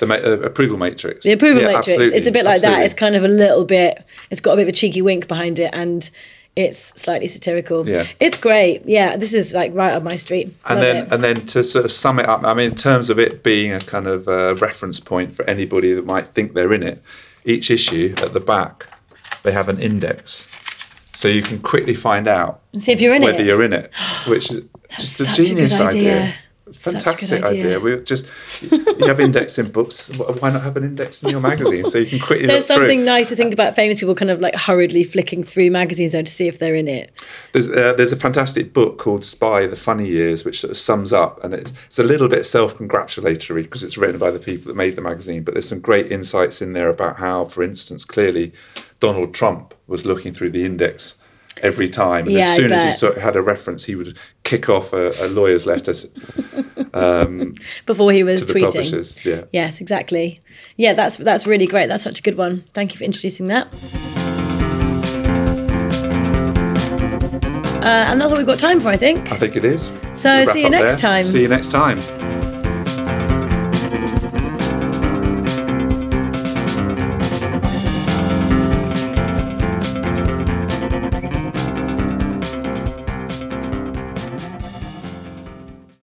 the 0.00 0.06
ma- 0.06 0.14
uh, 0.16 0.40
approval 0.40 0.76
matrix. 0.76 1.24
the 1.24 1.32
approval 1.32 1.62
Yeah, 1.62 1.68
matrix. 1.68 1.88
absolutely, 1.88 2.18
It's 2.18 2.26
a 2.26 2.32
bit 2.32 2.44
like 2.44 2.60
that. 2.62 2.82
It's 2.84 2.94
kind 2.94 3.14
of 3.14 3.22
a 3.24 3.28
little 3.28 3.64
bit. 3.64 4.04
It's 4.30 4.40
got 4.40 4.52
a 4.52 4.56
bit 4.56 4.62
of 4.62 4.68
a 4.68 4.72
cheeky 4.72 5.00
wink 5.02 5.28
behind 5.28 5.58
it, 5.58 5.70
and 5.72 6.10
it's 6.56 6.78
slightly 7.00 7.28
satirical. 7.28 7.88
Yeah. 7.88 8.06
it's 8.18 8.36
great. 8.36 8.82
Yeah, 8.84 9.16
this 9.16 9.32
is 9.32 9.52
like 9.54 9.72
right 9.72 9.92
up 9.92 10.02
my 10.02 10.16
street. 10.16 10.46
and 10.66 10.80
Love 10.80 10.82
then 10.82 10.96
it. 11.04 11.12
and 11.12 11.24
then 11.24 11.46
to 11.46 11.62
sort 11.62 11.84
of 11.84 11.92
sum 11.92 12.18
it 12.18 12.28
up, 12.28 12.42
I 12.44 12.52
mean, 12.54 12.70
in 12.70 12.76
terms 12.76 13.08
of 13.08 13.18
it 13.20 13.42
being 13.44 13.72
a 13.72 13.80
kind 13.80 14.06
of 14.08 14.26
uh, 14.28 14.56
reference 14.56 14.98
point 14.98 15.34
for 15.36 15.44
anybody 15.48 15.92
that 15.94 16.04
might 16.04 16.26
think 16.26 16.54
they're 16.54 16.72
in 16.72 16.82
it, 16.82 17.00
each 17.44 17.70
issue 17.70 18.14
at 18.18 18.34
the 18.34 18.40
back 18.40 18.86
they 19.42 19.52
have 19.52 19.68
an 19.70 19.78
index, 19.80 20.46
so 21.14 21.26
you 21.28 21.40
can 21.40 21.58
quickly 21.60 21.94
find 21.94 22.28
out 22.28 22.60
see 22.76 22.92
if 22.92 23.00
you're 23.00 23.14
in 23.14 23.22
whether 23.22 23.38
it. 23.40 23.46
you're 23.46 23.62
in 23.62 23.72
it, 23.72 23.90
which 24.26 24.50
is 24.50 24.60
just 24.98 25.20
a 25.20 25.24
such 25.24 25.38
a 25.38 25.44
genius 25.44 25.80
idea. 25.80 26.20
idea. 26.22 26.34
Such 26.72 26.94
a 26.94 26.96
good 26.96 27.02
Fantastic 27.02 27.44
idea. 27.44 27.64
idea. 27.76 27.80
We 27.80 28.00
just 28.04 28.26
you 28.62 29.06
have 29.06 29.20
index 29.20 29.58
in 29.58 29.70
books. 29.70 30.08
Why 30.18 30.50
not 30.50 30.62
have 30.62 30.76
an 30.76 30.84
index 30.84 31.22
in 31.22 31.30
your 31.30 31.40
magazine 31.40 31.84
so 31.84 31.98
you 31.98 32.06
can 32.06 32.20
quickly 32.20 32.46
There's 32.46 32.68
look 32.68 32.76
through? 32.78 32.86
something 32.86 33.04
nice 33.04 33.26
to 33.28 33.36
think 33.36 33.52
about 33.52 33.74
famous 33.74 34.00
people 34.00 34.14
kind 34.14 34.30
of 34.30 34.40
like 34.40 34.54
hurriedly 34.54 35.04
flicking 35.04 35.44
through 35.44 35.70
magazines 35.70 36.12
though 36.12 36.22
to 36.22 36.30
see 36.30 36.48
if 36.48 36.58
they're 36.58 36.74
in 36.74 36.88
it. 36.88 37.12
There's, 37.52 37.68
uh, 37.68 37.94
there's 37.94 38.12
a 38.12 38.16
fantastic 38.16 38.72
book 38.72 38.98
called 38.98 39.24
Spy: 39.24 39.66
The 39.66 39.76
Funny 39.76 40.06
Years, 40.06 40.44
which 40.44 40.60
sort 40.60 40.70
of 40.70 40.76
sums 40.76 41.12
up, 41.12 41.42
and 41.44 41.54
it's 41.54 41.72
it's 41.86 41.98
a 41.98 42.04
little 42.04 42.28
bit 42.28 42.46
self-congratulatory 42.46 43.62
because 43.62 43.84
it's 43.84 43.98
written 43.98 44.18
by 44.18 44.30
the 44.30 44.38
people 44.38 44.68
that 44.68 44.76
made 44.76 44.96
the 44.96 45.02
magazine. 45.02 45.42
But 45.42 45.54
there's 45.54 45.68
some 45.68 45.80
great 45.80 46.10
insights 46.10 46.62
in 46.62 46.72
there 46.72 46.88
about 46.88 47.16
how, 47.16 47.46
for 47.46 47.62
instance, 47.62 48.04
clearly 48.04 48.52
Donald 49.00 49.34
Trump 49.34 49.74
was 49.86 50.04
looking 50.06 50.32
through 50.32 50.50
the 50.50 50.64
index 50.64 51.16
every 51.62 51.88
time, 51.88 52.26
and 52.26 52.34
Yeah, 52.36 52.40
as 52.50 52.56
soon 52.56 52.72
as 52.72 53.00
he 53.00 53.20
had 53.20 53.36
a 53.36 53.42
reference, 53.42 53.84
he 53.84 53.94
would 53.94 54.16
kick 54.44 54.68
off 54.68 54.92
a, 54.92 55.12
a 55.24 55.28
lawyer's 55.28 55.66
letter 55.66 55.92
to, 55.94 56.08
Before 57.86 58.12
he 58.12 58.22
was 58.24 58.46
tweeting. 58.46 58.64
publishers. 58.66 59.24
Yeah. 59.24 59.42
Yes, 59.52 59.80
exactly. 59.80 60.40
Yeah, 60.76 60.94
that's 60.94 61.16
that's 61.18 61.46
really 61.46 61.66
great. 61.66 61.88
That's 61.88 62.02
such 62.02 62.18
a 62.18 62.22
good 62.22 62.36
one. 62.36 62.64
Thank 62.74 62.92
you 62.92 62.98
for 62.98 63.04
introducing 63.04 63.48
that. 63.48 63.68
Uh, 67.82 67.84
and 67.84 68.20
that's 68.20 68.28
what 68.30 68.36
we've 68.36 68.46
got 68.46 68.58
time 68.58 68.78
for, 68.78 68.88
I 68.88 68.96
think. 68.98 69.32
I 69.32 69.36
think 69.38 69.56
it 69.56 69.64
is. 69.64 69.90
So 70.14 70.36
We'll 70.44 70.46
see 70.46 70.62
you 70.62 70.70
next 70.70 70.84
there. 70.84 70.96
time. 70.98 71.24
See 71.24 71.40
you 71.42 71.48
next 71.48 71.70
time. 71.70 72.00